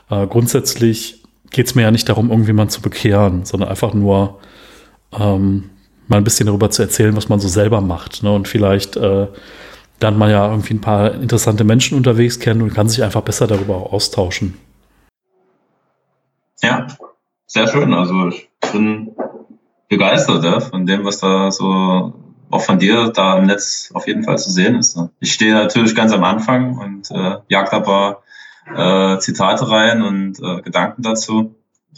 äh, 0.09 0.27
grundsätzlich 0.27 1.23
geht 1.51 1.67
es 1.67 1.75
mir 1.75 1.83
ja 1.83 1.91
nicht 1.91 2.09
darum, 2.09 2.29
irgendjemand 2.29 2.71
zu 2.71 2.81
bekehren, 2.81 3.45
sondern 3.45 3.69
einfach 3.69 3.93
nur 3.93 4.39
ähm, 5.17 5.69
mal 6.07 6.17
ein 6.17 6.23
bisschen 6.23 6.47
darüber 6.47 6.69
zu 6.69 6.81
erzählen, 6.81 7.15
was 7.15 7.29
man 7.29 7.39
so 7.39 7.47
selber 7.47 7.81
macht. 7.81 8.23
Ne? 8.23 8.31
Und 8.31 8.47
vielleicht 8.47 8.97
äh, 8.97 9.27
lernt 10.01 10.17
man 10.17 10.29
ja 10.29 10.49
irgendwie 10.49 10.73
ein 10.73 10.81
paar 10.81 11.13
interessante 11.13 11.63
Menschen 11.63 11.97
unterwegs 11.97 12.39
kennen 12.39 12.61
und 12.61 12.73
kann 12.73 12.89
sich 12.89 13.03
einfach 13.03 13.21
besser 13.21 13.47
darüber 13.47 13.77
auch 13.77 13.93
austauschen. 13.93 14.57
Ja, 16.61 16.87
sehr 17.45 17.67
schön. 17.67 17.93
Also 17.93 18.27
ich 18.29 18.49
bin 18.71 19.15
begeistert 19.89 20.43
ja, 20.43 20.59
von 20.59 20.85
dem, 20.85 21.05
was 21.05 21.19
da 21.19 21.51
so 21.51 22.13
auch 22.53 22.61
von 22.61 22.77
dir 22.77 23.09
da 23.09 23.37
im 23.39 23.47
Netz 23.47 23.89
auf 23.93 24.07
jeden 24.07 24.23
Fall 24.23 24.37
zu 24.37 24.51
sehen 24.51 24.75
ist. 24.75 24.95
Ne? 24.95 25.09
Ich 25.19 25.33
stehe 25.33 25.53
natürlich 25.53 25.95
ganz 25.95 26.11
am 26.13 26.23
Anfang 26.23 26.77
und 26.77 27.09
äh, 27.09 27.37
jag 27.47 27.69
da 27.71 28.17
äh, 29.15 29.19
Zitate 29.19 29.69
rein 29.69 30.03
und 30.03 30.39
äh, 30.39 30.61
Gedanken 30.61 31.01
dazu. 31.01 31.55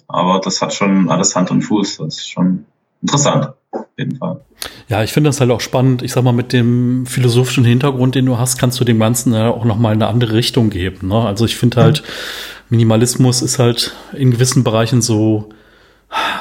Aber 0.07 0.39
das 0.39 0.61
hat 0.61 0.73
schon 0.73 1.09
alles 1.09 1.35
Hand 1.35 1.51
und 1.51 1.61
Fuß. 1.61 1.97
Das 1.97 2.19
ist 2.19 2.29
schon 2.29 2.65
interessant, 3.01 3.49
auf 3.71 3.85
jeden 3.97 4.15
Fall. 4.15 4.39
Ja, 4.87 5.03
ich 5.03 5.11
finde 5.11 5.27
das 5.27 5.41
halt 5.41 5.51
auch 5.51 5.59
spannend. 5.59 6.01
Ich 6.03 6.13
sag 6.13 6.23
mal, 6.23 6.31
mit 6.31 6.53
dem 6.53 7.05
philosophischen 7.05 7.65
Hintergrund, 7.65 8.15
den 8.15 8.25
du 8.25 8.37
hast, 8.37 8.57
kannst 8.57 8.79
du 8.79 8.85
dem 8.85 8.99
Ganzen 8.99 9.33
ja 9.33 9.49
auch 9.49 9.65
nochmal 9.65 9.93
eine 9.93 10.07
andere 10.07 10.33
Richtung 10.33 10.69
geben. 10.69 11.09
Ne? 11.09 11.19
Also 11.19 11.43
ich 11.43 11.57
finde 11.57 11.81
halt, 11.81 12.01
Minimalismus 12.69 13.41
ist 13.41 13.59
halt 13.59 13.93
in 14.13 14.31
gewissen 14.31 14.63
Bereichen 14.63 15.01
so, 15.01 15.49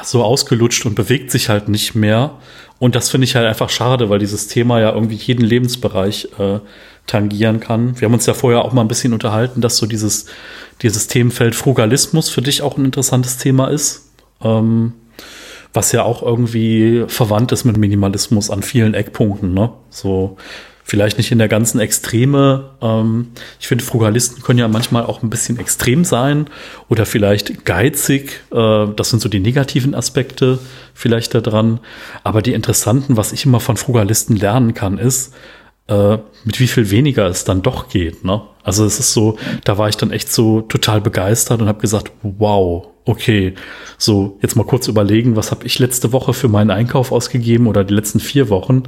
so 0.03 0.23
ausgelutscht 0.23 0.85
und 0.85 0.95
bewegt 0.95 1.31
sich 1.31 1.49
halt 1.49 1.67
nicht 1.67 1.95
mehr. 1.95 2.39
Und 2.79 2.95
das 2.95 3.09
finde 3.09 3.25
ich 3.25 3.35
halt 3.35 3.47
einfach 3.47 3.69
schade, 3.69 4.09
weil 4.09 4.19
dieses 4.19 4.47
Thema 4.47 4.79
ja 4.79 4.91
irgendwie 4.91 5.15
jeden 5.15 5.45
Lebensbereich 5.45 6.29
äh, 6.37 6.59
tangieren 7.07 7.59
kann. 7.59 7.99
Wir 7.99 8.07
haben 8.07 8.13
uns 8.13 8.25
ja 8.25 8.33
vorher 8.33 8.63
auch 8.63 8.73
mal 8.73 8.81
ein 8.81 8.87
bisschen 8.87 9.13
unterhalten, 9.13 9.61
dass 9.61 9.77
so 9.77 9.85
dieses, 9.85 10.25
dieses 10.81 11.07
Themenfeld 11.07 11.55
Frugalismus 11.55 12.29
für 12.29 12.41
dich 12.41 12.61
auch 12.61 12.77
ein 12.77 12.85
interessantes 12.85 13.37
Thema 13.37 13.67
ist. 13.67 14.09
Ähm, 14.41 14.93
was 15.73 15.91
ja 15.91 16.03
auch 16.03 16.23
irgendwie 16.23 17.03
verwandt 17.07 17.51
ist 17.51 17.65
mit 17.65 17.77
Minimalismus 17.77 18.49
an 18.49 18.63
vielen 18.63 18.93
Eckpunkten, 18.93 19.53
ne? 19.53 19.71
So, 19.89 20.37
vielleicht 20.87 21.17
nicht 21.17 21.31
in 21.31 21.39
der 21.39 21.47
ganzen 21.47 21.79
Extreme. 21.79 22.69
Ähm, 22.79 23.29
ich 23.59 23.67
finde, 23.67 23.83
Frugalisten 23.83 24.43
können 24.43 24.59
ja 24.59 24.67
manchmal 24.67 25.03
auch 25.03 25.23
ein 25.23 25.31
bisschen 25.31 25.59
extrem 25.59 26.05
sein 26.05 26.45
oder 26.87 27.07
vielleicht 27.07 27.65
geizig. 27.65 28.43
Äh, 28.53 28.87
das 28.95 29.09
sind 29.09 29.19
so 29.19 29.27
die 29.27 29.39
negativen 29.39 29.95
Aspekte 29.95 30.59
vielleicht 30.93 31.33
daran. 31.33 31.79
Aber 32.23 32.43
die 32.43 32.53
interessanten, 32.53 33.17
was 33.17 33.33
ich 33.33 33.45
immer 33.45 33.59
von 33.59 33.77
Frugalisten 33.77 34.37
lernen 34.37 34.75
kann, 34.75 34.99
ist, 34.99 35.33
äh, 35.87 36.19
mit 36.43 36.59
wie 36.59 36.67
viel 36.67 36.91
weniger 36.91 37.25
es 37.25 37.43
dann 37.45 37.63
doch 37.63 37.89
geht. 37.89 38.23
Ne? 38.23 38.43
Also 38.63 38.85
es 38.85 38.99
ist 38.99 39.11
so, 39.11 39.37
da 39.63 39.79
war 39.79 39.89
ich 39.89 39.97
dann 39.97 40.11
echt 40.11 40.31
so 40.31 40.61
total 40.61 41.01
begeistert 41.01 41.61
und 41.61 41.67
habe 41.67 41.81
gesagt, 41.81 42.11
wow, 42.21 42.87
okay, 43.05 43.55
so 43.97 44.37
jetzt 44.43 44.55
mal 44.55 44.65
kurz 44.65 44.87
überlegen, 44.87 45.35
was 45.35 45.49
habe 45.49 45.65
ich 45.65 45.79
letzte 45.79 46.11
Woche 46.11 46.33
für 46.33 46.47
meinen 46.47 46.69
Einkauf 46.69 47.11
ausgegeben 47.11 47.65
oder 47.65 47.83
die 47.83 47.93
letzten 47.95 48.19
vier 48.19 48.49
Wochen 48.49 48.83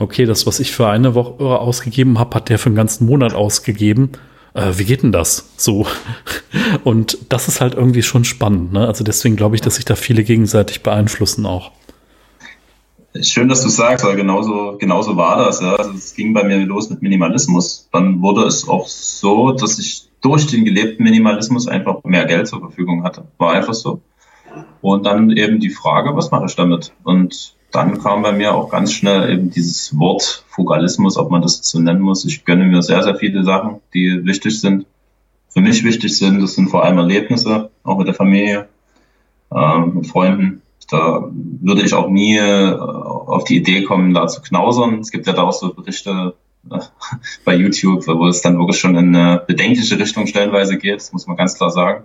okay, 0.00 0.24
das, 0.24 0.46
was 0.46 0.58
ich 0.58 0.72
für 0.72 0.88
eine 0.88 1.14
Woche 1.14 1.44
ausgegeben 1.44 2.18
habe, 2.18 2.34
hat 2.34 2.48
der 2.48 2.58
für 2.58 2.66
einen 2.66 2.76
ganzen 2.76 3.06
Monat 3.06 3.34
ausgegeben. 3.34 4.12
Äh, 4.54 4.72
wie 4.76 4.84
geht 4.84 5.02
denn 5.02 5.12
das? 5.12 5.50
So. 5.56 5.86
Und 6.84 7.18
das 7.28 7.46
ist 7.48 7.60
halt 7.60 7.74
irgendwie 7.74 8.02
schon 8.02 8.24
spannend. 8.24 8.72
Ne? 8.72 8.86
Also 8.86 9.04
deswegen 9.04 9.36
glaube 9.36 9.54
ich, 9.54 9.60
dass 9.60 9.76
sich 9.76 9.84
da 9.84 9.94
viele 9.94 10.24
gegenseitig 10.24 10.82
beeinflussen 10.82 11.46
auch. 11.46 11.70
Schön, 13.22 13.48
dass 13.48 13.62
du 13.62 13.68
sagst, 13.68 14.04
weil 14.04 14.16
genauso, 14.16 14.76
genauso 14.78 15.16
war 15.16 15.44
das. 15.44 15.60
Ja. 15.60 15.74
Also 15.74 15.92
es 15.92 16.14
ging 16.14 16.32
bei 16.32 16.44
mir 16.44 16.58
los 16.64 16.90
mit 16.90 17.02
Minimalismus. 17.02 17.88
Dann 17.92 18.22
wurde 18.22 18.44
es 18.44 18.68
auch 18.68 18.86
so, 18.86 19.52
dass 19.52 19.78
ich 19.78 20.08
durch 20.20 20.46
den 20.46 20.64
gelebten 20.64 21.02
Minimalismus 21.02 21.66
einfach 21.66 22.04
mehr 22.04 22.24
Geld 22.24 22.46
zur 22.46 22.60
Verfügung 22.60 23.04
hatte. 23.04 23.24
War 23.38 23.52
einfach 23.52 23.74
so. 23.74 24.00
Und 24.80 25.06
dann 25.06 25.30
eben 25.30 25.60
die 25.60 25.70
Frage, 25.70 26.16
was 26.16 26.30
mache 26.30 26.46
ich 26.46 26.56
damit? 26.56 26.92
Und 27.02 27.54
dann 27.72 28.00
kam 28.00 28.22
bei 28.22 28.32
mir 28.32 28.54
auch 28.54 28.70
ganz 28.70 28.92
schnell 28.92 29.30
eben 29.30 29.50
dieses 29.50 29.96
Wort 29.98 30.44
Fugalismus, 30.48 31.16
ob 31.16 31.30
man 31.30 31.42
das 31.42 31.60
so 31.62 31.78
nennen 31.78 32.00
muss. 32.00 32.24
Ich 32.24 32.44
gönne 32.44 32.64
mir 32.64 32.82
sehr, 32.82 33.02
sehr 33.02 33.16
viele 33.16 33.44
Sachen, 33.44 33.80
die 33.94 34.24
wichtig 34.24 34.60
sind. 34.60 34.86
Für 35.48 35.60
mich 35.60 35.84
wichtig 35.84 36.16
sind, 36.16 36.40
das 36.40 36.54
sind 36.54 36.68
vor 36.68 36.84
allem 36.84 36.98
Erlebnisse, 36.98 37.70
auch 37.82 37.98
mit 37.98 38.06
der 38.06 38.14
Familie, 38.14 38.68
äh, 39.52 39.78
mit 39.78 40.06
Freunden. 40.06 40.62
Da 40.88 41.28
würde 41.32 41.82
ich 41.82 41.94
auch 41.94 42.08
nie 42.08 42.36
äh, 42.36 42.72
auf 42.72 43.44
die 43.44 43.56
Idee 43.56 43.84
kommen, 43.84 44.14
da 44.14 44.26
zu 44.26 44.42
knausern. 44.42 44.98
Es 45.00 45.10
gibt 45.10 45.26
ja 45.26 45.32
da 45.32 45.42
auch 45.42 45.52
so 45.52 45.72
Berichte 45.72 46.34
äh, 46.70 46.78
bei 47.44 47.54
YouTube, 47.54 48.06
wo 48.06 48.26
es 48.26 48.42
dann 48.42 48.58
wirklich 48.58 48.78
schon 48.78 48.96
in 48.96 49.14
eine 49.14 49.42
bedenkliche 49.46 49.98
Richtung 49.98 50.26
stellenweise 50.26 50.78
geht, 50.78 50.96
das 50.96 51.12
muss 51.12 51.26
man 51.26 51.36
ganz 51.36 51.56
klar 51.56 51.70
sagen. 51.70 52.04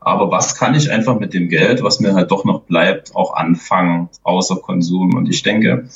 Aber 0.00 0.30
was 0.30 0.54
kann 0.54 0.74
ich 0.74 0.90
einfach 0.90 1.18
mit 1.18 1.34
dem 1.34 1.48
Geld, 1.48 1.82
was 1.82 2.00
mir 2.00 2.14
halt 2.14 2.30
doch 2.30 2.44
noch 2.44 2.62
bleibt, 2.62 3.14
auch 3.16 3.34
anfangen, 3.34 4.08
außer 4.22 4.56
Konsum? 4.56 5.14
Und 5.14 5.28
ich 5.28 5.42
denke, 5.42 5.88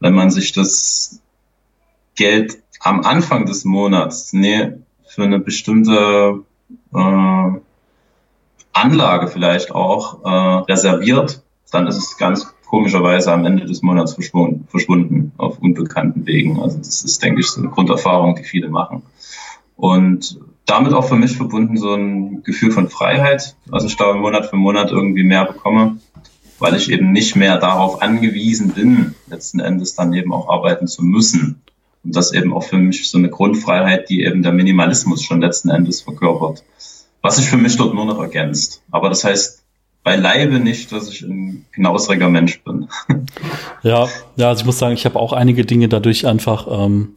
wenn 0.00 0.14
man 0.14 0.30
sich 0.30 0.52
das 0.52 1.20
Geld 2.14 2.58
am 2.80 3.02
Anfang 3.02 3.46
des 3.46 3.64
Monats 3.64 4.32
nee, 4.32 4.72
für 5.06 5.24
eine 5.24 5.38
bestimmte 5.38 6.44
äh, 6.94 7.50
Anlage 8.72 9.28
vielleicht 9.28 9.72
auch 9.72 10.24
äh, 10.24 10.72
reserviert, 10.72 11.42
dann 11.70 11.86
ist 11.86 11.96
es 11.96 12.16
ganz 12.16 12.54
komischerweise 12.66 13.32
am 13.32 13.44
Ende 13.44 13.64
des 13.64 13.82
Monats 13.82 14.14
verschwunden, 14.14 14.66
verschwunden 14.68 15.32
auf 15.38 15.58
unbekannten 15.58 16.26
Wegen. 16.26 16.60
Also 16.60 16.78
das 16.78 17.02
ist, 17.02 17.22
denke 17.22 17.40
ich, 17.40 17.48
so 17.48 17.60
eine 17.60 17.70
Grunderfahrung, 17.70 18.36
die 18.36 18.44
viele 18.44 18.68
machen. 18.68 19.02
Und 19.76 20.38
damit 20.68 20.92
auch 20.92 21.08
für 21.08 21.16
mich 21.16 21.36
verbunden 21.36 21.76
so 21.76 21.94
ein 21.94 22.42
Gefühl 22.42 22.70
von 22.70 22.88
Freiheit, 22.88 23.56
was 23.66 23.84
ich 23.84 23.96
da 23.96 24.12
Monat 24.14 24.46
für 24.46 24.56
Monat 24.56 24.90
irgendwie 24.90 25.24
mehr 25.24 25.44
bekomme, 25.46 25.98
weil 26.58 26.74
ich 26.74 26.90
eben 26.90 27.12
nicht 27.12 27.36
mehr 27.36 27.58
darauf 27.58 28.02
angewiesen 28.02 28.70
bin, 28.70 29.14
letzten 29.28 29.60
Endes 29.60 29.94
dann 29.94 30.12
eben 30.12 30.32
auch 30.32 30.48
arbeiten 30.48 30.86
zu 30.86 31.02
müssen. 31.02 31.62
Und 32.04 32.14
das 32.14 32.32
eben 32.32 32.52
auch 32.52 32.62
für 32.62 32.76
mich 32.76 33.10
so 33.10 33.18
eine 33.18 33.30
Grundfreiheit, 33.30 34.10
die 34.10 34.22
eben 34.22 34.42
der 34.42 34.52
Minimalismus 34.52 35.22
schon 35.22 35.40
letzten 35.40 35.70
Endes 35.70 36.02
verkörpert. 36.02 36.62
Was 37.22 37.36
sich 37.36 37.48
für 37.48 37.56
mich 37.56 37.76
dort 37.76 37.94
nur 37.94 38.04
noch 38.04 38.20
ergänzt. 38.20 38.82
Aber 38.90 39.08
das 39.08 39.24
heißt 39.24 39.62
beileibe 40.04 40.58
nicht, 40.58 40.92
dass 40.92 41.08
ich 41.08 41.22
ein 41.22 41.66
knausriger 41.72 42.28
Mensch 42.28 42.62
bin. 42.62 42.88
Ja, 43.84 44.08
ja, 44.34 44.48
also 44.48 44.62
ich 44.62 44.66
muss 44.66 44.80
sagen, 44.80 44.94
ich 44.94 45.04
habe 45.04 45.20
auch 45.20 45.32
einige 45.32 45.64
Dinge 45.64 45.88
dadurch 45.88 46.26
einfach 46.26 46.66
ähm, 46.68 47.14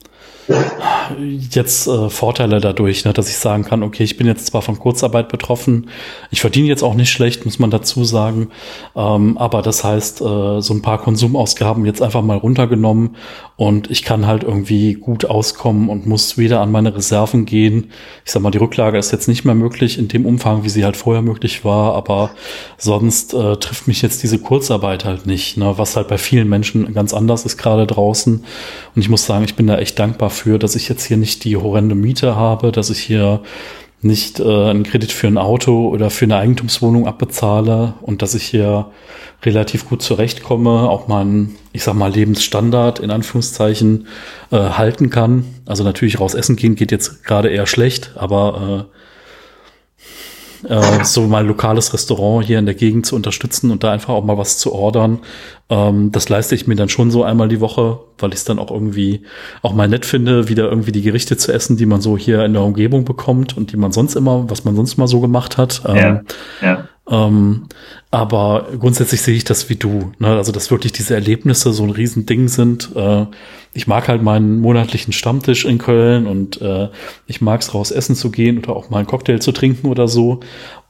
jetzt 1.49 1.87
äh, 1.87 2.09
Vorteile 2.09 2.59
dadurch, 2.59 3.05
ne, 3.05 3.13
dass 3.13 3.29
ich 3.29 3.37
sagen 3.37 3.63
kann, 3.63 3.83
okay, 3.83 4.03
ich 4.03 4.17
bin 4.17 4.27
jetzt 4.27 4.47
zwar 4.47 4.61
von 4.61 4.79
Kurzarbeit 4.79 5.29
betroffen, 5.29 5.89
ich 6.29 6.41
verdiene 6.41 6.67
jetzt 6.67 6.83
auch 6.83 6.93
nicht 6.93 7.11
schlecht, 7.11 7.45
muss 7.45 7.59
man 7.59 7.69
dazu 7.69 8.03
sagen, 8.03 8.49
ähm, 8.95 9.37
aber 9.37 9.61
das 9.61 9.83
heißt, 9.83 10.21
äh, 10.21 10.61
so 10.61 10.73
ein 10.73 10.81
paar 10.81 10.99
Konsumausgaben 10.99 11.85
jetzt 11.85 12.01
einfach 12.01 12.21
mal 12.21 12.37
runtergenommen 12.37 13.15
und 13.55 13.91
ich 13.91 14.03
kann 14.03 14.25
halt 14.25 14.43
irgendwie 14.43 14.93
gut 14.93 15.25
auskommen 15.25 15.89
und 15.89 16.07
muss 16.07 16.37
wieder 16.37 16.61
an 16.61 16.71
meine 16.71 16.95
Reserven 16.95 17.45
gehen. 17.45 17.91
Ich 18.25 18.31
sag 18.31 18.41
mal, 18.41 18.51
die 18.51 18.57
Rücklage 18.57 18.97
ist 18.97 19.11
jetzt 19.11 19.27
nicht 19.27 19.45
mehr 19.45 19.55
möglich 19.55 19.99
in 19.99 20.07
dem 20.07 20.25
Umfang, 20.25 20.63
wie 20.63 20.69
sie 20.69 20.83
halt 20.83 20.97
vorher 20.97 21.21
möglich 21.21 21.63
war, 21.63 21.93
aber 21.93 22.31
sonst 22.77 23.33
äh, 23.33 23.57
trifft 23.57 23.87
mich 23.87 24.01
jetzt 24.01 24.23
diese 24.23 24.39
Kurzarbeit 24.39 25.05
halt 25.05 25.25
nicht, 25.25 25.57
ne, 25.57 25.73
was 25.77 25.95
halt 25.95 26.07
bei 26.07 26.17
vielen 26.17 26.49
Menschen 26.49 26.93
ganz 26.93 27.13
anders 27.13 27.45
ist 27.45 27.57
gerade 27.57 27.85
draußen 27.85 28.43
und 28.95 29.01
ich 29.01 29.09
muss 29.09 29.25
sagen, 29.25 29.45
ich 29.45 29.55
bin 29.55 29.67
da 29.67 29.77
echt 29.77 29.99
dankbar 29.99 30.10
für, 30.29 30.59
dass 30.59 30.75
ich 30.75 30.89
jetzt 30.89 31.05
hier 31.05 31.17
nicht 31.17 31.43
die 31.43 31.57
horrende 31.57 31.95
Miete 31.95 32.35
habe, 32.35 32.71
dass 32.71 32.89
ich 32.89 32.99
hier 32.99 33.41
nicht 34.01 34.39
äh, 34.39 34.43
einen 34.69 34.83
Kredit 34.83 35.11
für 35.11 35.27
ein 35.27 35.37
Auto 35.37 35.89
oder 35.89 36.09
für 36.09 36.25
eine 36.25 36.37
Eigentumswohnung 36.37 37.07
abbezahle 37.07 37.93
und 38.01 38.21
dass 38.21 38.33
ich 38.33 38.43
hier 38.43 38.87
relativ 39.43 39.87
gut 39.87 40.01
zurechtkomme, 40.01 40.89
auch 40.89 41.07
meinen, 41.07 41.55
ich 41.71 41.83
sag 41.83 41.95
mal, 41.95 42.11
Lebensstandard 42.11 42.99
in 42.99 43.11
Anführungszeichen 43.11 44.07
äh, 44.51 44.57
halten 44.57 45.09
kann. 45.09 45.45
Also 45.65 45.83
natürlich 45.83 46.19
raus 46.19 46.33
essen 46.33 46.55
gehen 46.55 46.75
geht 46.75 46.91
jetzt 46.91 47.23
gerade 47.23 47.49
eher 47.49 47.67
schlecht, 47.67 48.11
aber 48.15 48.87
äh, 48.89 48.97
äh, 50.67 51.03
so 51.03 51.27
mal 51.27 51.45
lokales 51.45 51.93
Restaurant 51.93 52.45
hier 52.45 52.59
in 52.59 52.65
der 52.65 52.75
Gegend 52.75 53.05
zu 53.05 53.15
unterstützen 53.15 53.71
und 53.71 53.83
da 53.83 53.91
einfach 53.91 54.13
auch 54.13 54.23
mal 54.23 54.37
was 54.37 54.57
zu 54.57 54.73
ordern. 54.73 55.19
Ähm, 55.69 56.11
das 56.11 56.29
leiste 56.29 56.55
ich 56.55 56.67
mir 56.67 56.75
dann 56.75 56.89
schon 56.89 57.11
so 57.11 57.23
einmal 57.23 57.47
die 57.47 57.61
Woche, 57.61 57.99
weil 58.17 58.29
ich 58.29 58.35
es 58.35 58.43
dann 58.43 58.59
auch 58.59 58.71
irgendwie 58.71 59.23
auch 59.61 59.73
mal 59.73 59.87
nett 59.87 60.05
finde, 60.05 60.49
wieder 60.49 60.69
irgendwie 60.69 60.91
die 60.91 61.01
Gerichte 61.01 61.37
zu 61.37 61.51
essen, 61.53 61.77
die 61.77 61.85
man 61.85 62.01
so 62.01 62.17
hier 62.17 62.43
in 62.45 62.53
der 62.53 62.61
Umgebung 62.61 63.05
bekommt 63.05 63.55
und 63.57 63.71
die 63.71 63.77
man 63.77 63.91
sonst 63.91 64.15
immer, 64.15 64.49
was 64.49 64.65
man 64.65 64.75
sonst 64.75 64.97
mal 64.97 65.07
so 65.07 65.19
gemacht 65.19 65.57
hat. 65.57 65.81
Ähm, 65.87 65.95
ja, 65.95 66.21
ja. 66.61 66.87
Ähm, 67.11 67.67
aber 68.09 68.69
grundsätzlich 68.79 69.21
sehe 69.21 69.35
ich 69.35 69.43
das 69.43 69.69
wie 69.69 69.75
du. 69.75 70.13
Ne? 70.17 70.29
Also, 70.29 70.53
dass 70.53 70.71
wirklich 70.71 70.93
diese 70.93 71.13
Erlebnisse 71.13 71.73
so 71.73 71.83
ein 71.83 71.89
Riesending 71.89 72.47
sind. 72.47 72.95
Äh, 72.95 73.25
ich 73.73 73.85
mag 73.85 74.07
halt 74.07 74.23
meinen 74.23 74.61
monatlichen 74.61 75.11
Stammtisch 75.13 75.65
in 75.65 75.77
Köln 75.77 76.25
und 76.25 76.61
äh, 76.61 76.87
ich 77.27 77.41
mag 77.41 77.61
es 77.61 77.73
raus 77.73 77.91
essen 77.91 78.15
zu 78.15 78.31
gehen 78.31 78.57
oder 78.57 78.75
auch 78.75 78.89
mal 78.89 78.99
einen 78.99 79.07
Cocktail 79.07 79.39
zu 79.39 79.51
trinken 79.51 79.87
oder 79.87 80.07
so. 80.07 80.39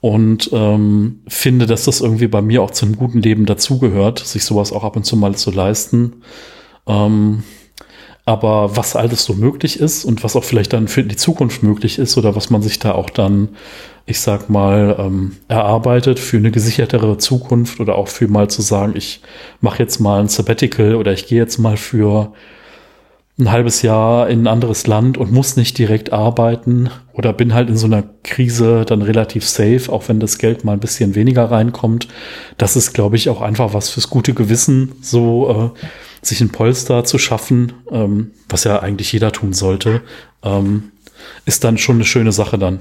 Und 0.00 0.50
ähm, 0.52 1.20
finde, 1.26 1.66
dass 1.66 1.84
das 1.84 2.00
irgendwie 2.00 2.28
bei 2.28 2.40
mir 2.40 2.62
auch 2.62 2.70
zu 2.70 2.86
einem 2.86 2.96
guten 2.96 3.20
Leben 3.20 3.44
dazugehört, 3.44 4.20
sich 4.20 4.44
sowas 4.44 4.72
auch 4.72 4.84
ab 4.84 4.96
und 4.96 5.04
zu 5.04 5.16
mal 5.16 5.34
zu 5.34 5.50
leisten. 5.50 6.22
Ähm, 6.86 7.42
aber 8.24 8.76
was 8.76 8.94
alles 8.94 9.24
so 9.24 9.34
möglich 9.34 9.80
ist 9.80 10.04
und 10.04 10.22
was 10.22 10.36
auch 10.36 10.44
vielleicht 10.44 10.72
dann 10.72 10.86
für 10.86 11.02
die 11.02 11.16
Zukunft 11.16 11.64
möglich 11.64 11.98
ist 11.98 12.16
oder 12.16 12.36
was 12.36 12.50
man 12.50 12.62
sich 12.62 12.78
da 12.78 12.92
auch 12.92 13.10
dann, 13.10 13.50
ich 14.06 14.20
sag 14.20 14.50
mal, 14.50 14.96
ähm, 14.98 15.36
erarbeitet 15.48 16.18
für 16.18 16.36
eine 16.36 16.50
gesichertere 16.50 17.18
Zukunft 17.18 17.80
oder 17.80 17.96
auch 17.96 18.08
für 18.08 18.28
mal 18.28 18.48
zu 18.48 18.62
sagen, 18.62 18.94
ich 18.96 19.20
mache 19.60 19.78
jetzt 19.78 20.00
mal 20.00 20.20
ein 20.20 20.28
Sabbatical 20.28 20.96
oder 20.96 21.12
ich 21.12 21.26
gehe 21.26 21.38
jetzt 21.38 21.58
mal 21.58 21.76
für 21.76 22.32
ein 23.38 23.50
halbes 23.50 23.82
Jahr 23.82 24.28
in 24.28 24.42
ein 24.42 24.46
anderes 24.46 24.86
Land 24.86 25.16
und 25.16 25.32
muss 25.32 25.56
nicht 25.56 25.78
direkt 25.78 26.12
arbeiten 26.12 26.90
oder 27.12 27.32
bin 27.32 27.54
halt 27.54 27.70
in 27.70 27.76
so 27.76 27.86
einer 27.86 28.04
Krise 28.24 28.84
dann 28.84 29.02
relativ 29.02 29.48
safe, 29.48 29.90
auch 29.90 30.08
wenn 30.08 30.20
das 30.20 30.38
Geld 30.38 30.64
mal 30.64 30.74
ein 30.74 30.80
bisschen 30.80 31.14
weniger 31.14 31.50
reinkommt. 31.50 32.08
Das 32.58 32.76
ist, 32.76 32.92
glaube 32.92 33.16
ich, 33.16 33.30
auch 33.30 33.40
einfach 33.40 33.72
was 33.72 33.90
fürs 33.90 34.10
gute 34.10 34.34
Gewissen, 34.34 34.92
so 35.00 35.72
äh, 35.74 35.78
sich 36.26 36.40
ein 36.40 36.50
Polster 36.50 37.04
zu 37.04 37.18
schaffen, 37.18 37.72
ähm, 37.90 38.32
was 38.48 38.64
ja 38.64 38.80
eigentlich 38.80 39.12
jeder 39.12 39.32
tun 39.32 39.54
sollte, 39.54 40.02
ähm, 40.42 40.92
ist 41.46 41.64
dann 41.64 41.78
schon 41.78 41.96
eine 41.96 42.04
schöne 42.04 42.32
Sache 42.32 42.58
dann. 42.58 42.80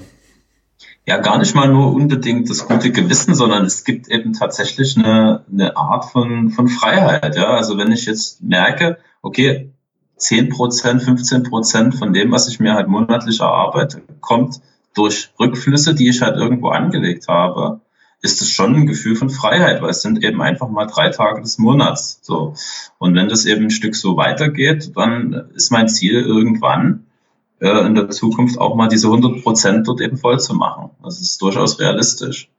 Ja, 1.08 1.18
gar 1.18 1.40
nicht 1.40 1.56
mal 1.56 1.68
nur 1.68 1.94
unbedingt 1.94 2.50
das 2.50 2.68
gute 2.68 2.92
Gewissen, 2.92 3.34
sondern 3.34 3.66
es 3.66 3.84
gibt 3.84 4.08
eben 4.08 4.34
tatsächlich 4.34 4.98
eine, 4.98 5.44
eine 5.52 5.76
Art 5.76 6.06
von, 6.06 6.52
von 6.52 6.68
Freiheit. 6.68 7.36
Ja, 7.36 7.50
also 7.56 7.78
wenn 7.78 7.92
ich 7.92 8.06
jetzt 8.06 8.44
merke, 8.44 8.98
okay, 9.22 9.72
10 10.18 10.50
Prozent, 10.50 11.02
15 11.02 11.44
Prozent 11.44 11.96
von 11.96 12.14
dem, 12.14 12.32
was 12.32 12.48
ich 12.48 12.60
mir 12.60 12.76
halt 12.76 12.88
monatlich 12.88 13.40
erarbeite, 13.40 14.04
kommt 14.20 14.62
durch 14.94 15.32
Rückflüsse, 15.40 15.96
die 15.96 16.10
ich 16.10 16.22
halt 16.22 16.38
irgendwo 16.38 16.70
angelegt 16.70 17.28
habe, 17.28 17.82
ist 18.22 18.42
es 18.42 18.52
schon 18.52 18.76
ein 18.76 18.86
Gefühl 18.86 19.16
von 19.16 19.32
Freiheit, 19.32 19.82
weil 19.82 19.90
es 19.90 20.04
sind 20.04 20.24
eben 20.24 20.42
einfach 20.42 20.70
mal 20.70 20.86
drei 20.86 21.10
Tage 21.10 21.42
des 21.42 21.58
Monats. 21.58 22.20
So. 22.22 22.54
Und 23.00 23.16
wenn 23.16 23.30
das 23.30 23.46
eben 23.46 23.64
ein 23.64 23.72
Stück 23.72 23.96
so 23.96 24.16
weitergeht, 24.16 24.92
dann 24.96 25.50
ist 25.56 25.72
mein 25.72 25.90
Ziel 25.90 26.22
irgendwann 26.22 27.08
äh, 27.62 27.86
in 27.86 27.96
der 27.96 28.10
Zukunft 28.10 28.60
auch 28.60 28.76
mal 28.76 28.88
diese 28.88 29.08
100 29.08 29.44
Prozent 29.44 29.88
dort 29.88 30.02
eben 30.02 30.18
voll 30.18 30.40
zu 30.40 30.56
machen. 30.56 30.90
Das 31.04 31.22
ist 31.22 31.42
durchaus 31.42 31.80
realistisch. 31.80 32.50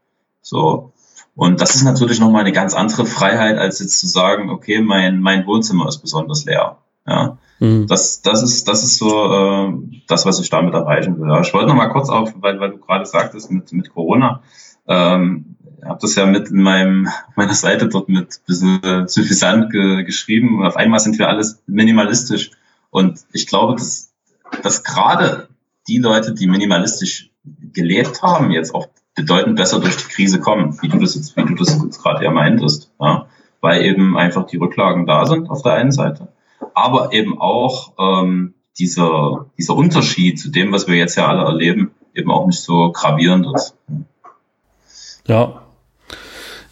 So. 0.41 0.93
Und 1.35 1.61
das 1.61 1.75
ist 1.75 1.83
natürlich 1.83 2.21
nochmal 2.21 2.43
eine 2.43 2.53
ganz 2.53 2.75
andere 2.75 3.05
Freiheit, 3.05 3.59
als 3.59 3.81
jetzt 3.81 3.99
zu 3.99 4.07
sagen, 4.07 4.51
okay, 4.51 4.81
mein, 4.81 5.21
mein 5.21 5.47
Wohnzimmer 5.47 5.89
ist 5.89 5.99
besonders 5.99 6.45
leer. 6.45 6.79
Ja. 7.07 7.39
Mhm. 7.59 7.87
Das, 7.89 8.23
das 8.23 8.43
ist, 8.43 8.69
das 8.69 8.85
ist 8.85 8.99
so 8.99 9.33
äh, 9.33 9.73
das, 10.07 10.25
was 10.25 10.39
ich 10.41 10.51
damit 10.51 10.75
erreichen 10.75 11.19
will. 11.19 11.37
Ich 11.43 11.53
wollte 11.53 11.69
noch 11.69 11.75
mal 11.75 11.89
kurz 11.89 12.09
auf, 12.09 12.35
weil, 12.37 12.61
weil 12.61 12.71
du 12.71 12.79
gerade 12.79 13.05
sagtest 13.05 13.51
mit, 13.51 13.73
mit 13.73 13.93
Corona, 13.93 14.43
ähm, 14.87 15.57
habe 15.85 15.99
das 16.01 16.15
ja 16.15 16.27
mit 16.27 16.49
in 16.49 16.63
meinem 16.63 17.09
meiner 17.35 17.55
Seite 17.55 17.89
dort 17.89 18.09
mit 18.09 18.41
bisschen 18.47 19.09
suffisant 19.09 19.73
ge, 19.73 20.05
geschrieben. 20.05 20.61
Und 20.61 20.67
auf 20.67 20.77
einmal 20.77 21.01
sind 21.01 21.19
wir 21.19 21.29
alles 21.29 21.61
minimalistisch. 21.67 22.53
Und 22.91 23.21
ich 23.33 23.49
glaube, 23.49 23.75
dass, 23.75 24.12
dass 24.63 24.85
gerade 24.85 25.49
die 25.89 25.99
Leute, 25.99 26.35
die 26.35 26.47
minimalistisch 26.47 27.31
gelebt 27.73 28.23
haben, 28.23 28.51
jetzt 28.51 28.75
auch 28.75 28.89
bedeutend 29.15 29.57
besser 29.57 29.81
durch 29.81 29.97
die 29.97 30.09
Krise 30.09 30.41
kommen, 30.41 30.81
wie 30.81 30.89
du 30.89 30.99
das 30.99 31.15
jetzt, 31.15 31.37
wie 31.37 31.45
du 31.45 31.55
das 31.55 31.83
jetzt 31.83 32.03
gerade 32.03 32.25
ja 32.25 32.31
meintest. 32.31 32.91
Ja? 33.01 33.27
Weil 33.61 33.83
eben 33.83 34.17
einfach 34.17 34.47
die 34.47 34.57
Rücklagen 34.57 35.07
da 35.07 35.27
sind 35.27 35.51
auf 35.51 35.63
der 35.63 35.75
einen 35.75 35.93
Seite. 35.93 36.29
Aber 36.75 37.13
eben 37.13 37.39
auch 37.39 37.93
ähm, 37.99 38.55
dieser, 38.79 39.47
dieser 39.59 39.75
Unterschied 39.75 40.39
zu 40.41 40.51
dem, 40.51 40.73
was 40.73 40.89
wir 40.89 40.97
jetzt 40.97 41.17
ja 41.17 41.27
alle 41.27 41.45
erleben, 41.45 41.93
eben 42.15 42.31
auch 42.31 42.47
nicht 42.47 42.61
so 42.61 42.93
gravierend 42.93 43.47
ist. 43.55 43.77
Ja. 45.27 45.63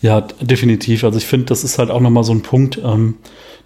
Ja, 0.02 0.22
definitiv. 0.22 1.04
Also 1.04 1.18
ich 1.18 1.26
finde, 1.26 1.46
das 1.46 1.62
ist 1.62 1.78
halt 1.78 1.90
auch 1.90 2.00
nochmal 2.00 2.24
so 2.24 2.32
ein 2.32 2.42
Punkt, 2.42 2.80
ähm, 2.82 3.16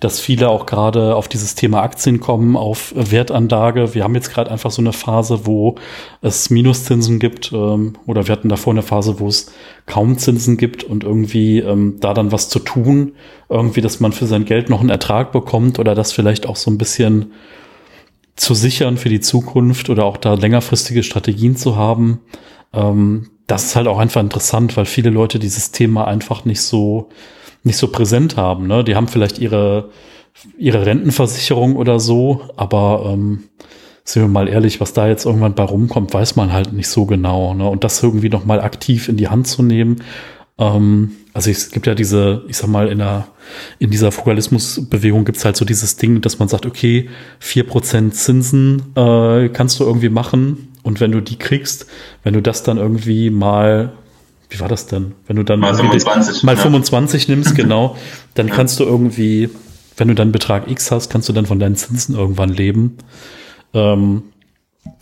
dass 0.01 0.19
viele 0.19 0.49
auch 0.49 0.67
gerade 0.67 1.15
auf 1.15 1.29
dieses 1.29 1.55
Thema 1.55 1.83
Aktien 1.83 2.19
kommen, 2.19 2.57
auf 2.57 2.93
Wertanlage. 2.97 3.95
Wir 3.95 4.03
haben 4.03 4.17
jetzt 4.17 4.33
gerade 4.33 4.51
einfach 4.51 4.73
so 4.73 4.83
eine 4.83 4.93
Phase, 4.93 5.47
wo 5.47 5.77
es 6.23 6.51
Minuszinsen 6.51 7.21
gibt, 7.21 7.53
ähm, 7.53 7.95
oder 8.07 8.27
wir 8.27 8.33
hatten 8.33 8.49
davor 8.49 8.73
eine 8.73 8.83
Phase, 8.83 9.21
wo 9.21 9.29
es 9.29 9.53
kaum 9.87 10.19
Zinsen 10.19 10.57
gibt 10.57 10.83
und 10.83 11.05
irgendwie 11.05 11.61
ähm, 11.61 11.99
da 12.01 12.15
dann 12.15 12.33
was 12.33 12.49
zu 12.49 12.59
tun, 12.59 13.13
irgendwie, 13.49 13.81
dass 13.81 14.01
man 14.01 14.11
für 14.11 14.27
sein 14.27 14.45
Geld 14.45 14.71
noch 14.71 14.81
einen 14.81 14.91
Ertrag 14.91 15.31
bekommt 15.31 15.79
oder 15.79 15.95
das 15.95 16.11
vielleicht 16.11 16.47
auch 16.47 16.57
so 16.57 16.69
ein 16.69 16.79
bisschen 16.79 17.33
zu 18.35 18.55
sichern 18.55 18.97
für 18.97 19.09
die 19.09 19.21
Zukunft 19.21 19.89
oder 19.89 20.05
auch 20.05 20.17
da 20.17 20.35
längerfristige 20.35 21.05
Strategien 21.05 21.55
zu 21.55 21.77
haben. 21.77 22.21
Ähm, 22.73 23.31
das 23.47 23.65
ist 23.65 23.77
halt 23.77 23.87
auch 23.87 23.99
einfach 23.99 24.21
interessant, 24.21 24.77
weil 24.77 24.87
viele 24.87 25.11
Leute 25.11 25.39
dieses 25.39 25.71
Thema 25.71 26.07
einfach 26.07 26.45
nicht 26.45 26.61
so, 26.61 27.09
nicht 27.63 27.77
so 27.77 27.89
präsent 27.89 28.37
haben. 28.37 28.67
Ne? 28.67 28.85
Die 28.85 28.97
haben 28.97 29.09
vielleicht 29.09 29.39
ihre, 29.39 29.91
ihre 30.59 30.87
Rentenversicherung 30.87 31.77
oder 31.77 32.01
so, 32.01 32.43
aber 32.57 33.11
ähm, 33.13 33.45
sind 34.05 34.23
wir 34.23 34.29
mal 34.29 34.49
ehrlich, 34.49 34.81
was 34.81 34.93
da 34.93 35.09
jetzt 35.09 35.25
irgendwann 35.25 35.55
bei 35.55 35.65
rumkommt, 35.65 36.13
weiß 36.13 36.37
man 36.37 36.53
halt 36.53 36.73
nicht 36.73 36.89
so 36.89 37.07
genau. 37.07 37.55
Ne? 37.55 37.69
Und 37.69 37.85
das 37.85 38.03
irgendwie 38.03 38.29
noch 38.29 38.45
mal 38.45 38.61
aktiv 38.61 39.09
in 39.09 39.17
die 39.17 39.29
Hand 39.29 39.47
zu 39.47 39.63
nehmen. 39.63 40.03
Ähm, 40.59 41.13
also 41.33 41.51
es 41.51 41.71
gibt 41.71 41.87
ja 41.87 41.95
diese, 41.95 42.45
ich 42.49 42.57
sag 42.57 42.69
mal, 42.69 42.89
in 42.89 42.99
der, 42.99 43.27
in 43.79 43.91
dieser 43.91 44.13
Fugalismusbewegung 44.13 45.25
gibt's 45.25 45.45
halt 45.45 45.57
so 45.57 45.65
dieses 45.65 45.97
Ding, 45.97 46.21
dass 46.21 46.39
man 46.39 46.49
sagt, 46.49 46.65
okay, 46.67 47.09
vier 47.41 47.67
Prozent 47.67 48.15
Zinsen 48.15 48.95
äh, 48.95 49.49
kannst 49.49 49.81
du 49.81 49.85
irgendwie 49.85 50.11
machen. 50.11 50.69
Und 50.85 51.01
wenn 51.01 51.11
du 51.11 51.21
die 51.21 51.37
kriegst, 51.37 51.87
wenn 52.23 52.35
du 52.35 52.41
das 52.41 52.63
dann 52.63 52.79
irgendwie 52.79 53.31
mal 53.31 53.93
wie 54.55 54.61
war 54.61 54.69
das 54.69 54.87
denn? 54.87 55.15
Wenn 55.27 55.37
du 55.37 55.43
dann 55.43 55.59
mal 55.59 55.75
25, 55.75 56.45
mal 56.45 56.55
ja. 56.55 56.63
25 56.63 57.29
nimmst, 57.29 57.55
genau, 57.57 57.97
dann 58.35 58.49
ja. 58.49 58.55
kannst 58.55 58.79
du 58.79 58.85
irgendwie, 58.85 59.51
wenn 59.97 60.09
du 60.09 60.15
dann 60.15 60.31
Betrag 60.31 60.71
X 60.71 60.93
hast, 60.93 61.11
kannst 61.11 61.29
du 61.29 61.33
dann 61.33 61.47
von 61.47 61.59
deinen 61.59 61.75
Zinsen 61.75 62.15
irgendwann 62.15 62.51
leben. 62.51 62.99
Ähm, 63.73 64.23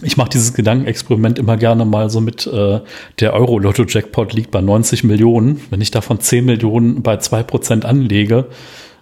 ich 0.01 0.17
mache 0.17 0.31
dieses 0.31 0.55
Gedankenexperiment 0.55 1.39
immer 1.39 1.57
gerne 1.57 1.85
mal 1.85 2.09
so 2.09 2.21
mit, 2.21 2.47
äh, 2.47 2.81
der 3.21 3.35
Euro-Lotto-Jackpot 3.35 4.33
liegt 4.33 4.51
bei 4.53 4.61
90 4.61 5.05
Millionen. 5.05 5.61
Wenn 5.71 5.81
ich 5.81 5.91
davon 5.91 6.21
10 6.21 6.45
Millionen 6.45 7.03
bei 7.03 7.17
2% 7.17 7.85
anlege, 7.85 8.47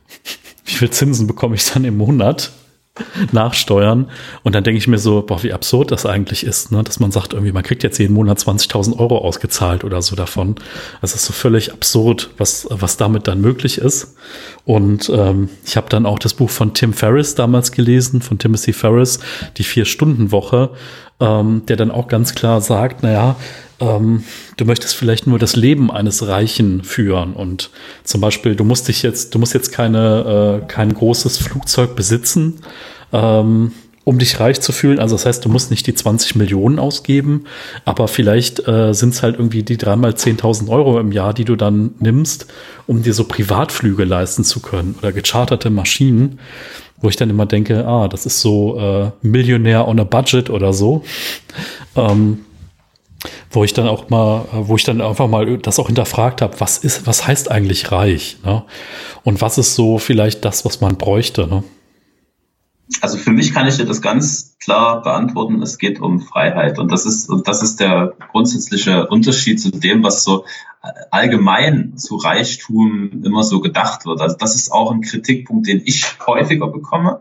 wie 0.65 0.73
viel 0.73 0.91
Zinsen 0.91 1.27
bekomme 1.27 1.55
ich 1.55 1.71
dann 1.71 1.85
im 1.85 1.97
Monat? 1.97 2.53
nachsteuern. 3.33 4.09
Und 4.43 4.55
dann 4.55 4.65
denke 4.65 4.79
ich 4.79 4.89
mir 4.89 4.99
so, 4.99 5.23
boah, 5.23 5.43
wie 5.43 5.53
absurd 5.53 5.91
das 5.91 6.07
eigentlich 6.07 6.45
ist, 6.45 6.73
ne? 6.73 6.83
dass 6.83 7.01
man 7.01 7.11
sagt, 7.13 7.33
irgendwie, 7.33 7.53
man 7.53 7.63
kriegt 7.63 7.83
jetzt 7.83 7.99
jeden 7.99 8.15
Monat 8.15 8.39
20.000 8.39 8.99
Euro 8.99 9.19
ausgezahlt 9.19 9.85
oder 9.85 10.03
so 10.03 10.17
davon. 10.17 10.57
Das 11.01 11.15
ist 11.15 11.25
so 11.25 11.33
völlig 11.33 11.73
absurd, 11.73 12.31
was, 12.39 12.67
was 12.71 12.97
damit 12.97 13.29
dann 13.29 13.41
möglich 13.41 13.79
ist. 13.79 14.17
Und 14.65 15.11
ähm, 15.15 15.49
ich 15.65 15.77
habe 15.77 15.89
dann 15.89 16.07
auch 16.07 16.19
das 16.19 16.35
Buch 16.35 16.51
von 16.51 16.75
Tim 16.75 16.93
Ferriss 16.93 17.35
damals 17.35 17.73
gelesen, 17.73 18.23
von 18.23 18.39
Timothy 18.39 18.73
Ferriss, 18.73 19.21
die 19.57 19.65
Vier-Stunden-Woche, 19.65 20.71
ähm, 21.21 21.63
der 21.67 21.77
dann 21.77 21.91
auch 21.91 22.09
ganz 22.09 22.35
klar 22.35 22.61
sagt, 22.61 23.03
naja, 23.03 23.37
ähm, 23.81 24.25
du 24.57 24.65
möchtest 24.65 24.95
vielleicht 24.95 25.27
nur 25.27 25.39
das 25.39 25.57
Leben 25.57 25.91
eines 25.91 26.27
Reichen 26.27 26.85
führen. 26.85 27.33
Und 27.33 27.71
zum 28.05 28.21
Beispiel, 28.21 28.55
du 28.57 28.65
musst 28.65 28.89
dich 28.89 29.03
jetzt, 29.03 29.35
du 29.35 29.39
musst 29.39 29.55
jetzt 29.55 29.73
keine, 29.73 30.63
äh, 30.63 30.67
kein 30.67 30.93
großes 30.93 31.39
Flugzeug 31.39 31.97
besitzen, 31.97 32.61
ähm, 33.13 33.73
um 34.05 34.19
dich 34.19 34.41
reich 34.41 34.61
zu 34.61 34.73
fühlen. 34.73 34.99
Also 34.99 35.15
das 35.15 35.27
heißt, 35.27 35.45
du 35.45 35.49
musst 35.49 35.71
nicht 35.71 35.87
die 35.87 35.95
20 35.95 36.37
Millionen 36.37 36.79
ausgeben, 36.79 37.45
aber 37.85 38.09
vielleicht 38.09 38.67
äh, 38.67 38.93
sind 38.93 39.15
es 39.15 39.23
halt 39.23 39.37
irgendwie 39.37 39.63
die 39.63 39.77
dreimal 39.77 40.13
10.000 40.13 40.69
Euro 40.69 40.99
im 40.99 41.13
Jahr, 41.13 41.35
die 41.35 41.45
du 41.45 41.57
dann 41.57 41.95
nimmst, 42.01 42.47
um 42.87 43.03
dir 43.03 43.15
so 43.15 43.25
Privatflüge 43.25 44.05
leisten 44.05 44.45
zu 44.45 44.61
können 44.61 44.95
oder 44.99 45.13
gecharterte 45.13 45.71
Maschinen 45.71 46.39
wo 47.03 47.09
ich 47.09 47.17
dann 47.17 47.31
immer 47.31 47.47
denke, 47.47 47.87
ah, 47.87 48.09
das 48.09 48.27
ist 48.27 48.41
so 48.41 48.79
äh, 48.79 49.11
Millionär 49.23 49.89
on 49.89 49.99
a 50.01 50.05
Budget 50.05 50.51
oder 50.51 50.73
so. 50.73 51.03
Ähm, 51.97 52.45
wo 53.51 53.65
ich 53.65 53.75
dann 53.75 53.89
auch 53.89 54.09
mal, 54.09 54.47
wo 54.53 54.77
ich 54.77 54.85
dann 54.85 55.01
einfach 55.01 55.29
mal 55.29 55.59
das 55.59 55.79
auch 55.79 55.89
hinterfragt 55.89 56.41
habe, 56.41 56.59
was 56.61 56.79
ist, 56.79 57.07
was 57.07 57.27
heißt 57.27 57.51
eigentlich 57.51 57.91
reich? 57.93 58.39
Ne? 58.45 58.63
Und 59.25 59.41
was 59.41 59.59
ist 59.59 59.75
so 59.75 59.99
vielleicht 59.99 60.45
das, 60.45 60.65
was 60.65 60.81
man 60.81 60.97
bräuchte? 60.97 61.47
Ne? 61.47 61.65
Also 63.01 63.19
für 63.19 63.31
mich 63.31 63.55
kann 63.55 63.67
ich 63.67 63.77
dir 63.77 63.87
das 63.87 64.03
ganz 64.03 64.57
klar 64.59 65.03
beantworten. 65.03 65.63
Es 65.63 65.79
geht 65.79 66.01
um 66.01 66.21
Freiheit 66.21 66.79
und 66.79 66.91
das 66.91 67.07
ist 67.07 67.29
und 67.29 67.47
das 67.49 67.63
ist 67.63 67.81
der 67.81 68.15
grundsätzliche 68.31 69.07
Unterschied 69.07 69.61
zu 69.61 69.71
dem, 69.71 70.03
was 70.03 70.25
so 70.25 70.45
allgemein 71.11 71.97
zu 71.97 72.17
Reichtum 72.17 73.23
immer 73.25 73.43
so 73.43 73.61
gedacht 73.61 74.07
wird. 74.07 74.21
Also 74.21 74.37
das 74.39 74.55
ist 74.55 74.73
auch 74.73 74.91
ein 74.91 75.03
Kritikpunkt, 75.03 75.67
den 75.67 75.83
ich 75.85 76.19
häufiger 76.27 76.69
bekomme. 76.69 77.21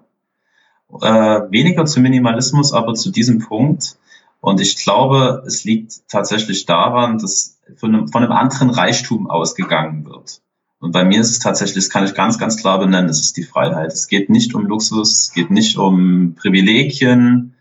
Äh, 1.01 1.07
weniger 1.51 1.86
zu 1.86 1.99
Minimalismus, 1.99 2.74
aber 2.74 2.95
zu 2.95 3.11
diesem 3.11 3.39
Punkt 3.39 3.99
und 4.41 4.61
ich 4.61 4.78
glaube, 4.78 5.43
es 5.45 5.63
liegt 5.65 6.07
tatsächlich 6.07 6.65
daran, 6.65 7.17
dass 7.17 7.59
von 7.76 7.93
einem, 7.93 8.07
von 8.07 8.24
einem 8.24 8.32
anderen 8.32 8.70
Reichtum 8.70 9.30
ausgegangen 9.30 10.05
wird. 10.05 10.41
Und 10.80 10.93
bei 10.93 11.03
mir 11.03 11.19
ist 11.19 11.32
es 11.32 11.39
tatsächlich, 11.39 11.75
das 11.75 11.89
kann 11.89 12.05
ich 12.05 12.13
ganz, 12.13 12.38
ganz 12.39 12.57
klar 12.57 12.80
benennen, 12.80 13.09
es 13.09 13.19
ist 13.19 13.38
die 13.38 13.43
Freiheit. 13.43 13.91
Es 13.91 14.07
geht 14.07 14.30
nicht 14.30 14.55
um 14.55 14.65
Luxus, 14.65 15.23
es 15.23 15.34
geht 15.34 15.51
nicht 15.51 15.77
um 15.77 16.36
Privilegien, 16.36 17.55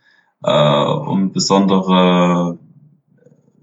äh, 0.44 0.82
um 0.84 1.32
besondere 1.32 2.58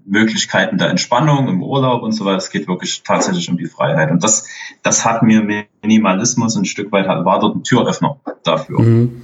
Möglichkeiten 0.04 0.78
der 0.78 0.90
Entspannung 0.90 1.48
im 1.48 1.62
Urlaub 1.62 2.02
und 2.02 2.12
so 2.12 2.24
weiter. 2.24 2.36
Es 2.36 2.50
geht 2.50 2.68
wirklich 2.68 3.02
tatsächlich 3.02 3.48
um 3.50 3.56
die 3.56 3.66
Freiheit. 3.66 4.10
Und 4.10 4.22
das, 4.22 4.46
das 4.82 5.04
hat 5.04 5.22
mir 5.22 5.42
Minimalismus 5.82 6.56
ein 6.56 6.66
Stück 6.66 6.92
weit, 6.92 7.06
war 7.06 7.40
dort 7.40 7.56
ein 7.56 7.64
Türöffner 7.64 8.20
dafür. 8.44 8.80
Mhm. 8.80 9.22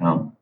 Ja. 0.00 0.32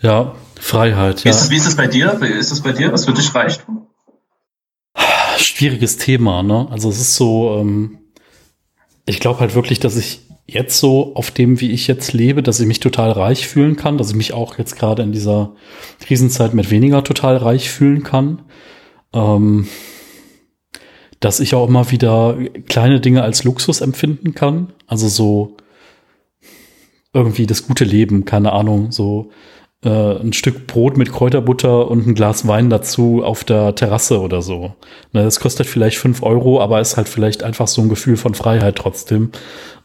Ja, 0.00 0.34
Freiheit. 0.58 1.24
Ja. 1.24 1.30
Ist 1.30 1.40
das, 1.40 1.50
wie 1.50 1.56
ist 1.56 1.66
das 1.66 1.76
bei 1.76 1.86
dir? 1.86 2.12
Ist 2.22 2.50
das 2.50 2.62
bei 2.62 2.72
dir? 2.72 2.92
Was 2.92 3.04
für 3.04 3.12
dich 3.12 3.34
reicht? 3.34 3.66
Schwieriges 5.38 5.96
Thema, 5.96 6.42
ne? 6.42 6.68
Also 6.70 6.88
es 6.88 7.00
ist 7.00 7.16
so, 7.16 7.56
ähm, 7.58 7.98
ich 9.06 9.20
glaube 9.20 9.40
halt 9.40 9.54
wirklich, 9.54 9.80
dass 9.80 9.96
ich 9.96 10.20
jetzt 10.46 10.78
so 10.78 11.14
auf 11.14 11.30
dem, 11.30 11.60
wie 11.60 11.70
ich 11.70 11.86
jetzt 11.86 12.12
lebe, 12.12 12.42
dass 12.42 12.60
ich 12.60 12.66
mich 12.66 12.80
total 12.80 13.12
reich 13.12 13.46
fühlen 13.46 13.76
kann, 13.76 13.98
dass 13.98 14.10
ich 14.10 14.16
mich 14.16 14.32
auch 14.32 14.58
jetzt 14.58 14.76
gerade 14.76 15.02
in 15.02 15.12
dieser 15.12 15.54
Krisenzeit 16.00 16.54
mit 16.54 16.70
weniger 16.70 17.04
total 17.04 17.36
reich 17.36 17.70
fühlen 17.70 18.02
kann. 18.02 18.42
Ähm, 19.12 19.68
dass 21.20 21.38
ich 21.38 21.54
auch 21.54 21.68
immer 21.68 21.90
wieder 21.90 22.38
kleine 22.66 22.98
Dinge 23.00 23.22
als 23.22 23.44
Luxus 23.44 23.82
empfinden 23.82 24.34
kann. 24.34 24.72
Also 24.86 25.08
so 25.08 25.56
irgendwie 27.12 27.46
das 27.46 27.66
gute 27.66 27.84
Leben, 27.84 28.24
keine 28.24 28.52
Ahnung, 28.52 28.90
so 28.90 29.30
ein 29.88 30.32
Stück 30.32 30.66
Brot 30.66 30.96
mit 30.96 31.10
Kräuterbutter 31.10 31.88
und 31.88 32.06
ein 32.06 32.14
Glas 32.14 32.46
Wein 32.46 32.68
dazu 32.68 33.22
auf 33.24 33.44
der 33.44 33.74
Terrasse 33.74 34.20
oder 34.20 34.42
so. 34.42 34.74
Ne, 35.12 35.22
das 35.22 35.40
kostet 35.40 35.66
vielleicht 35.66 35.98
fünf 35.98 36.22
Euro, 36.22 36.60
aber 36.60 36.80
ist 36.80 36.96
halt 36.96 37.08
vielleicht 37.08 37.42
einfach 37.42 37.66
so 37.66 37.80
ein 37.80 37.88
Gefühl 37.88 38.16
von 38.16 38.34
Freiheit 38.34 38.76
trotzdem. 38.76 39.30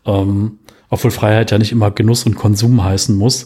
Ähm, 0.05 0.59
obwohl 0.89 1.11
Freiheit 1.11 1.51
ja 1.51 1.57
nicht 1.57 1.71
immer 1.71 1.91
Genuss 1.91 2.25
und 2.25 2.35
Konsum 2.35 2.83
heißen 2.83 3.15
muss. 3.15 3.45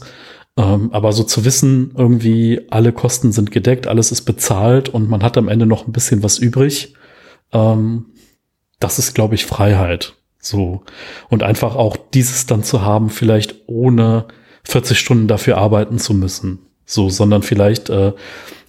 Ähm, 0.57 0.89
aber 0.91 1.13
so 1.13 1.23
zu 1.23 1.45
wissen, 1.45 1.93
irgendwie 1.95 2.61
alle 2.69 2.91
Kosten 2.91 3.31
sind 3.31 3.51
gedeckt, 3.51 3.87
alles 3.87 4.11
ist 4.11 4.23
bezahlt 4.23 4.89
und 4.89 5.09
man 5.09 5.23
hat 5.23 5.37
am 5.37 5.47
Ende 5.47 5.65
noch 5.65 5.87
ein 5.87 5.93
bisschen 5.93 6.21
was 6.23 6.37
übrig, 6.37 6.95
ähm, 7.53 8.07
das 8.79 8.99
ist, 8.99 9.13
glaube 9.13 9.35
ich, 9.35 9.45
Freiheit. 9.45 10.15
So. 10.39 10.83
Und 11.29 11.43
einfach 11.43 11.75
auch 11.75 11.97
dieses 12.13 12.45
dann 12.45 12.63
zu 12.63 12.81
haben, 12.81 13.09
vielleicht 13.09 13.67
ohne 13.67 14.25
40 14.69 14.97
Stunden 14.97 15.27
dafür 15.27 15.57
arbeiten 15.57 15.99
zu 15.99 16.13
müssen. 16.13 16.59
So, 16.85 17.09
sondern 17.09 17.43
vielleicht, 17.43 17.89
äh, 17.89 18.13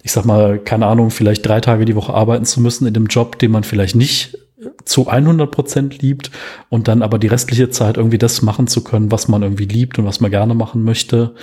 ich 0.03 0.11
sag 0.11 0.25
mal, 0.25 0.59
keine 0.59 0.87
Ahnung, 0.87 1.09
vielleicht 1.09 1.45
drei 1.45 1.59
Tage 1.59 1.85
die 1.85 1.95
Woche 1.95 2.13
arbeiten 2.13 2.45
zu 2.45 2.61
müssen 2.61 2.87
in 2.87 2.93
dem 2.93 3.07
Job, 3.07 3.39
den 3.39 3.51
man 3.51 3.63
vielleicht 3.63 3.95
nicht 3.95 4.37
zu 4.85 5.07
100 5.07 5.49
Prozent 5.49 6.01
liebt 6.01 6.31
und 6.69 6.87
dann 6.87 7.01
aber 7.01 7.17
die 7.19 7.27
restliche 7.27 7.69
Zeit 7.69 7.97
irgendwie 7.97 8.17
das 8.17 8.41
machen 8.41 8.67
zu 8.67 8.83
können, 8.83 9.11
was 9.11 9.27
man 9.27 9.41
irgendwie 9.41 9.65
liebt 9.65 9.97
und 9.97 10.05
was 10.05 10.19
man 10.19 10.31
gerne 10.31 10.53
machen 10.53 10.83
möchte. 10.83 11.35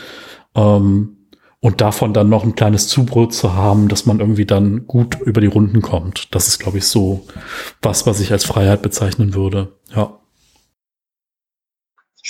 Ähm, 0.55 1.15
und 1.61 1.81
davon 1.81 2.13
dann 2.13 2.29
noch 2.29 2.45
ein 2.45 2.55
kleines 2.55 2.87
Zubrot 2.87 3.35
zu 3.35 3.55
haben, 3.55 3.89
dass 3.89 4.07
man 4.07 4.21
irgendwie 4.21 4.47
dann 4.47 4.87
gut 4.87 5.21
über 5.21 5.41
die 5.41 5.49
Runden 5.49 5.83
kommt. 5.83 6.33
Das 6.33 6.47
ist, 6.47 6.61
glaube 6.61 6.79
ich, 6.79 6.85
so 6.85 7.27
was, 7.83 8.07
was 8.07 8.21
ich 8.21 8.31
als 8.31 8.45
Freiheit 8.45 8.83
bezeichnen 8.83 9.35
würde. 9.35 9.73
Ja. 9.95 10.18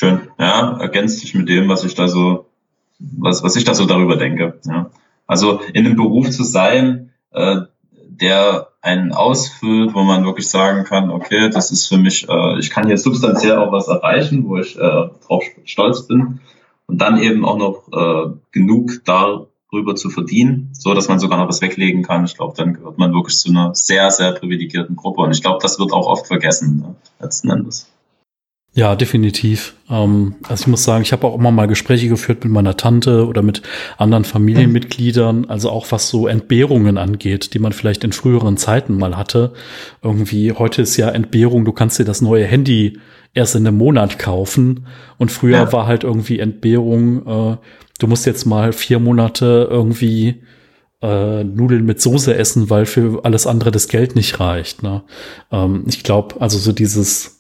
Schön, 0.01 0.28
ja, 0.38 0.78
ergänzt 0.78 1.18
sich 1.18 1.34
mit 1.34 1.49
dem, 1.49 1.68
was 1.68 1.82
ich 1.82 1.96
da 1.96 2.07
so, 2.07 2.46
was, 3.01 3.42
was 3.42 3.57
ich 3.57 3.64
da 3.64 3.74
so 3.74 3.84
darüber 3.84 4.14
denke. 4.14 4.61
Ja. 4.64 4.90
Also 5.26 5.61
in 5.72 5.84
einem 5.84 5.96
Beruf 5.96 6.30
zu 6.30 6.44
sein, 6.44 7.11
äh, 7.32 7.62
der 7.90 8.68
einen 8.80 9.11
ausfüllt, 9.11 9.96
wo 9.96 10.05
man 10.05 10.24
wirklich 10.24 10.49
sagen 10.49 10.84
kann, 10.84 11.11
okay, 11.11 11.51
das 11.51 11.72
ist 11.72 11.88
für 11.88 11.99
mich, 11.99 12.28
äh, 12.28 12.61
ich 12.61 12.70
kann 12.70 12.86
hier 12.86 12.96
substanziell 12.96 13.57
auch 13.57 13.72
was 13.72 13.88
erreichen, 13.88 14.49
wo 14.49 14.59
ich 14.59 14.76
äh, 14.76 15.09
drauf 15.26 15.42
stolz 15.64 16.07
bin 16.07 16.38
und 16.86 16.99
dann 16.99 17.18
eben 17.20 17.44
auch 17.44 17.59
noch 17.59 17.88
äh, 17.90 18.30
genug 18.53 19.05
darüber 19.05 19.96
zu 19.96 20.11
verdienen, 20.11 20.68
so 20.74 20.94
dass 20.94 21.09
man 21.09 21.18
sogar 21.18 21.40
noch 21.40 21.49
was 21.49 21.61
weglegen 21.61 22.05
kann. 22.05 22.24
Ich 22.24 22.36
glaube, 22.36 22.55
dann 22.57 22.74
gehört 22.74 22.99
man 22.99 23.12
wirklich 23.12 23.36
zu 23.36 23.51
einer 23.51 23.74
sehr, 23.74 24.12
sehr 24.12 24.30
privilegierten 24.30 24.94
Gruppe 24.94 25.22
und 25.22 25.32
ich 25.32 25.42
glaube, 25.42 25.59
das 25.61 25.80
wird 25.80 25.92
auch 25.92 26.07
oft 26.07 26.28
vergessen, 26.28 26.78
ne, 26.78 26.94
letzten 27.18 27.51
Endes. 27.51 27.90
Ja, 28.78 28.94
definitiv. 28.94 29.74
Ähm, 29.90 30.36
also 30.48 30.62
ich 30.62 30.66
muss 30.68 30.84
sagen, 30.84 31.02
ich 31.02 31.10
habe 31.10 31.26
auch 31.26 31.36
immer 31.36 31.50
mal 31.50 31.66
Gespräche 31.66 32.06
geführt 32.08 32.44
mit 32.44 32.52
meiner 32.52 32.76
Tante 32.76 33.26
oder 33.26 33.42
mit 33.42 33.62
anderen 33.96 34.22
Familienmitgliedern, 34.22 35.46
also 35.46 35.70
auch 35.70 35.90
was 35.90 36.08
so 36.08 36.28
Entbehrungen 36.28 36.96
angeht, 36.96 37.54
die 37.54 37.58
man 37.58 37.72
vielleicht 37.72 38.04
in 38.04 38.12
früheren 38.12 38.56
Zeiten 38.56 38.96
mal 38.96 39.16
hatte. 39.16 39.52
Irgendwie, 40.00 40.52
heute 40.52 40.82
ist 40.82 40.96
ja 40.96 41.08
Entbehrung, 41.08 41.64
du 41.64 41.72
kannst 41.72 41.98
dir 41.98 42.04
das 42.04 42.20
neue 42.20 42.44
Handy 42.44 43.00
erst 43.34 43.56
in 43.56 43.66
einem 43.66 43.78
Monat 43.78 44.20
kaufen 44.20 44.86
und 45.16 45.32
früher 45.32 45.56
ja. 45.56 45.72
war 45.72 45.88
halt 45.88 46.04
irgendwie 46.04 46.38
Entbehrung, 46.38 47.26
äh, 47.26 47.56
du 47.98 48.06
musst 48.06 48.26
jetzt 48.26 48.44
mal 48.44 48.72
vier 48.72 49.00
Monate 49.00 49.66
irgendwie 49.68 50.44
äh, 51.02 51.42
Nudeln 51.42 51.84
mit 51.84 52.00
Soße 52.00 52.32
essen, 52.32 52.70
weil 52.70 52.86
für 52.86 53.24
alles 53.24 53.48
andere 53.48 53.72
das 53.72 53.88
Geld 53.88 54.14
nicht 54.14 54.38
reicht. 54.38 54.84
Ne? 54.84 55.02
Ähm, 55.50 55.82
ich 55.88 56.04
glaube, 56.04 56.40
also 56.40 56.58
so 56.58 56.70
dieses 56.70 57.38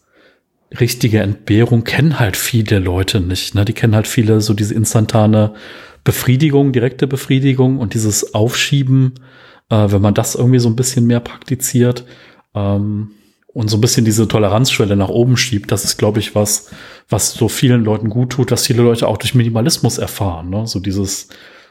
richtige 0.78 1.20
Entbehrung 1.20 1.84
kennen 1.84 2.18
halt 2.18 2.36
viele 2.36 2.78
Leute 2.78 3.20
nicht. 3.20 3.54
Ne? 3.54 3.64
Die 3.64 3.72
kennen 3.72 3.94
halt 3.94 4.06
viele 4.06 4.40
so 4.40 4.54
diese 4.54 4.74
instantane 4.74 5.54
Befriedigung, 6.04 6.72
direkte 6.72 7.06
Befriedigung 7.06 7.78
und 7.78 7.94
dieses 7.94 8.34
Aufschieben, 8.34 9.14
äh, 9.70 9.90
wenn 9.90 10.02
man 10.02 10.14
das 10.14 10.34
irgendwie 10.34 10.58
so 10.58 10.68
ein 10.68 10.76
bisschen 10.76 11.06
mehr 11.06 11.20
praktiziert 11.20 12.04
ähm, 12.54 13.10
und 13.48 13.68
so 13.68 13.76
ein 13.76 13.80
bisschen 13.80 14.04
diese 14.04 14.28
Toleranzschwelle 14.28 14.96
nach 14.96 15.08
oben 15.08 15.36
schiebt, 15.36 15.72
das 15.72 15.84
ist, 15.84 15.96
glaube 15.96 16.20
ich, 16.20 16.34
was, 16.34 16.70
was 17.08 17.32
so 17.32 17.48
vielen 17.48 17.84
Leuten 17.84 18.10
gut 18.10 18.30
tut, 18.30 18.50
was 18.50 18.66
viele 18.66 18.82
Leute 18.82 19.08
auch 19.08 19.16
durch 19.16 19.34
Minimalismus 19.34 19.98
erfahren. 19.98 20.50
Ne? 20.50 20.66
So 20.66 20.80
dieses, 20.80 21.28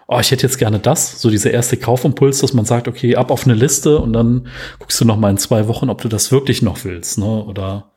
oh, 0.07 0.19
ich 0.19 0.31
hätte 0.31 0.43
jetzt 0.43 0.57
gerne 0.57 0.79
das, 0.79 1.21
so 1.21 1.29
dieser 1.29 1.51
erste 1.51 1.77
Kaufimpuls, 1.77 2.39
dass 2.39 2.53
man 2.53 2.65
sagt, 2.65 2.87
okay, 2.87 3.15
ab 3.15 3.31
auf 3.31 3.45
eine 3.45 3.53
Liste 3.53 3.99
und 3.99 4.13
dann 4.13 4.47
guckst 4.79 4.99
du 4.99 5.05
noch 5.05 5.17
mal 5.17 5.29
in 5.29 5.37
zwei 5.37 5.67
Wochen, 5.67 5.89
ob 5.89 6.01
du 6.01 6.09
das 6.09 6.31
wirklich 6.31 6.61
noch 6.61 6.83
willst, 6.83 7.19
ne? 7.19 7.43
Oder 7.43 7.91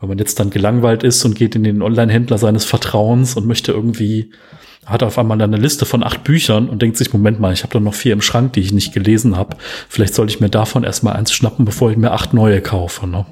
wenn 0.00 0.08
man 0.08 0.18
jetzt 0.18 0.40
dann 0.40 0.50
gelangweilt 0.50 1.02
ist 1.02 1.24
und 1.24 1.34
geht 1.34 1.54
in 1.54 1.62
den 1.62 1.82
Online-Händler 1.82 2.38
seines 2.38 2.64
Vertrauens 2.64 3.36
und 3.36 3.46
möchte 3.46 3.72
irgendwie, 3.72 4.32
hat 4.86 5.02
auf 5.02 5.18
einmal 5.18 5.40
eine 5.40 5.56
Liste 5.56 5.84
von 5.84 6.02
acht 6.02 6.24
Büchern 6.24 6.68
und 6.68 6.80
denkt 6.80 6.96
sich, 6.96 7.12
Moment 7.12 7.38
mal, 7.38 7.52
ich 7.52 7.62
habe 7.62 7.74
da 7.74 7.80
noch 7.80 7.94
vier 7.94 8.14
im 8.14 8.22
Schrank, 8.22 8.54
die 8.54 8.60
ich 8.60 8.72
nicht 8.72 8.94
gelesen 8.94 9.36
habe. 9.36 9.56
Vielleicht 9.88 10.14
sollte 10.14 10.32
ich 10.32 10.40
mir 10.40 10.48
davon 10.48 10.84
erstmal 10.84 11.16
eins 11.16 11.32
schnappen, 11.32 11.66
bevor 11.66 11.90
ich 11.90 11.98
mir 11.98 12.12
acht 12.12 12.32
neue 12.32 12.62
kaufe. 12.62 13.06
Ne? 13.06 13.26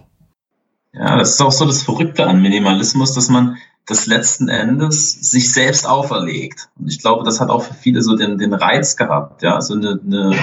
Ja, 0.93 1.17
das 1.17 1.31
ist 1.31 1.41
auch 1.41 1.53
so 1.53 1.65
das 1.65 1.83
Verrückte 1.83 2.27
an 2.27 2.43
Minimalismus, 2.43 3.15
dass 3.15 3.31
man 3.31 3.57
das 3.87 4.07
letzten 4.07 4.49
Endes 4.49 5.13
sich 5.31 5.53
selbst 5.53 5.89
auferlegt. 5.89 6.69
Und 6.79 6.89
ich 6.89 7.01
glaube, 7.01 7.25
das 7.25 7.41
hat 7.41 7.49
auch 7.49 7.63
für 7.63 7.75
viele 7.75 8.03
so 8.03 8.15
den, 8.15 8.37
den 8.37 8.53
Reiz 8.53 8.97
gehabt, 8.97 9.43
ja, 9.43 9.61
so 9.63 9.75
eine, 9.75 9.99
eine, 10.05 10.37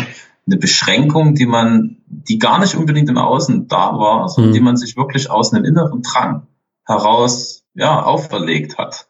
eine 0.48 0.58
Beschränkung, 0.58 1.36
die 1.36 1.46
man, 1.46 1.98
die 2.08 2.38
gar 2.38 2.60
nicht 2.60 2.76
unbedingt 2.76 3.10
im 3.10 3.18
Außen 3.18 3.68
da 3.68 3.98
war, 3.98 4.30
sondern 4.30 4.52
mhm. 4.52 4.56
die 4.56 4.62
man 4.62 4.78
sich 4.78 4.96
wirklich 4.96 5.30
aus 5.30 5.54
einem 5.54 5.66
inneren 5.66 6.02
Drang 6.02 6.48
heraus, 6.86 7.64
ja, 7.74 8.04
auferlegt 8.04 8.78
hat. 8.78 9.10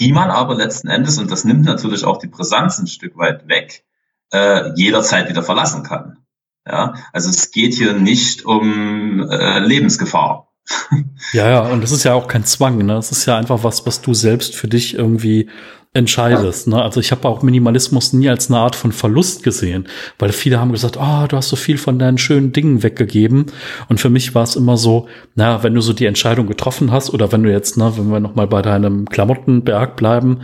Die 0.00 0.12
man 0.12 0.30
aber 0.30 0.54
letzten 0.54 0.88
Endes, 0.88 1.18
und 1.18 1.30
das 1.30 1.44
nimmt 1.44 1.64
natürlich 1.64 2.04
auch 2.04 2.18
die 2.18 2.26
Brisanz 2.26 2.78
ein 2.78 2.86
Stück 2.86 3.16
weit 3.16 3.46
weg, 3.48 3.84
äh, 4.32 4.72
jederzeit 4.74 5.28
wieder 5.28 5.42
verlassen 5.42 5.82
kann. 5.82 6.18
Ja, 6.66 6.94
also 7.12 7.28
es 7.28 7.50
geht 7.50 7.74
hier 7.74 7.92
nicht 7.92 8.46
um 8.46 9.28
äh, 9.28 9.58
Lebensgefahr. 9.58 10.48
ja, 11.32 11.50
ja, 11.50 11.60
und 11.60 11.82
das 11.82 11.92
ist 11.92 12.04
ja 12.04 12.14
auch 12.14 12.26
kein 12.26 12.44
Zwang, 12.46 12.78
ne? 12.78 12.94
Das 12.94 13.12
ist 13.12 13.26
ja 13.26 13.36
einfach 13.36 13.62
was, 13.62 13.84
was 13.84 14.00
du 14.00 14.14
selbst 14.14 14.56
für 14.56 14.66
dich 14.66 14.94
irgendwie 14.94 15.50
entscheidest. 15.94 16.66
Ne? 16.66 16.82
Also 16.82 16.98
ich 16.98 17.12
habe 17.12 17.26
auch 17.28 17.42
Minimalismus 17.42 18.12
nie 18.12 18.28
als 18.28 18.50
eine 18.50 18.58
Art 18.58 18.74
von 18.74 18.90
Verlust 18.90 19.44
gesehen, 19.44 19.86
weil 20.18 20.32
viele 20.32 20.60
haben 20.60 20.72
gesagt, 20.72 20.98
ah, 20.98 21.24
oh, 21.24 21.26
du 21.28 21.36
hast 21.36 21.48
so 21.48 21.56
viel 21.56 21.78
von 21.78 22.00
deinen 22.00 22.18
schönen 22.18 22.52
Dingen 22.52 22.82
weggegeben. 22.82 23.46
Und 23.88 24.00
für 24.00 24.10
mich 24.10 24.34
war 24.34 24.42
es 24.42 24.56
immer 24.56 24.76
so, 24.76 25.08
na, 25.36 25.62
wenn 25.62 25.74
du 25.74 25.80
so 25.80 25.92
die 25.92 26.06
Entscheidung 26.06 26.48
getroffen 26.48 26.90
hast 26.90 27.10
oder 27.10 27.30
wenn 27.30 27.44
du 27.44 27.50
jetzt, 27.50 27.78
ne, 27.78 27.92
wenn 27.96 28.10
wir 28.10 28.18
noch 28.18 28.34
mal 28.34 28.48
bei 28.48 28.60
deinem 28.60 29.08
Klamottenberg 29.08 29.94
bleiben, 29.96 30.40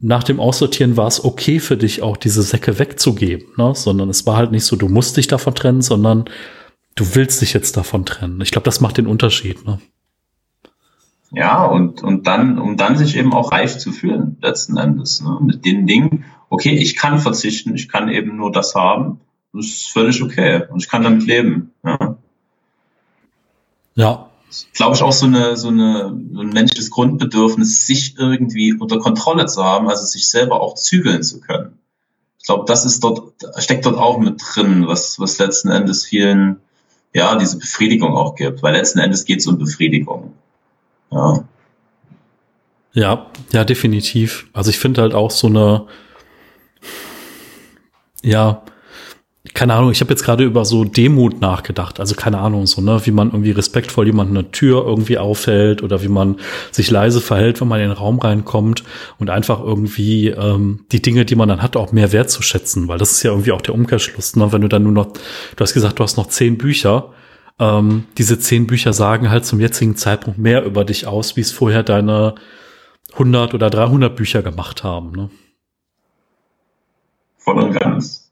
nach 0.00 0.24
dem 0.24 0.40
Aussortieren 0.40 0.96
war 0.96 1.06
es 1.06 1.24
okay 1.24 1.58
für 1.58 1.76
dich 1.76 2.02
auch 2.02 2.16
diese 2.16 2.42
Säcke 2.42 2.78
wegzugeben, 2.78 3.46
ne? 3.56 3.74
sondern 3.74 4.10
es 4.10 4.26
war 4.26 4.36
halt 4.36 4.52
nicht 4.52 4.64
so, 4.64 4.76
du 4.76 4.88
musst 4.88 5.16
dich 5.16 5.26
davon 5.26 5.54
trennen, 5.54 5.80
sondern 5.80 6.26
du 6.96 7.14
willst 7.14 7.40
dich 7.40 7.54
jetzt 7.54 7.76
davon 7.76 8.04
trennen. 8.04 8.40
Ich 8.42 8.50
glaube, 8.50 8.66
das 8.66 8.80
macht 8.80 8.98
den 8.98 9.06
Unterschied. 9.06 9.66
Ne? 9.66 9.78
Ja, 11.36 11.66
und, 11.66 12.02
und 12.02 12.26
dann, 12.26 12.58
um 12.58 12.78
dann 12.78 12.96
sich 12.96 13.14
eben 13.14 13.34
auch 13.34 13.52
reich 13.52 13.78
zu 13.78 13.92
fühlen, 13.92 14.38
letzten 14.40 14.78
Endes, 14.78 15.20
ne? 15.20 15.36
mit 15.42 15.66
den 15.66 15.86
Dingen, 15.86 16.24
okay, 16.48 16.70
ich 16.70 16.96
kann 16.96 17.18
verzichten, 17.18 17.74
ich 17.74 17.90
kann 17.90 18.08
eben 18.08 18.38
nur 18.38 18.50
das 18.50 18.74
haben, 18.74 19.20
das 19.52 19.66
ist 19.66 19.90
völlig 19.92 20.22
okay 20.22 20.62
und 20.70 20.82
ich 20.82 20.88
kann 20.88 21.02
damit 21.02 21.26
leben. 21.26 21.72
Ja. 21.84 22.16
ja. 23.96 24.30
Glaube 24.72 24.96
ich 24.96 25.02
auch 25.02 25.12
so 25.12 25.26
eine, 25.26 25.58
so 25.58 25.68
eine, 25.68 26.18
so 26.32 26.40
ein 26.40 26.48
menschliches 26.54 26.90
Grundbedürfnis, 26.90 27.86
sich 27.86 28.16
irgendwie 28.16 28.72
unter 28.72 28.98
Kontrolle 28.98 29.44
zu 29.44 29.62
haben, 29.62 29.90
also 29.90 30.06
sich 30.06 30.30
selber 30.30 30.62
auch 30.62 30.74
zügeln 30.74 31.22
zu 31.22 31.42
können. 31.42 31.78
Ich 32.38 32.46
glaube, 32.46 32.64
das 32.66 32.86
ist 32.86 33.04
dort, 33.04 33.34
steckt 33.58 33.84
dort 33.84 33.98
auch 33.98 34.18
mit 34.18 34.40
drin, 34.40 34.86
was, 34.86 35.20
was 35.20 35.38
letzten 35.38 35.68
Endes 35.68 36.06
vielen 36.06 36.62
ja, 37.12 37.36
diese 37.36 37.58
Befriedigung 37.58 38.16
auch 38.16 38.36
gibt, 38.36 38.62
weil 38.62 38.74
letzten 38.74 39.00
Endes 39.00 39.26
geht 39.26 39.40
es 39.40 39.46
um 39.46 39.58
Befriedigung. 39.58 40.32
Ja. 41.16 41.44
Ja, 42.92 43.26
ja, 43.52 43.64
definitiv. 43.64 44.46
Also 44.54 44.70
ich 44.70 44.78
finde 44.78 45.02
halt 45.02 45.14
auch 45.14 45.30
so 45.30 45.48
eine, 45.48 45.86
ja, 48.22 48.62
keine 49.54 49.74
Ahnung, 49.74 49.90
ich 49.90 50.00
habe 50.00 50.10
jetzt 50.10 50.24
gerade 50.24 50.44
über 50.44 50.64
so 50.64 50.84
Demut 50.84 51.40
nachgedacht. 51.40 52.00
Also 52.00 52.14
keine 52.14 52.38
Ahnung, 52.38 52.66
so, 52.66 52.80
ne, 52.80 53.00
wie 53.04 53.10
man 53.10 53.28
irgendwie 53.28 53.50
respektvoll 53.52 54.06
jemand 54.06 54.30
eine 54.30 54.50
Tür 54.50 54.84
irgendwie 54.86 55.18
aufhält 55.18 55.82
oder 55.82 56.02
wie 56.02 56.08
man 56.08 56.36
sich 56.70 56.90
leise 56.90 57.20
verhält, 57.20 57.60
wenn 57.60 57.68
man 57.68 57.80
in 57.80 57.88
den 57.88 57.96
Raum 57.96 58.18
reinkommt 58.18 58.82
und 59.18 59.30
einfach 59.30 59.60
irgendwie 59.60 60.28
ähm, 60.28 60.84
die 60.92 61.02
Dinge, 61.02 61.24
die 61.24 61.36
man 61.36 61.48
dann 61.48 61.62
hat, 61.62 61.76
auch 61.76 61.92
mehr 61.92 62.12
wertzuschätzen, 62.12 62.88
weil 62.88 62.98
das 62.98 63.12
ist 63.12 63.22
ja 63.22 63.30
irgendwie 63.30 63.52
auch 63.52 63.62
der 63.62 63.74
Umkehrschluss, 63.74 64.36
ne? 64.36 64.52
Wenn 64.52 64.62
du 64.62 64.68
dann 64.68 64.82
nur 64.82 64.92
noch, 64.92 65.06
du 65.06 65.60
hast 65.60 65.74
gesagt, 65.74 65.98
du 65.98 66.02
hast 66.02 66.16
noch 66.16 66.28
zehn 66.28 66.58
Bücher. 66.58 67.10
Ähm, 67.58 68.04
diese 68.18 68.38
zehn 68.38 68.66
Bücher 68.66 68.92
sagen 68.92 69.30
halt 69.30 69.46
zum 69.46 69.60
jetzigen 69.60 69.96
Zeitpunkt 69.96 70.38
mehr 70.38 70.64
über 70.64 70.84
dich 70.84 71.06
aus, 71.06 71.36
wie 71.36 71.40
es 71.40 71.52
vorher 71.52 71.82
deine 71.82 72.34
100 73.12 73.54
oder 73.54 73.70
300 73.70 74.14
Bücher 74.14 74.42
gemacht 74.42 74.84
haben. 74.84 75.12
Ne? 75.12 75.30
Voll 77.38 77.62
und 77.62 77.72
ganz. 77.72 78.30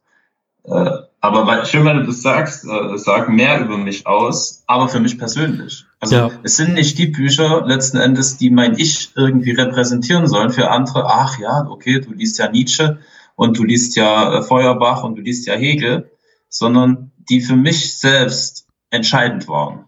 Äh, 0.65 0.91
aber 1.21 1.65
schön, 1.65 1.87
wenn 1.87 2.01
du 2.01 2.07
das 2.07 2.21
sagst, 2.21 2.67
äh, 2.67 2.99
sagen 2.99 3.35
mehr 3.35 3.61
über 3.61 3.79
mich 3.79 4.07
aus, 4.07 4.63
aber 4.67 4.89
für 4.89 5.01
mich 5.01 5.19
persönlich. 5.19 5.87
Also 5.99 6.17
ja. 6.17 6.31
es 6.43 6.57
sind 6.57 6.75
nicht 6.75 6.99
die 6.99 7.07
Bücher 7.07 7.65
letzten 7.67 7.97
Endes, 7.97 8.37
die 8.37 8.51
mein 8.51 8.77
Ich 8.79 9.13
irgendwie 9.17 9.53
repräsentieren 9.53 10.27
sollen. 10.27 10.51
Für 10.51 10.71
andere, 10.71 11.07
ach 11.07 11.39
ja, 11.39 11.67
okay, 11.71 12.01
du 12.01 12.13
liest 12.13 12.39
ja 12.39 12.51
Nietzsche 12.51 12.99
und 13.37 13.59
du 13.59 13.65
liest 13.65 13.97
ja 13.97 14.39
äh, 14.39 14.43
Feuerbach 14.43 15.03
und 15.03 15.17
du 15.17 15.23
liest 15.23 15.47
ja 15.47 15.55
Hegel, 15.55 16.11
sondern 16.51 17.11
die 17.31 17.41
für 17.41 17.57
mich 17.57 17.99
selbst 17.99 18.67
entscheidend 18.91 19.49
waren. 19.49 19.87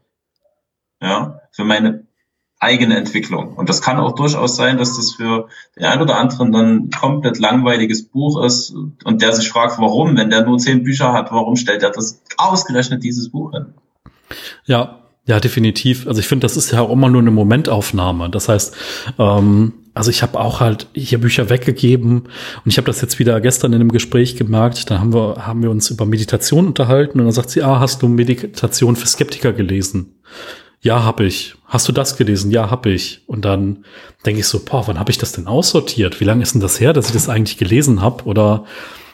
Ja, 1.01 1.41
für 1.53 1.65
meine 1.65 2.07
eigene 2.59 2.97
Entwicklung. 2.97 3.55
Und 3.55 3.69
das 3.69 3.83
kann 3.83 3.99
auch 3.99 4.15
durchaus 4.15 4.57
sein, 4.57 4.79
dass 4.79 4.97
das 4.97 5.13
für 5.13 5.49
den 5.77 5.85
einen 5.85 6.03
oder 6.03 6.17
anderen 6.17 6.53
dann 6.53 6.77
ein 6.77 6.91
komplett 6.91 7.39
langweiliges 7.39 8.09
Buch 8.09 8.43
ist 8.43 8.75
und 9.05 9.21
der 9.21 9.33
sich 9.33 9.51
fragt, 9.51 9.79
warum, 9.79 10.17
wenn 10.17 10.31
der 10.31 10.45
nur 10.45 10.59
zehn 10.59 10.83
Bücher 10.83 11.13
hat, 11.13 11.31
warum 11.33 11.57
stellt 11.57 11.83
er 11.83 11.91
das 11.91 12.23
ausgerechnet 12.39 13.05
dieses 13.05 13.31
Buch 13.31 13.53
hin? 13.53 13.75
Ja, 14.65 15.01
ja, 15.27 15.41
definitiv. 15.41 16.07
Also 16.07 16.21
ich 16.21 16.29
finde, 16.29 16.45
das 16.45 16.57
ist 16.57 16.71
ja 16.71 16.81
auch 16.81 16.91
immer 16.91 17.11
nur 17.11 17.21
eine 17.21 17.31
Momentaufnahme. 17.31 18.31
Das 18.31 18.49
heißt, 18.49 18.75
ähm, 19.19 19.75
also 19.97 20.11
ich 20.11 20.23
habe 20.23 20.39
auch 20.39 20.61
halt 20.61 20.89
hier 20.93 21.19
Bücher 21.19 21.49
weggegeben 21.49 22.21
und 22.21 22.67
ich 22.67 22.77
habe 22.77 22.87
das 22.87 23.01
jetzt 23.01 23.19
wieder 23.19 23.41
gestern 23.41 23.73
in 23.73 23.81
einem 23.81 23.93
Gespräch 23.93 24.37
gemerkt. 24.37 24.91
Da 24.91 24.99
haben 24.99 25.15
wir 25.15 25.47
haben 25.47 25.63
wir 25.63 25.71
uns 25.71 25.89
über 25.89 26.05
Meditation 26.05 26.67
unterhalten 26.67 27.19
und 27.19 27.25
dann 27.25 27.33
sagt 27.33 27.49
sie, 27.49 27.63
ah, 27.63 27.81
hast 27.81 28.03
du 28.03 28.09
Meditation 28.09 28.95
für 28.95 29.07
Skeptiker 29.07 29.55
gelesen? 29.55 30.15
Ja, 30.83 31.03
hab 31.03 31.21
ich. 31.21 31.55
Hast 31.65 31.89
du 31.89 31.93
das 31.93 32.19
gelesen? 32.19 32.51
Ja, 32.51 32.71
hab 32.71 32.85
ich. 32.85 33.23
Und 33.27 33.47
dann 33.47 33.85
denke 34.27 34.41
ich 34.41 34.47
so, 34.47 34.61
boah, 34.63 34.87
wann 34.87 34.99
habe 34.99 35.11
ich 35.11 35.19
das 35.19 35.33
denn 35.33 35.47
aussortiert? 35.47 36.21
Wie 36.21 36.25
lange 36.25 36.43
ist 36.43 36.53
denn 36.53 36.61
das 36.61 36.79
her, 36.79 36.93
dass 36.93 37.07
ich 37.07 37.13
das 37.13 37.31
eigentlich 37.31 37.57
gelesen 37.57 38.03
habe? 38.03 38.25
Oder 38.25 38.67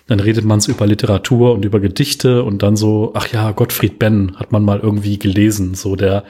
dann 0.09 0.19
redet 0.19 0.45
man 0.45 0.61
so 0.61 0.73
über 0.73 0.89
Literatur 0.89 1.55
und 1.55 1.65
über 1.65 1.79
Gedichte 1.79 2.43
und 2.43 2.63
dann 2.65 2.75
so, 2.75 3.13
ach 3.15 3.29
ja, 3.33 3.53
Gottfried 3.53 4.01
Benn 4.01 4.37
hat 4.37 4.51
man 4.51 4.65
mal 4.65 4.81
irgendwie 4.81 5.19
gelesen, 5.21 5.75
so 5.75 5.95
der 5.95 6.25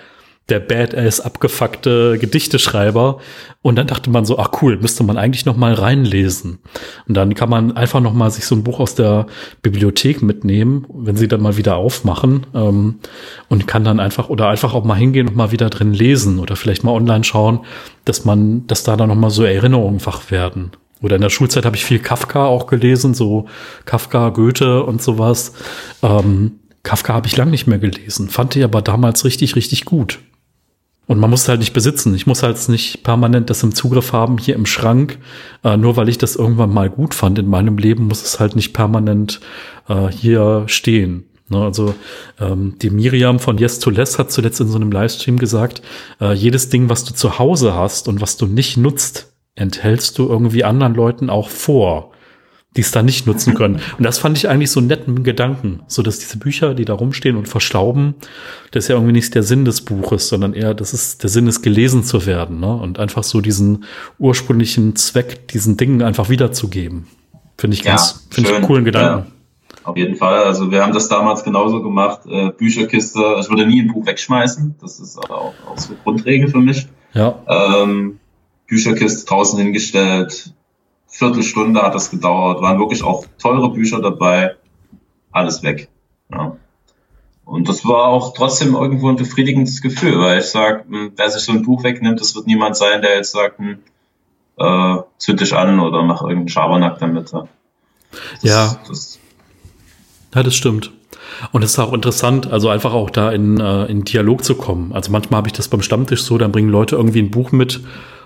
der 0.48 0.60
Badass 0.60 1.20
abgefuckte 1.20 2.18
Gedichteschreiber 2.18 3.18
und 3.62 3.76
dann 3.76 3.86
dachte 3.86 4.10
man 4.10 4.24
so, 4.24 4.38
ach 4.38 4.50
cool, 4.60 4.76
müsste 4.76 5.04
man 5.04 5.16
eigentlich 5.16 5.46
noch 5.46 5.56
mal 5.56 5.72
reinlesen. 5.72 6.58
Und 7.06 7.16
dann 7.16 7.34
kann 7.34 7.48
man 7.48 7.76
einfach 7.76 8.00
noch 8.00 8.12
mal 8.12 8.30
sich 8.30 8.44
so 8.44 8.56
ein 8.56 8.64
Buch 8.64 8.80
aus 8.80 8.96
der 8.96 9.26
Bibliothek 9.62 10.20
mitnehmen, 10.20 10.84
wenn 10.92 11.16
sie 11.16 11.28
dann 11.28 11.42
mal 11.42 11.56
wieder 11.56 11.76
aufmachen 11.76 12.46
ähm, 12.54 12.96
und 13.48 13.68
kann 13.68 13.84
dann 13.84 14.00
einfach 14.00 14.28
oder 14.28 14.48
einfach 14.48 14.74
auch 14.74 14.84
mal 14.84 14.96
hingehen 14.96 15.28
und 15.28 15.36
mal 15.36 15.52
wieder 15.52 15.70
drin 15.70 15.94
lesen 15.94 16.40
oder 16.40 16.56
vielleicht 16.56 16.82
mal 16.82 16.92
online 16.92 17.24
schauen, 17.24 17.60
dass 18.04 18.24
man, 18.24 18.66
dass 18.66 18.82
da 18.82 18.96
dann 18.96 19.08
noch 19.08 19.16
mal 19.16 19.30
so 19.30 19.44
Erinnerungen 19.44 20.04
wach 20.04 20.30
werden. 20.30 20.72
Oder 21.02 21.16
in 21.16 21.22
der 21.22 21.30
Schulzeit 21.30 21.64
habe 21.64 21.76
ich 21.76 21.84
viel 21.84 21.98
Kafka 21.98 22.46
auch 22.46 22.66
gelesen, 22.66 23.14
so 23.14 23.46
Kafka, 23.84 24.30
Goethe 24.30 24.82
und 24.84 25.02
sowas. 25.02 25.52
Ähm, 26.02 26.60
Kafka 26.82 27.14
habe 27.14 27.28
ich 27.28 27.36
lang 27.36 27.50
nicht 27.50 27.68
mehr 27.68 27.78
gelesen, 27.78 28.28
fand 28.28 28.56
ich 28.56 28.64
aber 28.64 28.82
damals 28.82 29.24
richtig, 29.24 29.54
richtig 29.54 29.84
gut. 29.84 30.18
Und 31.12 31.18
man 31.18 31.28
muss 31.28 31.42
es 31.42 31.48
halt 31.50 31.60
nicht 31.60 31.74
besitzen. 31.74 32.14
Ich 32.14 32.26
muss 32.26 32.42
halt 32.42 32.70
nicht 32.70 33.02
permanent 33.02 33.50
das 33.50 33.62
im 33.62 33.74
Zugriff 33.74 34.14
haben, 34.14 34.38
hier 34.38 34.54
im 34.54 34.64
Schrank. 34.64 35.18
Äh, 35.62 35.76
nur 35.76 35.98
weil 35.98 36.08
ich 36.08 36.16
das 36.16 36.36
irgendwann 36.36 36.72
mal 36.72 36.88
gut 36.88 37.12
fand 37.12 37.38
in 37.38 37.48
meinem 37.48 37.76
Leben, 37.76 38.08
muss 38.08 38.24
es 38.24 38.40
halt 38.40 38.56
nicht 38.56 38.72
permanent 38.72 39.38
äh, 39.90 40.08
hier 40.08 40.64
stehen. 40.68 41.24
Ne, 41.50 41.62
also 41.62 41.94
ähm, 42.40 42.76
die 42.80 42.88
Miriam 42.88 43.40
von 43.40 43.58
Yes 43.58 43.78
to 43.78 43.90
Less 43.90 44.18
hat 44.18 44.32
zuletzt 44.32 44.62
in 44.62 44.68
so 44.68 44.76
einem 44.76 44.90
Livestream 44.90 45.38
gesagt, 45.38 45.82
äh, 46.18 46.32
jedes 46.32 46.70
Ding, 46.70 46.88
was 46.88 47.04
du 47.04 47.12
zu 47.12 47.38
Hause 47.38 47.74
hast 47.74 48.08
und 48.08 48.22
was 48.22 48.38
du 48.38 48.46
nicht 48.46 48.78
nutzt, 48.78 49.34
enthältst 49.54 50.16
du 50.16 50.28
irgendwie 50.28 50.64
anderen 50.64 50.94
Leuten 50.94 51.28
auch 51.28 51.50
vor. 51.50 52.11
Die 52.76 52.80
es 52.80 52.90
da 52.90 53.02
nicht 53.02 53.26
nutzen 53.26 53.54
können. 53.54 53.80
Und 53.98 54.04
das 54.04 54.18
fand 54.18 54.38
ich 54.38 54.48
eigentlich 54.48 54.70
so 54.70 54.80
einen 54.80 54.88
netten 54.88 55.24
Gedanken, 55.24 55.80
so 55.88 56.02
dass 56.02 56.18
diese 56.18 56.38
Bücher, 56.38 56.74
die 56.74 56.84
da 56.84 56.94
rumstehen 56.94 57.36
und 57.36 57.48
verstauben, 57.48 58.14
das 58.70 58.84
ist 58.84 58.88
ja 58.88 58.94
irgendwie 58.94 59.12
nicht 59.12 59.34
der 59.34 59.42
Sinn 59.42 59.64
des 59.64 59.82
Buches, 59.82 60.28
sondern 60.28 60.54
eher, 60.54 60.72
das 60.72 60.94
ist 60.94 61.22
der 61.22 61.30
Sinn 61.30 61.46
ist 61.46 61.62
gelesen 61.62 62.02
zu 62.02 62.24
werden, 62.24 62.60
ne? 62.60 62.72
Und 62.72 62.98
einfach 62.98 63.24
so 63.24 63.40
diesen 63.40 63.84
ursprünglichen 64.18 64.96
Zweck, 64.96 65.48
diesen 65.48 65.76
Dingen 65.76 66.02
einfach 66.02 66.30
wiederzugeben. 66.30 67.06
Finde 67.58 67.76
ich 67.76 67.82
ganz, 67.82 68.12
ja, 68.12 68.34
finde 68.34 68.50
ich 68.50 68.56
einen 68.56 68.64
coolen 68.64 68.84
Gedanken. 68.84 69.26
Ja. 69.26 69.32
Auf 69.84 69.96
jeden 69.96 70.16
Fall. 70.16 70.44
Also 70.44 70.70
wir 70.70 70.82
haben 70.82 70.92
das 70.92 71.08
damals 71.08 71.44
genauso 71.44 71.82
gemacht. 71.82 72.20
Äh, 72.26 72.50
Bücherkiste, 72.50 73.36
ich 73.40 73.48
würde 73.48 73.66
nie 73.66 73.82
ein 73.82 73.88
Buch 73.88 74.06
wegschmeißen. 74.06 74.76
Das 74.80 75.00
ist 75.00 75.18
auch, 75.18 75.52
auch 75.68 75.78
so 75.78 75.94
Grundregel 76.04 76.48
für 76.48 76.60
mich. 76.60 76.86
Ja. 77.14 77.34
Ähm, 77.48 78.18
Bücherkiste 78.66 79.26
draußen 79.26 79.58
hingestellt. 79.58 80.54
Viertelstunde 81.12 81.82
hat 81.82 81.94
das 81.94 82.10
gedauert. 82.10 82.62
Waren 82.62 82.78
wirklich 82.78 83.04
auch 83.04 83.24
teure 83.38 83.70
Bücher 83.70 84.00
dabei. 84.00 84.56
Alles 85.30 85.62
weg. 85.62 85.88
Ja. 86.32 86.56
Und 87.44 87.68
das 87.68 87.84
war 87.84 88.06
auch 88.06 88.32
trotzdem 88.32 88.74
irgendwo 88.74 89.10
ein 89.10 89.16
befriedigendes 89.16 89.82
Gefühl, 89.82 90.18
weil 90.18 90.38
ich 90.38 90.46
sage, 90.46 90.84
hm, 90.88 91.12
wer 91.16 91.30
sich 91.30 91.42
so 91.42 91.52
ein 91.52 91.62
Buch 91.62 91.84
wegnimmt, 91.84 92.20
das 92.20 92.34
wird 92.34 92.46
niemand 92.46 92.76
sein, 92.76 93.02
der 93.02 93.16
jetzt 93.16 93.32
sagt, 93.32 93.58
hm, 93.58 93.78
äh, 94.56 95.02
zünd 95.18 95.40
dich 95.40 95.54
an 95.54 95.80
oder 95.80 96.02
mach 96.02 96.22
irgendeinen 96.22 96.48
Schabernack 96.48 96.98
damit. 96.98 97.32
Das, 97.32 97.48
ja. 98.40 98.76
Das, 98.88 99.18
ja, 100.34 100.42
das 100.42 100.54
stimmt. 100.54 100.92
Und 101.50 101.62
es 101.62 101.72
ist 101.72 101.78
auch 101.78 101.92
interessant, 101.92 102.50
also 102.50 102.68
einfach 102.68 102.94
auch 102.94 103.10
da 103.10 103.30
in, 103.30 103.60
äh, 103.60 103.84
in 103.86 104.04
Dialog 104.04 104.44
zu 104.44 104.54
kommen. 104.54 104.92
Also 104.92 105.10
manchmal 105.10 105.38
habe 105.38 105.48
ich 105.48 105.52
das 105.52 105.68
beim 105.68 105.82
Stammtisch 105.82 106.22
so, 106.22 106.38
dann 106.38 106.52
bringen 106.52 106.70
Leute 106.70 106.96
irgendwie 106.96 107.20
ein 107.20 107.30
Buch 107.30 107.52
mit 107.52 107.82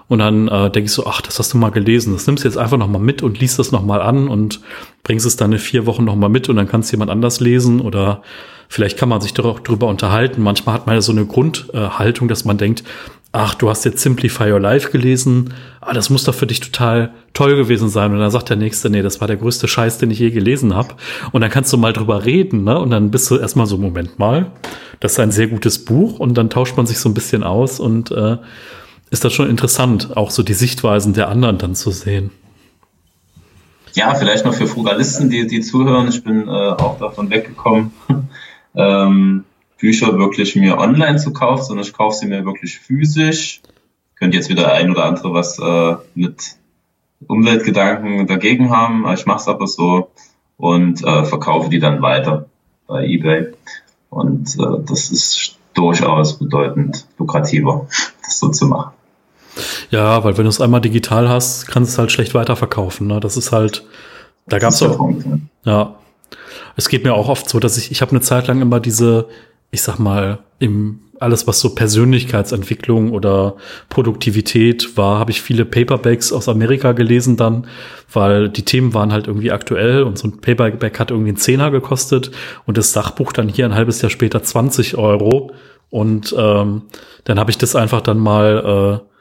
und 0.09 0.20
dann 0.20 0.48
äh, 0.48 0.70
denke 0.70 0.86
ich 0.86 0.92
so, 0.92 1.07
ach, 1.07 1.20
das 1.20 1.38
hast 1.38 1.52
du 1.52 1.59
mal 1.59 1.70
gelesen. 1.70 2.12
Das 2.12 2.26
nimmst 2.26 2.44
du 2.44 2.48
jetzt 2.48 2.59
einfach 2.59 2.76
nochmal 2.76 3.02
mit 3.02 3.22
und 3.22 3.40
liest 3.40 3.59
das 3.59 3.72
nochmal 3.72 4.00
an 4.00 4.28
und 4.28 4.61
bringst 5.02 5.26
es 5.26 5.36
dann 5.36 5.52
in 5.52 5.59
vier 5.59 5.86
Wochen 5.86 6.04
nochmal 6.04 6.30
mit 6.30 6.48
und 6.48 6.57
dann 6.57 6.68
kannst 6.68 6.92
jemand 6.92 7.11
anders 7.11 7.40
lesen 7.40 7.80
oder 7.80 8.22
vielleicht 8.68 8.98
kann 8.98 9.09
man 9.09 9.20
sich 9.20 9.34
doch 9.34 9.44
auch 9.44 9.61
drüber 9.61 9.88
unterhalten. 9.88 10.42
Manchmal 10.42 10.76
hat 10.76 10.86
man 10.86 10.94
ja 10.94 11.00
so 11.00 11.12
eine 11.12 11.26
Grundhaltung, 11.26 12.28
äh, 12.28 12.30
dass 12.30 12.44
man 12.44 12.57
denkt, 12.57 12.84
ach, 13.32 13.54
du 13.54 13.68
hast 13.68 13.84
jetzt 13.84 14.00
Simplify 14.00 14.50
Your 14.50 14.61
Life 14.61 14.90
gelesen, 14.90 15.52
ah, 15.80 15.92
das 15.92 16.09
muss 16.09 16.24
doch 16.24 16.34
für 16.34 16.46
dich 16.46 16.61
total 16.61 17.12
toll 17.34 17.57
gewesen 17.57 17.88
sein. 17.88 18.12
Und 18.12 18.18
dann 18.18 18.30
sagt 18.30 18.48
der 18.48 18.57
Nächste, 18.57 18.88
nee, 18.88 19.02
das 19.02 19.20
war 19.20 19.28
der 19.28 19.36
größte 19.36 19.68
Scheiß, 19.68 19.98
den 19.98 20.11
ich 20.11 20.20
je 20.20 20.30
gelesen 20.30 20.74
habe. 20.74 20.94
Und 21.32 21.42
dann 21.42 21.50
kannst 21.50 21.72
du 21.72 21.76
mal 21.76 21.92
drüber 21.92 22.24
reden, 22.24 22.64
ne? 22.64 22.78
Und 22.78 22.90
dann 22.90 23.11
bist 23.11 23.30
du 23.30 23.36
erstmal 23.36 23.66
so, 23.66 23.76
Moment 23.76 24.18
mal, 24.18 24.52
das 25.00 25.12
ist 25.12 25.20
ein 25.20 25.32
sehr 25.32 25.48
gutes 25.48 25.84
Buch 25.84 26.18
und 26.18 26.38
dann 26.38 26.48
tauscht 26.48 26.76
man 26.76 26.86
sich 26.86 26.98
so 26.98 27.09
ein 27.09 27.14
bisschen 27.14 27.42
aus 27.42 27.78
und 27.78 28.11
äh, 28.11 28.38
ist 29.11 29.24
das 29.24 29.32
schon 29.32 29.48
interessant, 29.48 30.16
auch 30.16 30.30
so 30.30 30.42
die 30.42 30.54
Sichtweisen 30.54 31.12
der 31.12 31.28
anderen 31.28 31.59
dann 31.59 31.74
zu 31.74 31.90
sehen. 31.90 32.30
Ja, 33.94 34.14
vielleicht 34.14 34.44
noch 34.44 34.54
für 34.54 34.66
Frugalisten, 34.66 35.30
die, 35.30 35.46
die 35.46 35.61
zuhören. 35.61 36.09
Ich 36.09 36.22
bin 36.22 36.48
äh, 36.48 36.50
auch 36.50 36.98
davon 36.98 37.30
weggekommen. 37.30 37.92
ähm, 38.74 39.44
Bücher 39.78 40.18
wirklich 40.18 40.57
mir 40.57 40.78
online 40.78 41.16
zu 41.16 41.32
kaufen, 41.32 41.64
sondern 41.64 41.86
ich 41.86 41.92
kaufe 41.92 42.16
sie 42.16 42.26
mir 42.26 42.44
wirklich 42.44 42.78
physisch. 42.78 43.62
Könnte 44.16 44.36
jetzt 44.36 44.48
wieder 44.48 44.72
ein 44.72 44.90
oder 44.90 45.04
andere 45.04 45.32
was 45.32 45.59
äh, 45.59 45.96
mit 46.14 46.57
Umweltgedanken 47.26 48.26
dagegen 48.26 48.70
haben. 48.70 49.07
Ich 49.14 49.26
mache 49.26 49.40
es 49.40 49.48
aber 49.48 49.66
so 49.66 50.11
und 50.57 51.02
äh, 51.04 51.24
verkaufe 51.24 51.70
die 51.70 51.78
dann 51.78 52.02
weiter 52.02 52.46
bei 52.86 53.04
eBay. 53.07 53.52
Und 54.11 54.57
äh, 54.59 54.84
das 54.86 55.11
ist 55.11 55.59
durchaus 55.74 56.38
bedeutend 56.38 57.07
lukrativer, 57.18 57.86
das 58.22 58.38
so 58.38 58.48
zu 58.48 58.66
machen. 58.66 58.92
Ja, 59.90 60.22
weil 60.24 60.36
wenn 60.36 60.44
du 60.44 60.50
es 60.50 60.61
einmal 60.61 60.80
digital 60.80 61.28
hast, 61.28 61.66
kannst 61.68 61.90
du 61.90 61.94
es 61.94 61.98
halt 61.98 62.12
schlecht 62.12 62.34
weiterverkaufen. 62.34 63.07
Ne? 63.07 63.20
Das 63.20 63.36
ist 63.36 63.52
halt, 63.52 63.84
da 64.48 64.59
gab 64.59 64.72
es 64.72 64.82
auch. 64.82 64.96
Punkt, 64.96 65.26
ja. 65.64 65.96
Es 66.76 66.88
geht 66.88 67.04
mir 67.04 67.14
auch 67.14 67.28
oft 67.28 67.48
so, 67.48 67.59
dass 67.59 67.78
ich, 67.78 67.90
ich 67.90 68.02
habe 68.02 68.11
eine 68.11 68.20
Zeit 68.20 68.48
lang 68.48 68.61
immer 68.61 68.80
diese 68.80 69.26
ich 69.70 69.82
sag 69.82 69.98
mal, 69.98 70.38
im 70.59 71.00
alles, 71.18 71.46
was 71.46 71.61
so 71.61 71.74
Persönlichkeitsentwicklung 71.74 73.11
oder 73.11 73.57
Produktivität 73.88 74.98
war, 74.98 75.18
habe 75.18 75.30
ich 75.30 75.40
viele 75.40 75.64
Paperbacks 75.64 76.30
aus 76.30 76.46
Amerika 76.46 76.92
gelesen 76.92 77.38
dann, 77.38 77.68
weil 78.12 78.50
die 78.50 78.66
Themen 78.66 78.92
waren 78.92 79.12
halt 79.12 79.26
irgendwie 79.26 79.50
aktuell 79.50 80.02
und 80.02 80.18
so 80.18 80.28
ein 80.28 80.42
Paperback 80.42 81.00
hat 81.00 81.11
irgendwie 81.11 81.30
einen 81.30 81.38
Zehner 81.38 81.70
gekostet 81.70 82.32
und 82.66 82.76
das 82.76 82.92
Sachbuch 82.92 83.32
dann 83.32 83.48
hier 83.48 83.64
ein 83.64 83.74
halbes 83.74 84.02
Jahr 84.02 84.11
später 84.11 84.42
20 84.42 84.98
Euro. 84.98 85.52
Und 85.88 86.34
ähm, 86.36 86.82
dann 87.24 87.38
habe 87.38 87.50
ich 87.50 87.57
das 87.57 87.76
einfach 87.76 88.02
dann 88.02 88.18
mal 88.18 89.00
äh, 89.02 89.15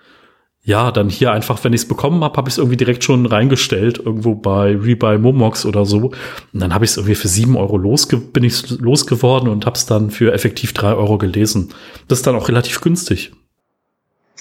ja, 0.65 0.91
dann 0.91 1.09
hier 1.09 1.31
einfach, 1.31 1.63
wenn 1.63 1.73
ich 1.73 1.81
es 1.81 1.87
bekommen 1.87 2.23
habe, 2.23 2.35
habe 2.37 2.49
ich 2.49 2.55
es 2.55 2.57
irgendwie 2.57 2.75
direkt 2.75 3.03
schon 3.03 3.27
reingestellt, 3.27 3.99
irgendwo 3.99 4.33
bei 4.33 4.75
Rebuy 4.75 5.19
Momox 5.19 5.63
oder 5.63 5.85
so. 5.85 6.07
Und 6.07 6.59
dann 6.59 6.73
habe 6.73 6.83
ich 6.85 6.91
es 6.91 6.97
irgendwie 6.97 7.13
für 7.13 7.27
sieben 7.27 7.55
Euro 7.55 7.77
losge 7.77 8.17
bin 8.17 8.43
ich 8.43 8.71
losgeworden 8.79 9.47
und 9.47 9.67
habe 9.67 9.75
es 9.75 9.85
dann 9.85 10.09
für 10.09 10.33
effektiv 10.33 10.73
drei 10.73 10.93
Euro 10.93 11.19
gelesen. 11.19 11.69
Das 12.07 12.19
ist 12.19 12.27
dann 12.27 12.35
auch 12.35 12.47
relativ 12.47 12.81
günstig. 12.81 13.31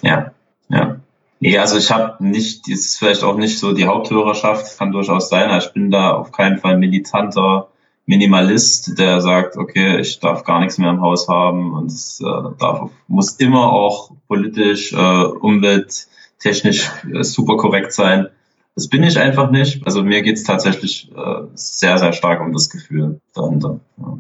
Ja, 0.03 0.33
ja. 0.71 0.97
Nee, 1.41 1.59
also 1.59 1.77
ich 1.77 1.91
habe 1.91 2.25
nicht, 2.25 2.71
das 2.71 2.81
ist 2.81 2.99
vielleicht 2.99 3.23
auch 3.23 3.37
nicht 3.37 3.59
so 3.59 3.73
die 3.73 3.85
Haupthörerschaft, 3.85 4.79
kann 4.79 4.93
durchaus 4.93 5.29
sein, 5.29 5.55
ich 5.59 5.73
bin 5.75 5.91
da 5.91 6.13
auf 6.13 6.33
keinen 6.33 6.57
Fall 6.57 6.79
militanter 6.79 7.69
Minimalist, 8.07 8.99
der 8.99 9.21
sagt, 9.21 9.59
okay, 9.59 9.99
ich 10.01 10.21
darf 10.21 10.45
gar 10.45 10.61
nichts 10.61 10.79
mehr 10.79 10.89
im 10.89 11.03
Haus 11.03 11.29
haben 11.29 11.75
und 11.75 11.87
es 11.87 12.19
äh, 12.21 12.59
darf, 12.59 12.91
muss 13.09 13.33
immer 13.33 13.75
auch 13.75 14.13
politisch, 14.27 14.95
äh, 14.95 14.97
Umwelt, 14.97 16.07
technisch 16.39 16.91
äh, 17.13 17.23
super 17.23 17.57
korrekt 17.57 17.93
sein. 17.93 18.29
Das 18.75 18.89
bin 18.89 19.03
ich 19.03 19.19
einfach 19.19 19.51
nicht. 19.51 19.87
Also 19.87 20.03
mir 20.03 20.23
geht's 20.23 20.43
tatsächlich 20.43 21.11
äh, 21.17 21.43
sehr, 21.55 21.99
sehr 21.99 22.13
stark 22.13 22.41
um 22.41 22.53
das 22.53 22.71
Gefühl 22.71 23.21
dahinter. 23.35 23.81
Ja, 23.99 24.19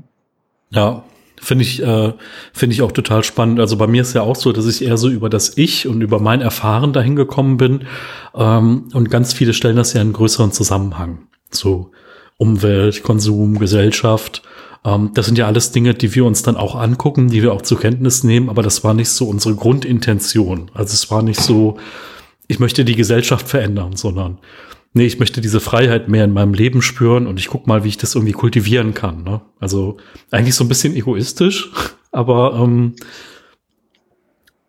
ja 0.70 1.04
finde 1.44 1.64
ich, 1.64 1.82
äh, 1.82 2.12
finde 2.52 2.74
ich 2.74 2.82
auch 2.82 2.92
total 2.92 3.22
spannend. 3.22 3.60
Also 3.60 3.76
bei 3.76 3.86
mir 3.86 4.02
ist 4.02 4.14
ja 4.14 4.22
auch 4.22 4.36
so, 4.36 4.52
dass 4.52 4.66
ich 4.66 4.84
eher 4.84 4.96
so 4.96 5.08
über 5.08 5.28
das 5.28 5.56
Ich 5.56 5.86
und 5.86 6.00
über 6.00 6.20
mein 6.20 6.40
Erfahren 6.40 6.92
dahin 6.92 7.16
gekommen 7.16 7.56
bin. 7.56 7.86
Ähm, 8.34 8.88
und 8.92 9.10
ganz 9.10 9.32
viele 9.32 9.54
stellen 9.54 9.76
das 9.76 9.92
ja 9.92 10.02
in 10.02 10.12
größeren 10.12 10.52
Zusammenhang. 10.52 11.26
So 11.50 11.90
Umwelt, 12.36 13.02
Konsum, 13.02 13.58
Gesellschaft. 13.58 14.42
Ähm, 14.84 15.10
das 15.14 15.26
sind 15.26 15.38
ja 15.38 15.46
alles 15.46 15.72
Dinge, 15.72 15.94
die 15.94 16.14
wir 16.14 16.24
uns 16.24 16.42
dann 16.42 16.56
auch 16.56 16.74
angucken, 16.74 17.28
die 17.28 17.42
wir 17.42 17.52
auch 17.52 17.62
zur 17.62 17.80
Kenntnis 17.80 18.22
nehmen. 18.24 18.48
Aber 18.48 18.62
das 18.62 18.84
war 18.84 18.94
nicht 18.94 19.08
so 19.08 19.28
unsere 19.28 19.54
Grundintention. 19.54 20.70
Also 20.74 20.92
es 20.92 21.10
war 21.10 21.22
nicht 21.22 21.40
so, 21.40 21.78
ich 22.46 22.58
möchte 22.58 22.84
die 22.84 22.96
Gesellschaft 22.96 23.48
verändern, 23.48 23.96
sondern 23.96 24.38
nee, 24.92 25.06
ich 25.06 25.18
möchte 25.18 25.40
diese 25.40 25.60
Freiheit 25.60 26.08
mehr 26.08 26.24
in 26.24 26.32
meinem 26.32 26.54
Leben 26.54 26.82
spüren 26.82 27.26
und 27.26 27.38
ich 27.38 27.48
guck 27.48 27.66
mal, 27.66 27.84
wie 27.84 27.88
ich 27.88 27.98
das 27.98 28.14
irgendwie 28.14 28.32
kultivieren 28.32 28.94
kann. 28.94 29.24
Ne? 29.24 29.40
Also 29.58 29.96
eigentlich 30.30 30.54
so 30.54 30.64
ein 30.64 30.68
bisschen 30.68 30.94
egoistisch, 30.94 31.70
aber 32.12 32.54
ähm, 32.54 32.94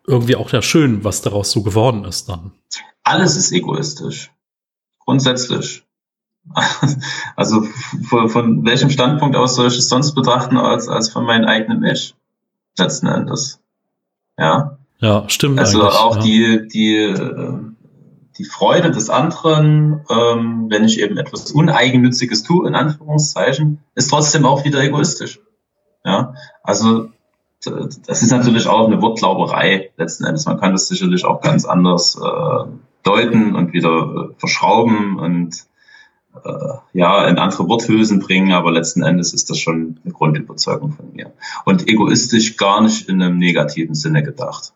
irgendwie 0.06 0.36
auch 0.36 0.50
ja 0.52 0.62
schön, 0.62 1.04
was 1.04 1.22
daraus 1.22 1.50
so 1.50 1.62
geworden 1.62 2.04
ist 2.04 2.28
dann. 2.28 2.52
Alles 3.02 3.36
ist 3.36 3.52
egoistisch. 3.52 4.30
Grundsätzlich. 5.00 5.85
Also 7.36 7.66
von, 8.08 8.28
von 8.28 8.64
welchem 8.64 8.90
Standpunkt 8.90 9.36
aus 9.36 9.56
soll 9.56 9.68
ich 9.68 9.76
es 9.76 9.88
sonst 9.88 10.14
betrachten 10.14 10.56
als, 10.56 10.88
als 10.88 11.10
von 11.10 11.24
meinem 11.24 11.44
eigenen 11.44 11.84
Ich? 11.84 12.14
Letzten 12.78 13.06
Endes. 13.06 13.60
Ja. 14.38 14.78
Ja, 14.98 15.28
stimmt. 15.28 15.58
Also 15.58 15.86
auch 15.86 16.16
ja. 16.16 16.22
die, 16.22 16.68
die, 16.68 16.94
äh, 16.94 17.58
die 18.38 18.44
Freude 18.44 18.90
des 18.90 19.10
anderen, 19.10 20.04
ähm, 20.10 20.66
wenn 20.70 20.84
ich 20.84 21.00
eben 21.00 21.18
etwas 21.18 21.50
Uneigennütziges 21.52 22.42
tue, 22.42 22.66
in 22.66 22.74
Anführungszeichen, 22.74 23.80
ist 23.94 24.08
trotzdem 24.10 24.46
auch 24.46 24.64
wieder 24.64 24.82
egoistisch. 24.82 25.40
Ja, 26.04 26.34
also 26.62 27.08
das 28.06 28.22
ist 28.22 28.30
natürlich 28.30 28.68
auch 28.68 28.86
eine 28.86 29.00
Wortglauberei 29.02 29.90
letzten 29.96 30.24
Endes. 30.24 30.46
Man 30.46 30.60
kann 30.60 30.72
das 30.72 30.88
sicherlich 30.88 31.24
auch 31.24 31.40
ganz 31.40 31.64
anders 31.64 32.16
äh, 32.16 32.70
deuten 33.02 33.56
und 33.56 33.72
wieder 33.72 34.30
äh, 34.30 34.34
verschrauben 34.38 35.18
und 35.18 35.66
ja 36.92 37.26
in 37.26 37.38
andere 37.38 37.68
Worthülsen 37.68 38.20
bringen, 38.20 38.52
aber 38.52 38.72
letzten 38.72 39.02
Endes 39.02 39.32
ist 39.32 39.50
das 39.50 39.58
schon 39.58 39.98
eine 40.04 40.12
Grundüberzeugung 40.12 40.92
von 40.92 41.12
mir. 41.12 41.32
Und 41.64 41.88
egoistisch 41.88 42.56
gar 42.56 42.80
nicht 42.82 43.08
in 43.08 43.22
einem 43.22 43.38
negativen 43.38 43.94
Sinne 43.94 44.22
gedacht. 44.22 44.72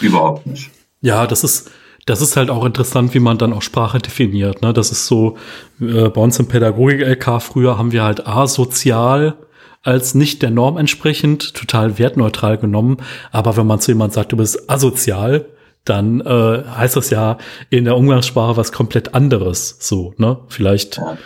Überhaupt 0.00 0.46
nicht. 0.46 0.70
Ja, 1.00 1.26
das 1.26 1.44
ist, 1.44 1.70
das 2.06 2.20
ist 2.20 2.36
halt 2.36 2.50
auch 2.50 2.64
interessant, 2.64 3.14
wie 3.14 3.20
man 3.20 3.38
dann 3.38 3.52
auch 3.52 3.62
Sprache 3.62 3.98
definiert. 3.98 4.62
Ne? 4.62 4.72
Das 4.72 4.90
ist 4.90 5.06
so, 5.06 5.36
äh, 5.80 6.08
bei 6.08 6.20
uns 6.20 6.38
im 6.38 6.48
Pädagogik-LK 6.48 7.42
früher 7.42 7.78
haben 7.78 7.92
wir 7.92 8.02
halt 8.02 8.26
asozial 8.26 9.36
als 9.82 10.14
nicht 10.14 10.42
der 10.42 10.50
Norm 10.50 10.76
entsprechend 10.76 11.54
total 11.54 11.98
wertneutral 11.98 12.58
genommen. 12.58 12.98
Aber 13.30 13.56
wenn 13.56 13.66
man 13.66 13.80
zu 13.80 13.92
jemand 13.92 14.12
sagt, 14.12 14.32
du 14.32 14.36
bist 14.36 14.68
asozial, 14.68 15.46
dann 15.84 16.20
äh, 16.20 16.64
heißt 16.64 16.96
das 16.96 17.10
ja 17.10 17.38
in 17.70 17.84
der 17.84 17.96
Umgangssprache 17.96 18.56
was 18.56 18.72
komplett 18.72 19.14
anderes. 19.14 19.76
So, 19.80 20.14
ne? 20.18 20.38
Vielleicht. 20.48 20.98
Ja. 20.98 21.16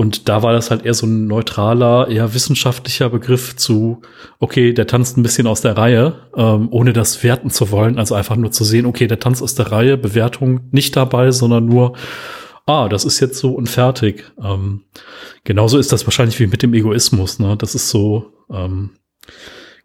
Und 0.00 0.30
da 0.30 0.42
war 0.42 0.54
das 0.54 0.70
halt 0.70 0.86
eher 0.86 0.94
so 0.94 1.06
ein 1.06 1.26
neutraler, 1.26 2.08
eher 2.08 2.32
wissenschaftlicher 2.32 3.10
Begriff 3.10 3.56
zu, 3.56 4.00
okay, 4.38 4.72
der 4.72 4.86
tanzt 4.86 5.18
ein 5.18 5.22
bisschen 5.22 5.46
aus 5.46 5.60
der 5.60 5.76
Reihe, 5.76 6.14
ähm, 6.34 6.68
ohne 6.70 6.94
das 6.94 7.22
werten 7.22 7.50
zu 7.50 7.70
wollen. 7.70 7.98
Also 7.98 8.14
einfach 8.14 8.36
nur 8.36 8.50
zu 8.50 8.64
sehen, 8.64 8.86
okay, 8.86 9.06
der 9.06 9.20
tanzt 9.20 9.42
aus 9.42 9.54
der 9.54 9.70
Reihe, 9.70 9.98
Bewertung 9.98 10.60
nicht 10.70 10.96
dabei, 10.96 11.32
sondern 11.32 11.66
nur, 11.66 11.96
ah, 12.64 12.88
das 12.88 13.04
ist 13.04 13.20
jetzt 13.20 13.38
so 13.38 13.52
und 13.52 13.68
fertig. 13.68 14.24
Ähm, 14.42 14.84
genauso 15.44 15.76
ist 15.76 15.92
das 15.92 16.06
wahrscheinlich 16.06 16.40
wie 16.40 16.46
mit 16.46 16.62
dem 16.62 16.72
Egoismus. 16.72 17.38
Ne? 17.38 17.56
Das 17.58 17.74
ist 17.74 17.90
so 17.90 18.32
ähm, 18.50 18.92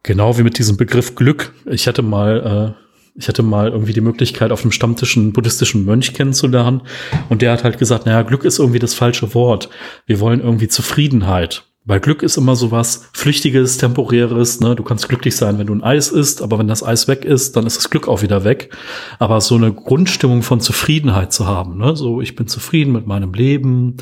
genau 0.02 0.38
wie 0.38 0.44
mit 0.44 0.58
diesem 0.60 0.78
Begriff 0.78 1.16
Glück. 1.16 1.54
Ich 1.66 1.88
hatte 1.88 2.04
mal, 2.04 2.76
äh, 2.78 2.85
ich 3.18 3.30
hatte 3.30 3.44
mal 3.44 3.70
irgendwie 3.70 3.94
die 3.94 4.02
Möglichkeit, 4.02 4.52
auf 4.52 4.62
einem 4.62 4.74
Stammtisch 4.74 5.16
einen 5.16 5.32
buddhistischen 5.32 5.86
Mönch 5.86 6.14
kennenzulernen. 6.14 6.82
Und 7.30 7.42
der 7.42 7.54
hat 7.54 7.64
halt 7.64 7.78
gesagt, 7.78 8.06
naja, 8.06 8.22
Glück 8.24 8.44
ist 8.44 8.60
irgendwie 8.60 8.80
das 8.80 8.94
falsche 8.94 9.34
Wort. 9.34 9.70
Wir 10.06 10.20
wollen 10.20 10.42
irgendwie 10.42 10.68
Zufriedenheit. 10.68 11.64
Weil 11.86 12.00
Glück 12.00 12.24
ist 12.24 12.36
immer 12.36 12.56
so 12.56 12.72
was 12.72 13.08
Flüchtiges, 13.14 13.78
Temporäres. 13.78 14.60
Ne? 14.60 14.76
Du 14.76 14.84
kannst 14.84 15.08
glücklich 15.08 15.36
sein, 15.36 15.60
wenn 15.60 15.68
du 15.68 15.76
ein 15.76 15.84
Eis 15.84 16.10
isst, 16.10 16.42
aber 16.42 16.60
wenn 16.60 16.68
das 16.68 16.84
Eis 16.84 17.08
weg 17.08 17.24
ist, 17.24 17.56
dann 17.56 17.66
ist 17.66 17.78
das 17.78 17.90
Glück 17.90 18.08
auch 18.08 18.22
wieder 18.24 18.44
weg. 18.44 18.76
Aber 19.20 19.40
so 19.40 19.56
eine 19.56 19.72
Grundstimmung 19.72 20.42
von 20.42 20.60
Zufriedenheit 20.60 21.32
zu 21.32 21.46
haben, 21.46 21.78
ne? 21.78 21.96
so 21.96 22.22
ich 22.22 22.36
bin 22.36 22.48
zufrieden 22.48 22.92
mit 22.92 23.06
meinem 23.06 23.34
Leben, 23.34 23.98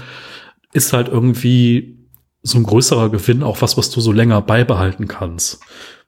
ist 0.72 0.93
halt 0.93 1.09
irgendwie 1.09 1.99
so 2.41 2.57
ein 2.57 2.64
größerer 2.64 3.09
Gewinn, 3.09 3.43
auch 3.43 3.61
was, 3.61 3.78
was 3.78 3.89
du 3.89 3.99
so 3.99 4.14
länger 4.14 4.41
beibehalten 4.41 5.07
kannst. 5.07 5.59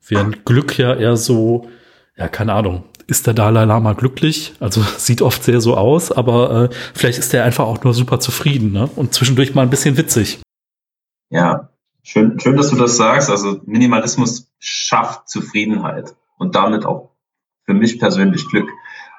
Während 0.07 0.45
Glück 0.45 0.77
ja 0.77 0.95
eher 0.95 1.17
so, 1.17 1.67
ja, 2.17 2.29
keine 2.29 2.53
Ahnung, 2.53 2.85
ist 3.07 3.27
der 3.27 3.33
Dalai 3.33 3.65
Lama 3.65 3.93
glücklich? 3.93 4.53
Also 4.59 4.81
sieht 4.97 5.21
oft 5.21 5.43
sehr 5.43 5.61
so 5.61 5.75
aus, 5.77 6.11
aber 6.11 6.69
äh, 6.69 6.75
vielleicht 6.93 7.19
ist 7.19 7.33
er 7.33 7.43
einfach 7.43 7.65
auch 7.65 7.83
nur 7.83 7.93
super 7.93 8.19
zufrieden 8.19 8.71
ne? 8.71 8.89
und 8.95 9.13
zwischendurch 9.13 9.55
mal 9.55 9.63
ein 9.63 9.69
bisschen 9.69 9.97
witzig. 9.97 10.39
Ja, 11.29 11.69
schön, 12.03 12.39
schön, 12.39 12.57
dass 12.57 12.69
du 12.69 12.75
das 12.75 12.97
sagst. 12.97 13.29
Also 13.29 13.61
Minimalismus 13.65 14.51
schafft 14.59 15.29
Zufriedenheit 15.29 16.15
und 16.37 16.55
damit 16.55 16.85
auch 16.85 17.11
für 17.65 17.73
mich 17.73 17.99
persönlich 17.99 18.47
Glück. 18.47 18.69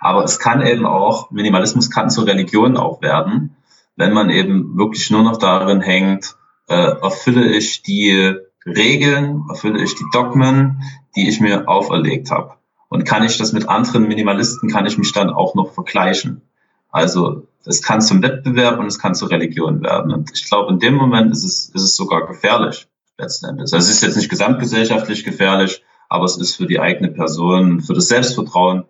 Aber 0.01 0.25
es 0.25 0.39
kann 0.39 0.65
eben 0.65 0.87
auch, 0.87 1.31
Minimalismus 1.31 1.91
kann 1.91 2.11
zur 2.11 2.27
Religion 2.27 2.77
auch 2.77 3.03
werden, 3.03 3.57
wenn 3.97 4.13
man 4.13 4.31
eben 4.31 4.77
wirklich 4.77 5.11
nur 5.11 5.23
noch 5.23 5.39
darin 5.39 5.81
hängt, 5.81 6.37
äh, 6.69 6.75
erfülle 6.75 7.51
ich 7.57 7.83
die 7.83 8.35
Regeln, 8.67 9.45
erfülle 9.49 9.83
ich 9.83 9.95
die 9.95 10.05
Dogmen, 10.13 10.83
die 11.17 11.29
ich 11.29 11.41
mir 11.41 11.69
auferlegt 11.69 12.31
habe. 12.31 12.56
Und 12.89 13.05
kann 13.05 13.25
ich 13.25 13.37
das 13.39 13.53
mit 13.53 13.69
anderen 13.69 14.07
Minimalisten, 14.07 14.71
kann 14.71 14.87
ich 14.87 14.99
mich 14.99 15.13
dann 15.13 15.31
auch 15.31 15.55
noch 15.55 15.73
vergleichen. 15.73 16.43
Also 16.91 17.47
es 17.65 17.83
kann 17.83 18.01
zum 18.01 18.23
Wettbewerb 18.23 18.79
und 18.79 18.87
es 18.87 18.99
kann 18.99 19.15
zur 19.15 19.31
Religion 19.31 19.83
werden. 19.83 20.13
Und 20.13 20.31
ich 20.33 20.47
glaube, 20.47 20.73
in 20.73 20.79
dem 20.79 20.95
Moment 20.95 21.33
ist 21.33 21.45
es, 21.45 21.69
ist 21.71 21.83
es 21.83 21.97
sogar 21.97 22.27
gefährlich, 22.27 22.87
letzten 23.19 23.47
Endes. 23.47 23.73
Also 23.73 23.89
es 23.89 23.97
ist 23.97 24.03
jetzt 24.03 24.17
nicht 24.17 24.29
gesamtgesellschaftlich 24.29 25.25
gefährlich, 25.25 25.83
aber 26.09 26.25
es 26.25 26.37
ist 26.37 26.55
für 26.55 26.67
die 26.67 26.81
eigene 26.81 27.11
Person, 27.11 27.81
für 27.81 27.95
das 27.95 28.09
Selbstvertrauen 28.09 28.85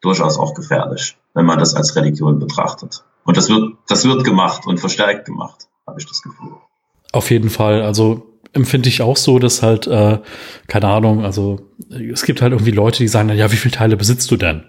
durchaus 0.00 0.38
auch 0.38 0.54
gefährlich, 0.54 1.16
wenn 1.34 1.46
man 1.46 1.58
das 1.58 1.74
als 1.74 1.94
Religion 1.96 2.38
betrachtet. 2.38 3.04
Und 3.24 3.36
das 3.36 3.48
wird, 3.48 3.74
das 3.88 4.04
wird 4.04 4.24
gemacht 4.24 4.66
und 4.66 4.78
verstärkt 4.78 5.24
gemacht, 5.24 5.68
habe 5.86 6.00
ich 6.00 6.06
das 6.06 6.22
Gefühl. 6.22 6.56
Auf 7.12 7.30
jeden 7.30 7.50
Fall. 7.50 7.82
Also 7.82 8.26
empfinde 8.56 8.88
ich 8.88 9.02
auch 9.02 9.16
so, 9.16 9.38
dass 9.38 9.62
halt, 9.62 9.86
äh, 9.86 10.18
keine 10.66 10.88
Ahnung, 10.88 11.24
also 11.24 11.60
es 11.90 12.24
gibt 12.24 12.42
halt 12.42 12.52
irgendwie 12.52 12.72
Leute, 12.72 12.98
die 12.98 13.08
sagen, 13.08 13.28
ja, 13.30 13.52
wie 13.52 13.56
viele 13.56 13.74
Teile 13.74 13.96
besitzt 13.96 14.30
du 14.30 14.36
denn? 14.36 14.64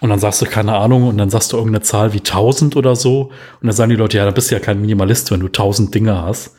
Und 0.00 0.10
dann 0.10 0.18
sagst 0.18 0.42
du, 0.42 0.46
keine 0.46 0.74
Ahnung, 0.74 1.06
und 1.08 1.18
dann 1.18 1.30
sagst 1.30 1.52
du 1.52 1.56
irgendeine 1.56 1.82
Zahl 1.82 2.12
wie 2.12 2.18
1000 2.18 2.76
oder 2.76 2.96
so. 2.96 3.30
Und 3.60 3.66
dann 3.66 3.72
sagen 3.72 3.90
die 3.90 3.96
Leute, 3.96 4.18
ja, 4.18 4.24
da 4.24 4.30
bist 4.30 4.50
du 4.50 4.54
ja 4.54 4.60
kein 4.60 4.80
Minimalist, 4.80 5.30
wenn 5.30 5.40
du 5.40 5.46
1000 5.46 5.94
Dinge 5.94 6.22
hast. 6.22 6.56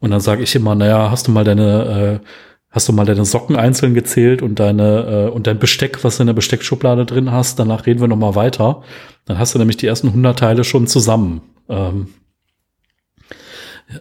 Und 0.00 0.10
dann 0.10 0.20
sage 0.20 0.42
ich 0.42 0.54
immer, 0.54 0.74
naja, 0.74 1.10
hast 1.10 1.26
du 1.26 1.32
mal 1.32 1.44
deine, 1.44 2.20
äh, 2.22 2.26
hast 2.70 2.88
du 2.88 2.92
mal 2.92 3.04
deine 3.04 3.24
Socken 3.24 3.56
einzeln 3.56 3.94
gezählt 3.94 4.42
und 4.42 4.60
deine, 4.60 5.28
äh, 5.28 5.30
und 5.30 5.46
dein 5.46 5.58
Besteck, 5.58 6.04
was 6.04 6.16
du 6.16 6.22
in 6.22 6.28
der 6.28 6.34
Besteckschublade 6.34 7.04
drin 7.04 7.32
hast, 7.32 7.58
danach 7.58 7.86
reden 7.86 8.00
wir 8.00 8.08
nochmal 8.08 8.36
weiter. 8.36 8.82
Dann 9.24 9.38
hast 9.38 9.54
du 9.54 9.58
nämlich 9.58 9.76
die 9.76 9.86
ersten 9.86 10.08
100 10.08 10.38
Teile 10.38 10.62
schon 10.62 10.86
zusammen. 10.86 11.40
Ähm, 11.68 12.08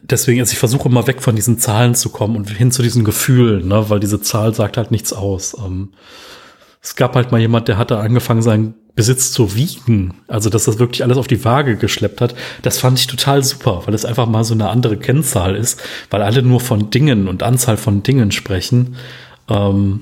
deswegen, 0.01 0.39
also 0.39 0.51
ich 0.51 0.59
versuche 0.59 0.89
immer 0.89 1.07
weg 1.07 1.21
von 1.21 1.35
diesen 1.35 1.59
Zahlen 1.59 1.95
zu 1.95 2.09
kommen 2.09 2.35
und 2.35 2.49
hin 2.49 2.71
zu 2.71 2.81
diesen 2.81 3.03
Gefühlen, 3.03 3.67
ne, 3.67 3.89
weil 3.89 3.99
diese 3.99 4.21
Zahl 4.21 4.53
sagt 4.53 4.77
halt 4.77 4.91
nichts 4.91 5.13
aus. 5.13 5.55
Ähm, 5.57 5.89
es 6.81 6.95
gab 6.95 7.15
halt 7.15 7.31
mal 7.31 7.41
jemand, 7.41 7.67
der 7.67 7.77
hatte 7.77 7.97
angefangen, 7.97 8.41
seinen 8.41 8.75
Besitz 8.95 9.31
zu 9.31 9.55
wiegen. 9.55 10.15
Also, 10.27 10.49
dass 10.49 10.65
das 10.65 10.79
wirklich 10.79 11.03
alles 11.03 11.17
auf 11.17 11.27
die 11.27 11.43
Waage 11.43 11.77
geschleppt 11.77 12.21
hat. 12.21 12.35
Das 12.61 12.79
fand 12.79 12.97
ich 12.99 13.07
total 13.07 13.43
super, 13.43 13.83
weil 13.85 13.93
es 13.93 14.05
einfach 14.05 14.27
mal 14.27 14.43
so 14.43 14.53
eine 14.53 14.69
andere 14.69 14.97
Kennzahl 14.97 15.55
ist, 15.55 15.81
weil 16.09 16.21
alle 16.21 16.41
nur 16.41 16.59
von 16.59 16.89
Dingen 16.89 17.27
und 17.27 17.43
Anzahl 17.43 17.77
von 17.77 18.03
Dingen 18.03 18.31
sprechen. 18.31 18.95
Ähm, 19.49 20.01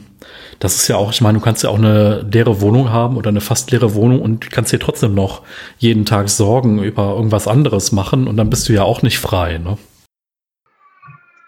das 0.59 0.76
ist 0.76 0.88
ja 0.88 0.95
auch, 0.95 1.11
ich 1.11 1.21
meine, 1.21 1.38
du 1.38 1.43
kannst 1.43 1.63
ja 1.63 1.69
auch 1.69 1.78
eine 1.78 2.21
leere 2.32 2.61
Wohnung 2.61 2.89
haben 2.89 3.17
oder 3.17 3.30
eine 3.30 3.41
fast 3.41 3.71
leere 3.71 3.93
Wohnung 3.93 4.21
und 4.21 4.51
kannst 4.51 4.71
dir 4.71 4.80
trotzdem 4.80 5.13
noch 5.13 5.41
jeden 5.78 6.05
Tag 6.05 6.30
Sorgen 6.30 6.82
über 6.84 7.15
irgendwas 7.15 7.47
anderes 7.47 7.91
machen 7.91 8.28
und 8.28 8.38
dann 8.38 8.49
bist 8.49 8.69
du 8.69 8.73
ja 8.73 8.84
auch 8.84 9.01
nicht 9.01 9.19
frei, 9.19 9.57
ne? 9.57 9.78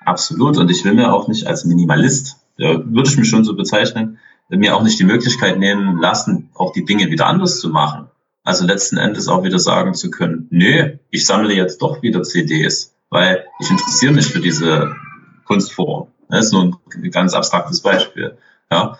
Absolut. 0.05 0.57
Und 0.57 0.71
ich 0.71 0.85
will 0.85 0.93
mir 0.93 1.13
auch 1.13 1.27
nicht 1.27 1.47
als 1.47 1.65
Minimalist, 1.65 2.37
ja, 2.57 2.79
würde 2.85 3.09
ich 3.09 3.17
mich 3.17 3.29
schon 3.29 3.43
so 3.43 3.55
bezeichnen, 3.55 4.19
mir 4.49 4.75
auch 4.75 4.83
nicht 4.83 4.99
die 4.99 5.03
Möglichkeit 5.03 5.59
nehmen 5.59 5.99
lassen, 5.99 6.49
auch 6.55 6.71
die 6.71 6.85
Dinge 6.85 7.09
wieder 7.09 7.27
anders 7.27 7.59
zu 7.59 7.69
machen. 7.69 8.07
Also 8.43 8.65
letzten 8.65 8.97
Endes 8.97 9.27
auch 9.27 9.43
wieder 9.43 9.59
sagen 9.59 9.93
zu 9.93 10.09
können, 10.09 10.47
nö, 10.49 10.97
ich 11.09 11.25
sammle 11.25 11.53
jetzt 11.53 11.81
doch 11.81 12.01
wieder 12.01 12.23
CDs, 12.23 12.95
weil 13.09 13.43
ich 13.59 13.69
interessiere 13.69 14.13
mich 14.13 14.27
für 14.27 14.39
diese 14.39 14.95
Kunstform. 15.45 16.07
Das 16.29 16.45
ist 16.45 16.53
nur 16.53 16.79
ein 16.93 17.11
ganz 17.11 17.33
abstraktes 17.33 17.81
Beispiel. 17.81 18.37
Ja. 18.71 18.97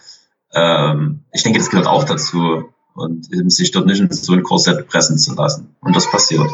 Ähm, 0.54 1.24
ich 1.32 1.44
denke, 1.44 1.60
das 1.60 1.70
gehört 1.70 1.88
auch 1.88 2.04
dazu 2.04 2.70
und 2.94 3.32
eben 3.32 3.50
sich 3.50 3.72
dort 3.72 3.86
nicht 3.86 4.00
in 4.00 4.12
so 4.12 4.34
ein 4.34 4.44
Korsett 4.44 4.88
pressen 4.88 5.18
zu 5.18 5.36
lassen. 5.36 5.76
Und 5.82 5.96
das 5.96 6.10
passiert. 6.10 6.50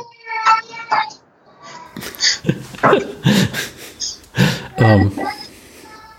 um. 4.77 5.11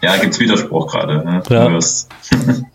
Ja, 0.01 0.17
gibt's 0.17 0.39
Widerspruch 0.39 0.87
gerade. 0.91 1.25
Ne? 1.25 1.43
Ja. 1.49 1.79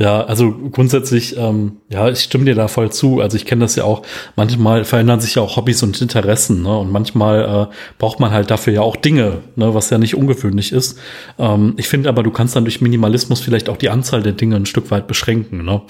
Ja, 0.00 0.22
also 0.22 0.50
grundsätzlich, 0.50 1.36
ähm, 1.36 1.76
ja, 1.90 2.08
ich 2.08 2.20
stimme 2.20 2.46
dir 2.46 2.54
da 2.54 2.68
voll 2.68 2.90
zu. 2.90 3.20
Also 3.20 3.36
ich 3.36 3.44
kenne 3.44 3.60
das 3.60 3.76
ja 3.76 3.84
auch. 3.84 4.00
Manchmal 4.34 4.86
verändern 4.86 5.20
sich 5.20 5.34
ja 5.34 5.42
auch 5.42 5.58
Hobbys 5.58 5.82
und 5.82 6.00
Interessen, 6.00 6.62
ne? 6.62 6.78
Und 6.78 6.90
manchmal 6.90 7.68
äh, 7.70 7.74
braucht 7.98 8.18
man 8.18 8.30
halt 8.30 8.50
dafür 8.50 8.72
ja 8.72 8.80
auch 8.80 8.96
Dinge, 8.96 9.42
ne? 9.56 9.74
was 9.74 9.90
ja 9.90 9.98
nicht 9.98 10.14
ungewöhnlich 10.14 10.72
ist. 10.72 10.98
Ähm, 11.38 11.74
ich 11.76 11.86
finde 11.86 12.08
aber, 12.08 12.22
du 12.22 12.30
kannst 12.30 12.56
dann 12.56 12.64
durch 12.64 12.80
Minimalismus 12.80 13.40
vielleicht 13.40 13.68
auch 13.68 13.76
die 13.76 13.90
Anzahl 13.90 14.22
der 14.22 14.32
Dinge 14.32 14.56
ein 14.56 14.64
Stück 14.64 14.90
weit 14.90 15.06
beschränken. 15.06 15.66
Ne? 15.66 15.82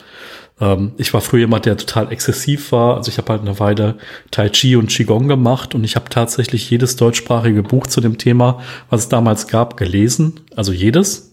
Ähm, 0.61 0.90
ich 0.96 1.14
war 1.14 1.20
früher 1.20 1.42
jemand, 1.42 1.66
der 1.66 1.76
total 1.76 2.11
exzessiv 2.11 2.72
war. 2.72 2.96
Also 2.96 3.12
ich 3.12 3.18
habe 3.18 3.30
halt 3.30 3.42
eine 3.42 3.61
Weile 3.61 3.94
Tai 4.32 4.48
Chi 4.48 4.74
und 4.74 4.88
Qigong 4.88 5.28
gemacht 5.28 5.76
und 5.76 5.84
ich 5.84 5.94
habe 5.94 6.11
tatsächlich 6.11 6.68
jedes 6.68 6.96
deutschsprachige 6.96 7.62
Buch 7.62 7.86
zu 7.86 8.00
dem 8.00 8.18
Thema, 8.18 8.61
was 8.88 9.02
es 9.02 9.08
damals 9.08 9.46
gab, 9.46 9.76
gelesen. 9.76 10.40
Also 10.56 10.72
jedes. 10.72 11.32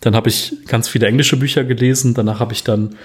Dann 0.00 0.14
habe 0.14 0.28
ich 0.28 0.56
ganz 0.66 0.88
viele 0.88 1.06
englische 1.06 1.36
Bücher 1.36 1.64
gelesen. 1.64 2.14
Danach 2.14 2.40
habe 2.40 2.52
ich 2.52 2.64
dann 2.64 2.96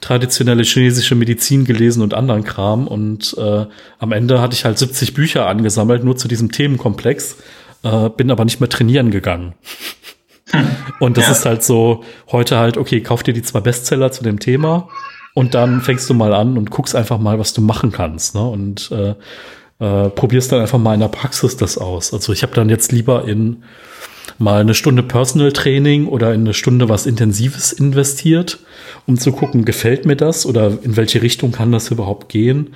traditionelle 0.00 0.62
chinesische 0.62 1.14
Medizin 1.14 1.64
gelesen 1.64 2.02
und 2.02 2.14
anderen 2.14 2.44
Kram. 2.44 2.86
Und 2.86 3.36
äh, 3.38 3.66
am 3.98 4.12
Ende 4.12 4.40
hatte 4.40 4.54
ich 4.54 4.64
halt 4.64 4.78
70 4.78 5.14
Bücher 5.14 5.46
angesammelt, 5.46 6.04
nur 6.04 6.16
zu 6.16 6.28
diesem 6.28 6.50
Themenkomplex. 6.52 7.36
Äh, 7.82 8.10
bin 8.10 8.30
aber 8.30 8.44
nicht 8.44 8.60
mehr 8.60 8.68
trainieren 8.68 9.10
gegangen. 9.10 9.54
Hm. 10.50 10.66
Und 11.00 11.16
das 11.16 11.26
ja. 11.26 11.32
ist 11.32 11.44
halt 11.44 11.62
so, 11.62 12.04
heute 12.30 12.58
halt, 12.58 12.76
okay, 12.76 13.00
kauf 13.00 13.22
dir 13.22 13.34
die 13.34 13.42
zwei 13.42 13.60
Bestseller 13.60 14.12
zu 14.12 14.22
dem 14.22 14.38
Thema 14.38 14.88
und 15.34 15.54
dann 15.54 15.80
fängst 15.80 16.08
du 16.10 16.14
mal 16.14 16.34
an 16.34 16.56
und 16.58 16.70
guckst 16.70 16.94
einfach 16.94 17.18
mal, 17.18 17.38
was 17.38 17.52
du 17.52 17.60
machen 17.60 17.90
kannst. 17.90 18.34
Ne? 18.34 18.42
Und 18.42 18.90
äh, 18.92 19.14
äh, 19.78 20.10
probierst 20.10 20.52
dann 20.52 20.60
einfach 20.60 20.78
mal 20.78 20.94
in 20.94 21.00
der 21.00 21.08
Praxis 21.08 21.56
das 21.56 21.78
aus. 21.78 22.12
Also 22.12 22.32
ich 22.32 22.42
habe 22.42 22.54
dann 22.54 22.68
jetzt 22.68 22.92
lieber 22.92 23.26
in 23.26 23.64
mal 24.38 24.60
eine 24.60 24.74
Stunde 24.74 25.02
Personal 25.02 25.52
Training 25.52 26.06
oder 26.06 26.34
in 26.34 26.42
eine 26.42 26.54
Stunde 26.54 26.88
was 26.88 27.06
Intensives 27.06 27.72
investiert, 27.72 28.58
um 29.06 29.18
zu 29.18 29.32
gucken, 29.32 29.64
gefällt 29.64 30.06
mir 30.06 30.16
das 30.16 30.46
oder 30.46 30.78
in 30.82 30.96
welche 30.96 31.22
Richtung 31.22 31.52
kann 31.52 31.72
das 31.72 31.90
überhaupt 31.90 32.28
gehen, 32.28 32.74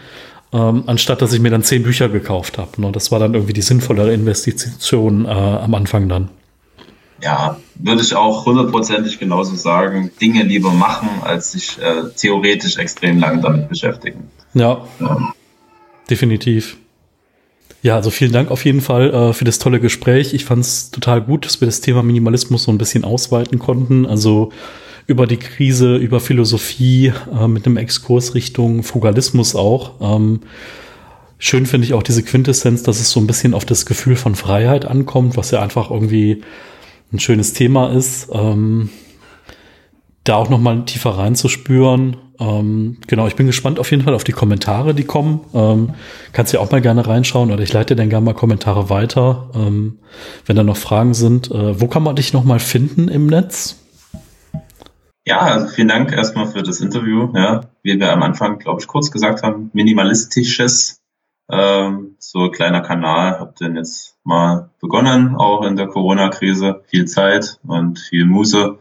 ähm, 0.53 0.85
anstatt 0.87 1.23
dass 1.23 1.33
ich 1.33 1.41
mir 1.41 1.51
dann 1.51 1.63
zehn 1.63 1.83
Bücher 1.83 2.09
gekauft 2.09 2.59
habe. 2.59 2.81
Ne? 2.81 2.93
Das 2.93 3.11
war 3.13 3.19
dann 3.19 3.35
irgendwie 3.35 3.53
die 3.53 3.63
sinnvollere 3.63 4.13
Investition 4.13 5.25
äh, 5.25 5.29
am 5.29 5.75
Anfang 5.75 6.09
dann. 6.09 6.31
Ja, 7.23 7.57
würde 7.77 8.03
ich 8.03 8.15
auch 8.15 8.45
hundertprozentig 8.45 9.19
genauso 9.19 9.57
sagen. 9.57 10.11
Dinge 10.21 10.43
lieber 10.43 10.71
machen, 10.71 11.09
als 11.23 11.53
sich 11.53 11.79
äh, 11.81 12.11
theoretisch 12.15 12.77
extrem 12.77 13.19
lange 13.19 13.41
damit 13.41 13.69
beschäftigen. 13.69 14.29
Ja, 14.53 14.87
ja. 15.01 15.33
definitiv. 16.11 16.77
Ja, 17.83 17.95
also 17.95 18.11
vielen 18.11 18.33
Dank 18.33 18.51
auf 18.51 18.65
jeden 18.65 18.81
Fall 18.81 19.13
äh, 19.13 19.33
für 19.33 19.45
das 19.45 19.59
tolle 19.59 19.81
Gespräch. 19.81 20.35
Ich 20.35 20.45
fand 20.45 20.63
es 20.63 20.91
total 20.91 21.23
gut, 21.23 21.45
dass 21.45 21.61
wir 21.61 21.67
das 21.67 21.81
Thema 21.81 22.03
Minimalismus 22.03 22.65
so 22.65 22.73
ein 22.73 22.79
bisschen 22.79 23.05
ausweiten 23.05 23.59
konnten. 23.59 24.07
Also 24.07 24.51
über 25.07 25.27
die 25.27 25.37
Krise, 25.37 25.97
über 25.97 26.19
Philosophie, 26.21 27.13
äh, 27.33 27.47
mit 27.47 27.67
einem 27.67 27.77
Exkurs 27.77 28.35
Richtung 28.35 28.83
Fugalismus 28.83 29.55
auch. 29.55 30.01
Ähm, 30.01 30.41
schön 31.39 31.67
finde 31.67 31.87
ich 31.87 31.95
auch 31.95 32.03
diese 32.03 32.23
Quintessenz, 32.23 32.83
dass 32.83 33.01
es 33.01 33.11
so 33.11 33.21
ein 33.21 33.27
bisschen 33.27 33.55
auf 33.55 33.65
das 33.65 33.87
Gefühl 33.87 34.17
von 34.17 34.35
Freiheit 34.35 34.85
ankommt, 34.85 35.37
was 35.37 35.53
ja 35.53 35.63
einfach 35.63 35.91
irgendwie 35.91 36.43
ein 37.13 37.21
schönes 37.21 37.53
Thema 37.53 37.93
ist. 37.93 38.29
Ähm, 38.33 38.91
da 40.25 40.37
auch 40.37 40.51
noch 40.51 40.61
mal 40.61 40.85
tiefer 40.85 41.11
reinzuspüren. 41.11 42.17
Ähm, 42.39 42.99
genau, 43.07 43.27
ich 43.27 43.37
bin 43.37 43.47
gespannt 43.47 43.79
auf 43.79 43.91
jeden 43.91 44.03
Fall 44.03 44.15
auf 44.15 44.25
die 44.25 44.33
Kommentare, 44.33 44.95
die 44.95 45.05
kommen. 45.05 45.41
Ähm, 45.55 45.95
kannst 46.33 46.53
ja 46.53 46.61
auch 46.61 46.71
mal 46.71 46.81
gerne 46.81 47.07
reinschauen 47.07 47.51
oder 47.51 47.63
ich 47.63 47.73
leite 47.73 47.97
dann 47.97 48.11
gerne 48.11 48.25
mal 48.25 48.35
Kommentare 48.35 48.91
weiter, 48.91 49.51
ähm, 49.55 49.99
wenn 50.45 50.57
da 50.57 50.63
noch 50.63 50.77
Fragen 50.77 51.15
sind. 51.15 51.51
Äh, 51.51 51.81
wo 51.81 51.87
kann 51.87 52.03
man 52.03 52.17
dich 52.17 52.33
nochmal 52.33 52.59
finden 52.59 53.09
im 53.09 53.27
Netz? 53.27 53.77
Ja, 55.27 55.41
also 55.41 55.67
vielen 55.67 55.89
Dank 55.89 56.13
erstmal 56.13 56.47
für 56.47 56.63
das 56.63 56.81
Interview. 56.81 57.33
Ja, 57.35 57.63
wie 57.83 57.99
wir 57.99 58.13
am 58.13 58.23
Anfang, 58.23 58.59
glaube 58.59 58.81
ich, 58.81 58.87
kurz 58.87 59.11
gesagt 59.11 59.43
haben, 59.43 59.71
minimalistisches, 59.73 61.03
ähm, 61.51 62.15
so 62.21 62.51
kleiner 62.51 62.81
Kanal. 62.81 63.41
Hab 63.41 63.57
den 63.57 63.75
jetzt 63.75 64.17
mal 64.23 64.71
begonnen, 64.81 65.35
auch 65.35 65.65
in 65.65 65.75
der 65.75 65.89
Corona-Krise. 65.89 66.83
Viel 66.87 67.07
Zeit 67.07 67.59
und 67.67 67.99
viel 67.99 68.25
Muße, 68.25 68.79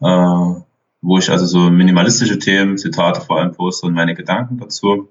äh, 0.00 0.54
wo 1.02 1.18
ich 1.18 1.30
also 1.30 1.44
so 1.44 1.70
minimalistische 1.70 2.38
Themen, 2.38 2.78
Zitate 2.78 3.20
vor 3.20 3.40
allem 3.40 3.52
poste 3.52 3.86
und 3.86 3.94
meine 3.94 4.14
Gedanken 4.14 4.58
dazu. 4.58 5.08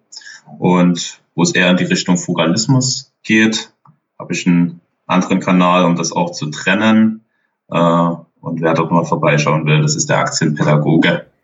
Und 0.57 1.19
wo 1.35 1.43
es 1.43 1.51
eher 1.51 1.69
in 1.69 1.77
die 1.77 1.83
Richtung 1.83 2.17
Fugalismus 2.17 3.13
geht, 3.23 3.71
habe 4.17 4.33
ich 4.33 4.47
einen 4.47 4.79
anderen 5.05 5.41
Kanal, 5.41 5.85
um 5.85 5.95
das 5.95 6.11
auch 6.11 6.31
zu 6.31 6.47
trennen. 6.49 7.25
Äh, 7.69 7.77
und 7.77 8.61
wer 8.61 8.73
dort 8.73 8.91
mal 8.91 9.05
vorbeischauen 9.05 9.65
will, 9.65 9.81
das 9.81 9.95
ist 9.95 10.09
der 10.09 10.19
Aktienpädagoge. 10.19 11.27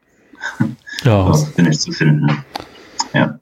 Ja. 1.04 1.28
Dort 1.28 1.56
bin 1.56 1.68
ich 1.68 1.80
zu 1.80 1.92
finden. 1.92 2.44
Ja. 3.14 3.40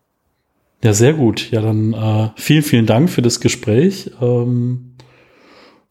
Ja, 0.83 0.93
sehr 0.93 1.13
gut. 1.13 1.51
Ja, 1.51 1.61
dann 1.61 1.93
äh, 1.93 2.29
vielen, 2.35 2.63
vielen 2.63 2.85
Dank 2.85 3.09
für 3.09 3.21
das 3.21 3.39
Gespräch. 3.39 4.11
Ähm, 4.21 4.95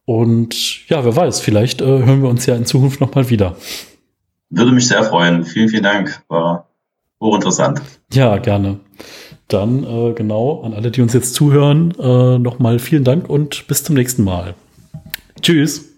und 0.04 0.86
ja, 0.88 1.02
wer 1.06 1.16
weiß, 1.16 1.40
vielleicht 1.40 1.80
äh, 1.80 1.86
hören 1.86 2.22
wir 2.22 2.28
uns 2.28 2.44
ja 2.44 2.54
in 2.54 2.66
Zukunft 2.66 3.00
nochmal 3.00 3.30
wieder. 3.30 3.56
Würde 4.56 4.72
mich 4.72 4.88
sehr 4.88 5.04
freuen. 5.04 5.44
Vielen, 5.44 5.68
vielen 5.68 5.82
Dank. 5.82 6.22
War 6.28 6.68
hochinteressant. 7.20 7.82
Ja, 8.12 8.38
gerne. 8.38 8.80
Dann 9.48 9.84
äh, 9.84 10.12
genau 10.14 10.62
an 10.62 10.74
alle, 10.74 10.90
die 10.90 11.02
uns 11.02 11.12
jetzt 11.12 11.34
zuhören, 11.34 11.92
äh, 11.98 12.38
nochmal 12.38 12.78
vielen 12.78 13.04
Dank 13.04 13.28
und 13.28 13.66
bis 13.66 13.84
zum 13.84 13.94
nächsten 13.94 14.24
Mal. 14.24 14.54
Tschüss. 15.42 15.93